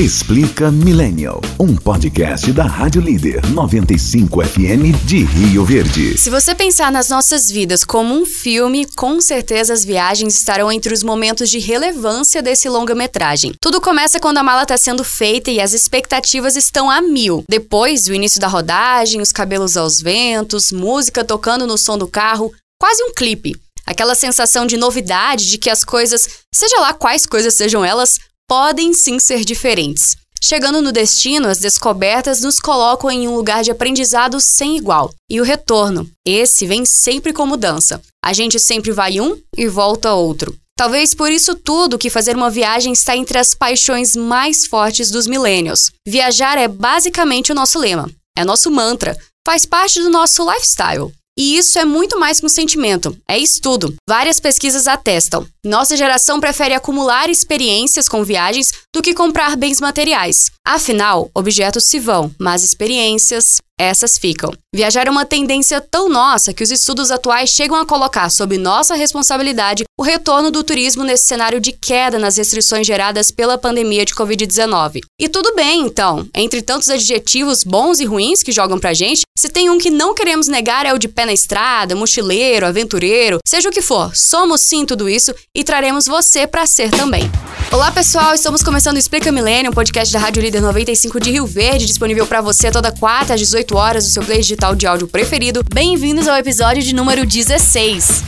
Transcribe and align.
Explica 0.00 0.70
Millennial, 0.70 1.42
um 1.58 1.76
podcast 1.76 2.50
da 2.52 2.64
Rádio 2.64 3.02
Líder 3.02 3.44
95 3.50 4.42
FM 4.42 4.96
de 5.04 5.24
Rio 5.24 5.62
Verde. 5.62 6.16
Se 6.16 6.30
você 6.30 6.54
pensar 6.54 6.90
nas 6.90 7.10
nossas 7.10 7.50
vidas 7.50 7.84
como 7.84 8.14
um 8.14 8.24
filme, 8.24 8.86
com 8.96 9.20
certeza 9.20 9.74
as 9.74 9.84
viagens 9.84 10.34
estarão 10.34 10.72
entre 10.72 10.94
os 10.94 11.02
momentos 11.02 11.50
de 11.50 11.58
relevância 11.58 12.40
desse 12.40 12.66
longa-metragem. 12.66 13.52
Tudo 13.60 13.78
começa 13.78 14.18
quando 14.18 14.38
a 14.38 14.42
mala 14.42 14.62
está 14.62 14.78
sendo 14.78 15.04
feita 15.04 15.50
e 15.50 15.60
as 15.60 15.74
expectativas 15.74 16.56
estão 16.56 16.90
a 16.90 17.02
mil. 17.02 17.44
Depois, 17.46 18.08
o 18.08 18.14
início 18.14 18.40
da 18.40 18.48
rodagem, 18.48 19.20
os 19.20 19.32
cabelos 19.32 19.76
aos 19.76 20.00
ventos, 20.00 20.72
música 20.72 21.22
tocando 21.22 21.66
no 21.66 21.76
som 21.76 21.98
do 21.98 22.08
carro, 22.08 22.50
quase 22.80 23.02
um 23.02 23.12
clipe. 23.12 23.54
Aquela 23.84 24.14
sensação 24.14 24.64
de 24.64 24.78
novidade, 24.78 25.50
de 25.50 25.58
que 25.58 25.68
as 25.68 25.84
coisas, 25.84 26.26
seja 26.54 26.80
lá 26.80 26.94
quais 26.94 27.26
coisas 27.26 27.52
sejam 27.52 27.84
elas, 27.84 28.18
podem 28.50 28.92
sim 28.92 29.20
ser 29.20 29.44
diferentes. 29.44 30.16
Chegando 30.42 30.82
no 30.82 30.90
destino, 30.90 31.46
as 31.46 31.58
descobertas 31.58 32.40
nos 32.40 32.58
colocam 32.58 33.08
em 33.08 33.28
um 33.28 33.36
lugar 33.36 33.62
de 33.62 33.70
aprendizado 33.70 34.40
sem 34.40 34.76
igual. 34.76 35.14
E 35.30 35.40
o 35.40 35.44
retorno, 35.44 36.10
esse 36.26 36.66
vem 36.66 36.84
sempre 36.84 37.32
com 37.32 37.46
mudança. 37.46 38.02
A 38.20 38.32
gente 38.32 38.58
sempre 38.58 38.90
vai 38.90 39.20
um 39.20 39.40
e 39.56 39.68
volta 39.68 40.14
outro. 40.14 40.52
Talvez 40.76 41.14
por 41.14 41.30
isso 41.30 41.54
tudo 41.54 41.96
que 41.96 42.10
fazer 42.10 42.34
uma 42.34 42.50
viagem 42.50 42.92
está 42.92 43.16
entre 43.16 43.38
as 43.38 43.54
paixões 43.54 44.16
mais 44.16 44.66
fortes 44.66 45.12
dos 45.12 45.28
millennials. 45.28 45.92
Viajar 46.04 46.58
é 46.58 46.66
basicamente 46.66 47.52
o 47.52 47.54
nosso 47.54 47.78
lema, 47.78 48.10
é 48.36 48.44
nosso 48.44 48.68
mantra, 48.68 49.16
faz 49.46 49.64
parte 49.64 50.02
do 50.02 50.10
nosso 50.10 50.44
lifestyle. 50.50 51.12
E 51.40 51.56
isso 51.56 51.78
é 51.78 51.86
muito 51.86 52.20
mais 52.20 52.38
que 52.38 52.44
um 52.44 52.50
sentimento, 52.50 53.16
é 53.26 53.38
estudo. 53.38 53.94
Várias 54.06 54.38
pesquisas 54.38 54.86
atestam. 54.86 55.46
Nossa 55.64 55.96
geração 55.96 56.38
prefere 56.38 56.74
acumular 56.74 57.30
experiências 57.30 58.10
com 58.10 58.22
viagens 58.22 58.70
do 58.94 59.00
que 59.00 59.14
comprar 59.14 59.56
bens 59.56 59.80
materiais. 59.80 60.50
Afinal, 60.62 61.30
objetos 61.34 61.84
se 61.84 61.98
vão, 61.98 62.30
mas 62.38 62.62
experiências, 62.62 63.56
essas 63.80 64.18
ficam. 64.18 64.52
Viajar 64.72 65.08
é 65.08 65.10
uma 65.10 65.24
tendência 65.24 65.80
tão 65.80 66.08
nossa 66.08 66.52
que 66.52 66.62
os 66.62 66.70
estudos 66.70 67.10
atuais 67.10 67.50
chegam 67.50 67.76
a 67.76 67.86
colocar 67.86 68.30
sob 68.30 68.56
nossa 68.56 68.94
responsabilidade 68.94 69.84
o 69.98 70.02
retorno 70.02 70.50
do 70.50 70.62
turismo 70.62 71.02
nesse 71.02 71.26
cenário 71.26 71.60
de 71.60 71.72
queda 71.72 72.18
nas 72.18 72.36
restrições 72.36 72.86
geradas 72.86 73.30
pela 73.30 73.58
pandemia 73.58 74.04
de 74.04 74.14
Covid-19. 74.14 75.00
E 75.20 75.28
tudo 75.28 75.54
bem, 75.54 75.80
então. 75.80 76.28
Entre 76.34 76.62
tantos 76.62 76.88
adjetivos 76.88 77.64
bons 77.64 78.00
e 78.00 78.04
ruins 78.04 78.42
que 78.42 78.52
jogam 78.52 78.78
pra 78.78 78.94
gente, 78.94 79.22
se 79.36 79.48
tem 79.48 79.70
um 79.70 79.78
que 79.78 79.90
não 79.90 80.14
queremos 80.14 80.46
negar 80.46 80.86
é 80.86 80.92
o 80.92 80.98
de 80.98 81.08
pé 81.08 81.26
na 81.26 81.32
estrada, 81.32 81.96
mochileiro, 81.96 82.66
aventureiro, 82.66 83.38
seja 83.46 83.68
o 83.68 83.72
que 83.72 83.82
for. 83.82 84.14
Somos 84.14 84.60
sim 84.60 84.86
tudo 84.86 85.08
isso 85.08 85.34
e 85.56 85.64
traremos 85.64 86.06
você 86.06 86.46
para 86.46 86.66
ser 86.66 86.90
também. 86.90 87.30
Olá, 87.72 87.90
pessoal, 87.92 88.34
estamos 88.34 88.62
começando 88.62 88.96
o 88.96 88.98
Explica 88.98 89.30
Milênio, 89.30 89.70
um 89.70 89.74
podcast 89.74 90.12
da 90.12 90.18
Rádio 90.18 90.42
Líder 90.42 90.60
95 90.60 91.20
de 91.20 91.30
Rio 91.30 91.46
Verde, 91.46 91.86
disponível 91.86 92.26
para 92.26 92.40
você 92.40 92.70
toda 92.70 92.90
quarta 92.90 93.34
às 93.34 93.40
18 93.40 93.69
horas 93.76 94.04
no 94.04 94.10
seu 94.10 94.22
play 94.22 94.40
digital 94.40 94.74
de 94.74 94.86
áudio 94.86 95.08
preferido. 95.08 95.62
Bem-vindos 95.72 96.28
ao 96.28 96.36
episódio 96.36 96.82
de 96.82 96.94
número 96.94 97.26
16. 97.26 98.22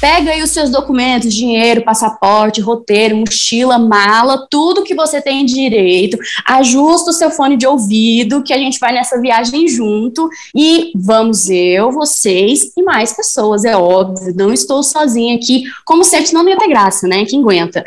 Pega 0.00 0.32
aí 0.32 0.42
os 0.42 0.50
seus 0.50 0.70
documentos, 0.70 1.32
dinheiro, 1.32 1.82
passaporte, 1.82 2.60
roteiro, 2.60 3.16
mochila, 3.16 3.78
mala, 3.78 4.46
tudo 4.50 4.82
que 4.82 4.94
você 4.94 5.22
tem 5.22 5.44
direito. 5.44 6.18
Ajusta 6.46 7.10
o 7.10 7.14
seu 7.14 7.30
fone 7.30 7.56
de 7.56 7.66
ouvido, 7.66 8.42
que 8.42 8.52
a 8.52 8.58
gente 8.58 8.78
vai 8.78 8.92
nessa 8.92 9.20
viagem 9.20 9.66
junto. 9.68 10.28
E 10.54 10.92
vamos 10.94 11.48
eu, 11.48 11.90
vocês 11.90 12.72
e 12.76 12.82
mais 12.82 13.14
pessoas, 13.14 13.64
é 13.64 13.76
óbvio. 13.76 14.34
Não 14.36 14.52
estou 14.52 14.82
sozinha 14.82 15.36
aqui. 15.36 15.64
Como 15.84 16.04
sempre, 16.04 16.32
não 16.34 16.46
ia 16.46 16.58
ter 16.58 16.68
graça, 16.68 17.08
né? 17.08 17.24
Quem 17.24 17.40
aguenta? 17.40 17.82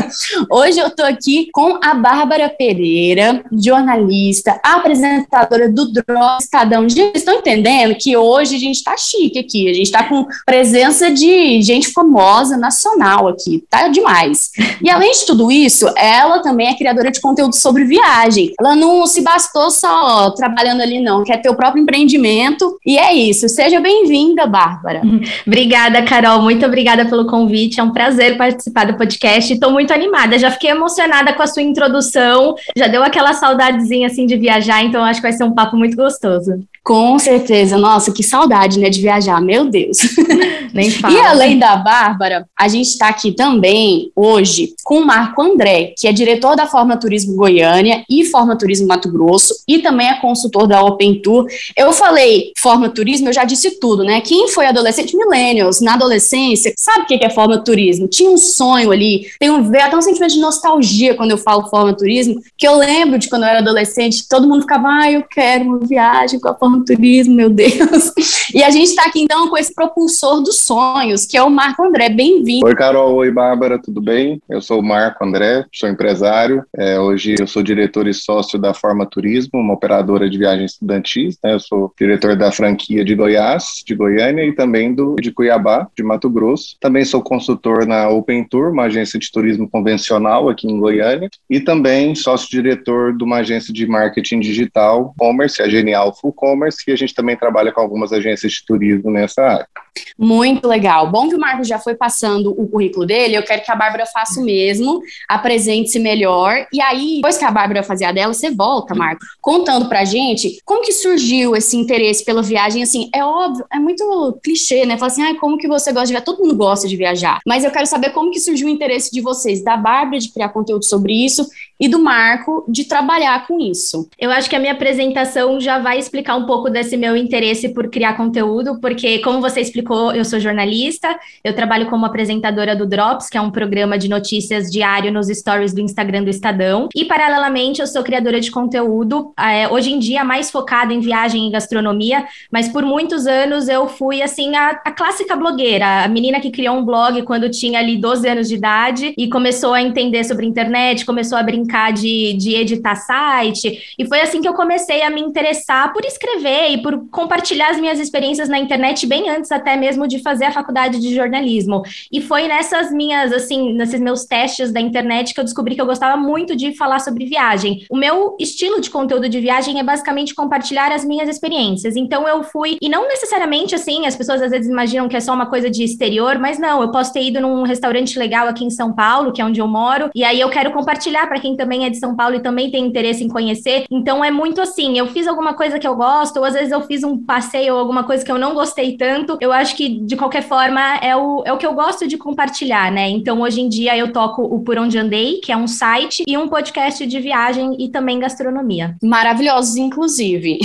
Hoje 0.50 0.78
eu 0.78 0.90
tô 0.90 1.02
aqui 1.02 1.48
com 1.52 1.78
a 1.82 1.94
Bárbara 1.94 2.48
Pereira, 2.48 3.42
jornalista, 3.52 4.60
apresentadora 4.62 5.70
do 5.70 5.90
Drop 5.92 6.42
Estadão. 6.42 6.88
Gente, 6.88 7.16
estão 7.16 7.34
entendendo 7.34 7.94
que 7.94 8.16
hoje 8.16 8.56
a 8.56 8.58
gente 8.58 8.82
tá 8.82 8.96
chique 8.96 9.38
aqui. 9.38 9.68
A 9.68 9.72
gente 9.72 9.90
tá 9.90 10.04
com 10.04 10.26
presença 10.44 11.10
de 11.10 11.53
gente 11.62 11.92
famosa 11.92 12.56
nacional 12.56 13.28
aqui, 13.28 13.64
tá 13.68 13.88
demais. 13.88 14.50
E 14.82 14.90
além 14.90 15.12
de 15.12 15.26
tudo 15.26 15.50
isso, 15.50 15.86
ela 15.96 16.40
também 16.40 16.68
é 16.68 16.76
criadora 16.76 17.10
de 17.10 17.20
conteúdo 17.20 17.54
sobre 17.54 17.84
viagem. 17.84 18.52
Ela 18.58 18.74
não 18.74 19.06
se 19.06 19.22
bastou 19.22 19.70
só 19.70 20.30
trabalhando 20.30 20.80
ali, 20.80 21.00
não, 21.00 21.24
quer 21.24 21.40
ter 21.40 21.48
o 21.48 21.54
próprio 21.54 21.82
empreendimento. 21.82 22.78
E 22.84 22.98
é 22.98 23.12
isso. 23.12 23.48
Seja 23.48 23.80
bem-vinda, 23.80 24.46
Bárbara. 24.46 25.02
Obrigada, 25.46 26.02
Carol. 26.02 26.42
Muito 26.42 26.64
obrigada 26.66 27.04
pelo 27.04 27.26
convite. 27.26 27.80
É 27.80 27.82
um 27.82 27.92
prazer 27.92 28.36
participar 28.36 28.86
do 28.86 28.96
podcast. 28.96 29.52
Estou 29.52 29.70
muito 29.70 29.92
animada. 29.92 30.38
Já 30.38 30.50
fiquei 30.50 30.70
emocionada 30.70 31.32
com 31.32 31.42
a 31.42 31.46
sua 31.46 31.62
introdução. 31.62 32.54
Já 32.76 32.86
deu 32.86 33.02
aquela 33.02 33.32
saudadezinha 33.32 34.06
assim 34.06 34.26
de 34.26 34.36
viajar, 34.36 34.82
então 34.82 35.04
acho 35.04 35.20
que 35.20 35.26
vai 35.26 35.32
ser 35.32 35.44
um 35.44 35.54
papo 35.54 35.76
muito 35.76 35.96
gostoso. 35.96 36.64
Com 36.84 37.18
certeza. 37.18 37.78
Nossa, 37.78 38.12
que 38.12 38.22
saudade, 38.22 38.78
né, 38.78 38.90
de 38.90 39.00
viajar. 39.00 39.40
Meu 39.40 39.64
Deus. 39.64 39.96
Nem 40.74 40.90
fala. 40.90 41.14
E 41.14 41.20
além 41.20 41.58
da 41.58 41.76
Bárbara, 41.76 42.46
a 42.58 42.66
gente 42.66 42.88
está 42.88 43.08
aqui 43.08 43.30
também 43.30 44.10
hoje 44.14 44.74
com 44.84 44.98
o 44.98 45.06
Marco 45.06 45.40
André, 45.40 45.94
que 45.96 46.08
é 46.08 46.12
diretor 46.12 46.56
da 46.56 46.66
Forma 46.66 46.96
Turismo 46.96 47.36
Goiânia 47.36 48.04
e 48.10 48.24
Forma 48.24 48.58
Turismo 48.58 48.88
Mato 48.88 49.10
Grosso 49.10 49.54
e 49.68 49.78
também 49.78 50.08
é 50.08 50.20
consultor 50.20 50.66
da 50.66 50.82
Open 50.82 51.22
Tour. 51.22 51.46
Eu 51.76 51.92
falei 51.92 52.52
Forma 52.58 52.88
Turismo, 52.88 53.28
eu 53.28 53.32
já 53.32 53.44
disse 53.44 53.78
tudo, 53.78 54.02
né? 54.02 54.20
Quem 54.20 54.48
foi 54.48 54.66
adolescente 54.66 55.16
millennials 55.16 55.80
na 55.80 55.94
adolescência, 55.94 56.74
sabe 56.76 57.04
o 57.04 57.06
que 57.06 57.24
é 57.24 57.30
Forma 57.30 57.62
Turismo? 57.62 58.08
Tinha 58.08 58.28
um 58.28 58.36
sonho 58.36 58.90
ali, 58.90 59.28
tem 59.38 59.50
um, 59.50 59.70
até 59.80 59.96
um 59.96 60.02
sentimento 60.02 60.34
de 60.34 60.40
nostalgia 60.40 61.14
quando 61.14 61.30
eu 61.30 61.38
falo 61.38 61.70
Forma 61.70 61.94
Turismo, 61.94 62.40
que 62.58 62.66
eu 62.66 62.76
lembro 62.76 63.16
de 63.16 63.28
quando 63.28 63.44
eu 63.44 63.48
era 63.48 63.60
adolescente, 63.60 64.28
todo 64.28 64.48
mundo 64.48 64.62
ficava, 64.62 64.88
ah, 64.88 65.12
eu 65.12 65.22
quero 65.22 65.64
uma 65.64 65.78
viagem 65.78 66.40
com 66.40 66.48
a 66.48 66.54
Forma 66.54 66.73
turismo, 66.82 67.34
meu 67.34 67.50
Deus. 67.50 68.12
E 68.54 68.62
a 68.62 68.70
gente 68.70 68.88
está 68.88 69.04
aqui 69.04 69.20
então 69.20 69.48
com 69.48 69.58
esse 69.58 69.74
propulsor 69.74 70.42
dos 70.42 70.60
sonhos, 70.60 71.26
que 71.26 71.36
é 71.36 71.42
o 71.42 71.50
Marco 71.50 71.82
André. 71.84 72.08
Bem-vindo. 72.08 72.66
Oi, 72.66 72.74
Carol. 72.74 73.16
Oi, 73.16 73.30
Bárbara. 73.30 73.78
Tudo 73.78 74.00
bem? 74.00 74.40
Eu 74.48 74.60
sou 74.60 74.80
o 74.80 74.82
Marco 74.82 75.24
André, 75.24 75.64
sou 75.72 75.88
empresário. 75.88 76.64
É, 76.76 76.98
hoje 76.98 77.34
eu 77.38 77.46
sou 77.46 77.62
diretor 77.62 78.08
e 78.08 78.14
sócio 78.14 78.58
da 78.58 78.72
Forma 78.72 79.06
Turismo, 79.06 79.60
uma 79.60 79.74
operadora 79.74 80.28
de 80.28 80.38
viagens 80.38 80.72
estudantis. 80.72 81.38
Né? 81.42 81.54
Eu 81.54 81.60
sou 81.60 81.92
diretor 81.98 82.36
da 82.36 82.50
franquia 82.50 83.04
de 83.04 83.14
Goiás, 83.14 83.82
de 83.86 83.94
Goiânia, 83.94 84.44
e 84.44 84.52
também 84.52 84.94
do 84.94 85.16
de 85.20 85.30
Cuiabá, 85.30 85.88
de 85.96 86.02
Mato 86.02 86.30
Grosso. 86.30 86.76
Também 86.80 87.04
sou 87.04 87.22
consultor 87.22 87.86
na 87.86 88.08
Open 88.08 88.44
Tour, 88.44 88.70
uma 88.70 88.84
agência 88.84 89.18
de 89.18 89.30
turismo 89.30 89.68
convencional 89.68 90.48
aqui 90.48 90.66
em 90.66 90.78
Goiânia, 90.78 91.28
e 91.48 91.60
também 91.60 92.14
sócio-diretor 92.14 93.16
de 93.16 93.24
uma 93.24 93.38
agência 93.38 93.72
de 93.72 93.86
marketing 93.86 94.40
digital, 94.40 95.14
commerce, 95.18 95.62
a 95.62 95.68
Genial 95.68 96.14
Full 96.14 96.32
Commerce 96.32 96.63
e 96.86 96.92
a 96.92 96.96
gente 96.96 97.14
também 97.14 97.36
trabalha 97.36 97.72
com 97.72 97.80
algumas 97.80 98.12
agências 98.12 98.52
de 98.52 98.64
turismo 98.64 99.10
nessa 99.10 99.42
área. 99.42 99.68
Muito 100.18 100.66
legal. 100.66 101.10
Bom 101.10 101.28
que 101.28 101.34
o 101.34 101.40
Marcos 101.40 101.66
já 101.66 101.78
foi 101.78 101.94
passando 101.94 102.50
o 102.50 102.68
currículo 102.68 103.06
dele, 103.06 103.36
eu 103.36 103.42
quero 103.42 103.64
que 103.64 103.70
a 103.70 103.76
Bárbara 103.76 104.06
faça 104.06 104.40
o 104.40 104.44
mesmo, 104.44 105.00
apresente-se 105.28 105.98
melhor, 105.98 106.66
e 106.72 106.80
aí, 106.80 107.16
depois 107.16 107.36
que 107.36 107.44
a 107.44 107.50
Bárbara 107.50 107.82
fazer 107.82 108.04
a 108.04 108.12
dela, 108.12 108.32
você 108.32 108.50
volta, 108.50 108.94
Marcos, 108.94 109.26
contando 109.40 109.88
pra 109.88 110.04
gente 110.04 110.60
como 110.64 110.82
que 110.82 110.92
surgiu 110.92 111.54
esse 111.56 111.76
interesse 111.76 112.24
pela 112.24 112.42
viagem, 112.42 112.82
assim, 112.82 113.08
é 113.14 113.24
óbvio, 113.24 113.64
é 113.72 113.78
muito 113.78 114.38
clichê, 114.42 114.86
né, 114.86 114.96
falar 114.96 115.12
assim, 115.12 115.22
ah, 115.22 115.38
como 115.38 115.58
que 115.58 115.68
você 115.68 115.92
gosta 115.92 116.06
de 116.06 116.12
viajar, 116.12 116.24
todo 116.24 116.42
mundo 116.42 116.56
gosta 116.56 116.88
de 116.88 116.96
viajar, 116.96 117.40
mas 117.46 117.64
eu 117.64 117.70
quero 117.70 117.86
saber 117.86 118.10
como 118.10 118.30
que 118.30 118.40
surgiu 118.40 118.68
o 118.68 118.70
interesse 118.70 119.12
de 119.12 119.20
vocês, 119.20 119.62
da 119.62 119.76
Bárbara 119.76 120.18
de 120.18 120.32
criar 120.32 120.48
conteúdo 120.50 120.84
sobre 120.84 121.12
isso, 121.12 121.46
e 121.78 121.88
do 121.88 121.98
Marco 121.98 122.64
de 122.68 122.84
trabalhar 122.84 123.46
com 123.46 123.60
isso. 123.60 124.08
Eu 124.18 124.30
acho 124.30 124.48
que 124.48 124.54
a 124.54 124.60
minha 124.60 124.72
apresentação 124.72 125.60
já 125.60 125.78
vai 125.78 125.98
explicar 125.98 126.36
um 126.36 126.46
pouco 126.46 126.70
desse 126.70 126.96
meu 126.96 127.16
interesse 127.16 127.68
por 127.68 127.90
criar 127.90 128.16
conteúdo, 128.16 128.78
porque, 128.80 129.18
como 129.18 129.40
você 129.40 129.60
explicou, 129.60 129.83
eu 129.92 130.24
sou 130.24 130.40
jornalista, 130.40 131.18
eu 131.42 131.54
trabalho 131.54 131.86
como 131.86 132.06
apresentadora 132.06 132.74
do 132.74 132.86
Drops, 132.86 133.28
que 133.28 133.36
é 133.36 133.40
um 133.40 133.50
programa 133.50 133.98
de 133.98 134.08
notícias 134.08 134.70
diário 134.70 135.12
nos 135.12 135.26
stories 135.26 135.74
do 135.74 135.80
Instagram 135.80 136.24
do 136.24 136.30
Estadão, 136.30 136.88
e, 136.94 137.04
paralelamente, 137.04 137.80
eu 137.80 137.86
sou 137.86 138.02
criadora 138.02 138.40
de 138.40 138.50
conteúdo, 138.50 139.32
é, 139.38 139.68
hoje 139.68 139.92
em 139.92 139.98
dia 139.98 140.24
mais 140.24 140.50
focada 140.50 140.92
em 140.92 141.00
viagem 141.00 141.48
e 141.48 141.50
gastronomia, 141.50 142.24
mas 142.50 142.68
por 142.68 142.84
muitos 142.84 143.26
anos 143.26 143.68
eu 143.68 143.88
fui, 143.88 144.22
assim, 144.22 144.54
a, 144.56 144.70
a 144.84 144.92
clássica 144.92 145.36
blogueira, 145.36 146.04
a 146.04 146.08
menina 146.08 146.40
que 146.40 146.50
criou 146.50 146.76
um 146.76 146.84
blog 146.84 147.22
quando 147.22 147.50
tinha 147.50 147.78
ali 147.78 147.96
12 147.96 148.28
anos 148.28 148.48
de 148.48 148.54
idade 148.54 149.14
e 149.18 149.28
começou 149.28 149.74
a 149.74 149.82
entender 149.82 150.24
sobre 150.24 150.46
internet, 150.46 151.04
começou 151.04 151.36
a 151.36 151.42
brincar 151.42 151.74
brincar 151.74 151.92
de, 151.92 152.34
de 152.34 152.54
editar 152.54 152.94
site. 152.94 153.94
E 153.98 154.06
foi 154.06 154.20
assim 154.20 154.40
que 154.40 154.48
eu 154.48 154.54
comecei 154.54 155.02
a 155.02 155.10
me 155.10 155.20
interessar 155.20 155.92
por 155.92 156.04
escrever 156.04 156.70
e 156.70 156.82
por 156.82 157.08
compartilhar 157.10 157.70
as 157.70 157.80
minhas 157.80 157.98
experiências 157.98 158.48
na 158.48 158.58
internet, 158.58 159.06
bem 159.06 159.28
antes 159.28 159.50
até 159.50 159.73
mesmo 159.76 160.06
de 160.06 160.22
fazer 160.22 160.44
a 160.44 160.52
faculdade 160.52 161.00
de 161.00 161.14
jornalismo. 161.14 161.82
E 162.10 162.20
foi 162.20 162.48
nessas 162.48 162.92
minhas, 162.92 163.32
assim, 163.32 163.72
nesses 163.72 164.00
meus 164.00 164.24
testes 164.24 164.72
da 164.72 164.80
internet 164.80 165.34
que 165.34 165.40
eu 165.40 165.44
descobri 165.44 165.74
que 165.74 165.80
eu 165.80 165.86
gostava 165.86 166.16
muito 166.16 166.56
de 166.56 166.74
falar 166.76 167.00
sobre 167.00 167.26
viagem. 167.26 167.84
O 167.90 167.96
meu 167.96 168.36
estilo 168.38 168.80
de 168.80 168.90
conteúdo 168.90 169.28
de 169.28 169.40
viagem 169.40 169.78
é 169.78 169.82
basicamente 169.82 170.34
compartilhar 170.34 170.92
as 170.92 171.04
minhas 171.04 171.28
experiências. 171.28 171.96
Então 171.96 172.26
eu 172.28 172.42
fui, 172.42 172.76
e 172.80 172.88
não 172.88 173.08
necessariamente 173.08 173.74
assim, 173.74 174.06
as 174.06 174.16
pessoas 174.16 174.42
às 174.42 174.50
vezes 174.50 174.70
imaginam 174.70 175.08
que 175.08 175.16
é 175.16 175.20
só 175.20 175.32
uma 175.32 175.46
coisa 175.46 175.70
de 175.70 175.82
exterior, 175.82 176.38
mas 176.38 176.58
não, 176.58 176.82
eu 176.82 176.90
posso 176.90 177.12
ter 177.12 177.22
ido 177.22 177.40
num 177.40 177.62
restaurante 177.62 178.18
legal 178.18 178.48
aqui 178.48 178.64
em 178.64 178.70
São 178.70 178.92
Paulo, 178.92 179.32
que 179.32 179.40
é 179.40 179.44
onde 179.44 179.60
eu 179.60 179.66
moro, 179.66 180.10
e 180.14 180.24
aí 180.24 180.40
eu 180.40 180.48
quero 180.50 180.72
compartilhar 180.72 181.26
para 181.26 181.40
quem 181.40 181.56
também 181.56 181.84
é 181.84 181.90
de 181.90 181.98
São 181.98 182.14
Paulo 182.14 182.36
e 182.36 182.40
também 182.40 182.70
tem 182.70 182.84
interesse 182.84 183.24
em 183.24 183.28
conhecer. 183.28 183.84
Então 183.90 184.24
é 184.24 184.30
muito 184.30 184.60
assim, 184.60 184.98
eu 184.98 185.06
fiz 185.06 185.26
alguma 185.26 185.54
coisa 185.54 185.78
que 185.78 185.86
eu 185.86 185.94
gosto, 185.94 186.38
ou 186.38 186.44
às 186.44 186.54
vezes 186.54 186.72
eu 186.72 186.80
fiz 186.82 187.02
um 187.02 187.24
passeio 187.24 187.74
ou 187.74 187.80
alguma 187.80 188.04
coisa 188.04 188.24
que 188.24 188.30
eu 188.30 188.38
não 188.38 188.54
gostei 188.54 188.96
tanto. 188.96 189.36
Eu 189.40 189.52
acho 189.64 189.76
que 189.76 189.88
de 189.88 190.14
qualquer 190.14 190.42
forma 190.42 190.96
é 190.98 191.16
o, 191.16 191.42
é 191.44 191.52
o 191.52 191.56
que 191.56 191.66
eu 191.66 191.72
gosto 191.72 192.06
de 192.06 192.16
compartilhar, 192.16 192.92
né? 192.92 193.08
Então 193.08 193.40
hoje 193.40 193.60
em 193.60 193.68
dia 193.68 193.96
eu 193.96 194.12
toco 194.12 194.42
o 194.42 194.60
Por 194.60 194.78
Onde 194.78 194.98
Andei, 194.98 195.40
que 195.40 195.50
é 195.50 195.56
um 195.56 195.66
site 195.66 196.22
e 196.26 196.36
um 196.36 196.48
podcast 196.48 197.04
de 197.04 197.20
viagem 197.20 197.74
e 197.78 197.88
também 197.88 198.18
gastronomia. 198.18 198.94
Maravilhosos, 199.02 199.76
inclusive. 199.76 200.58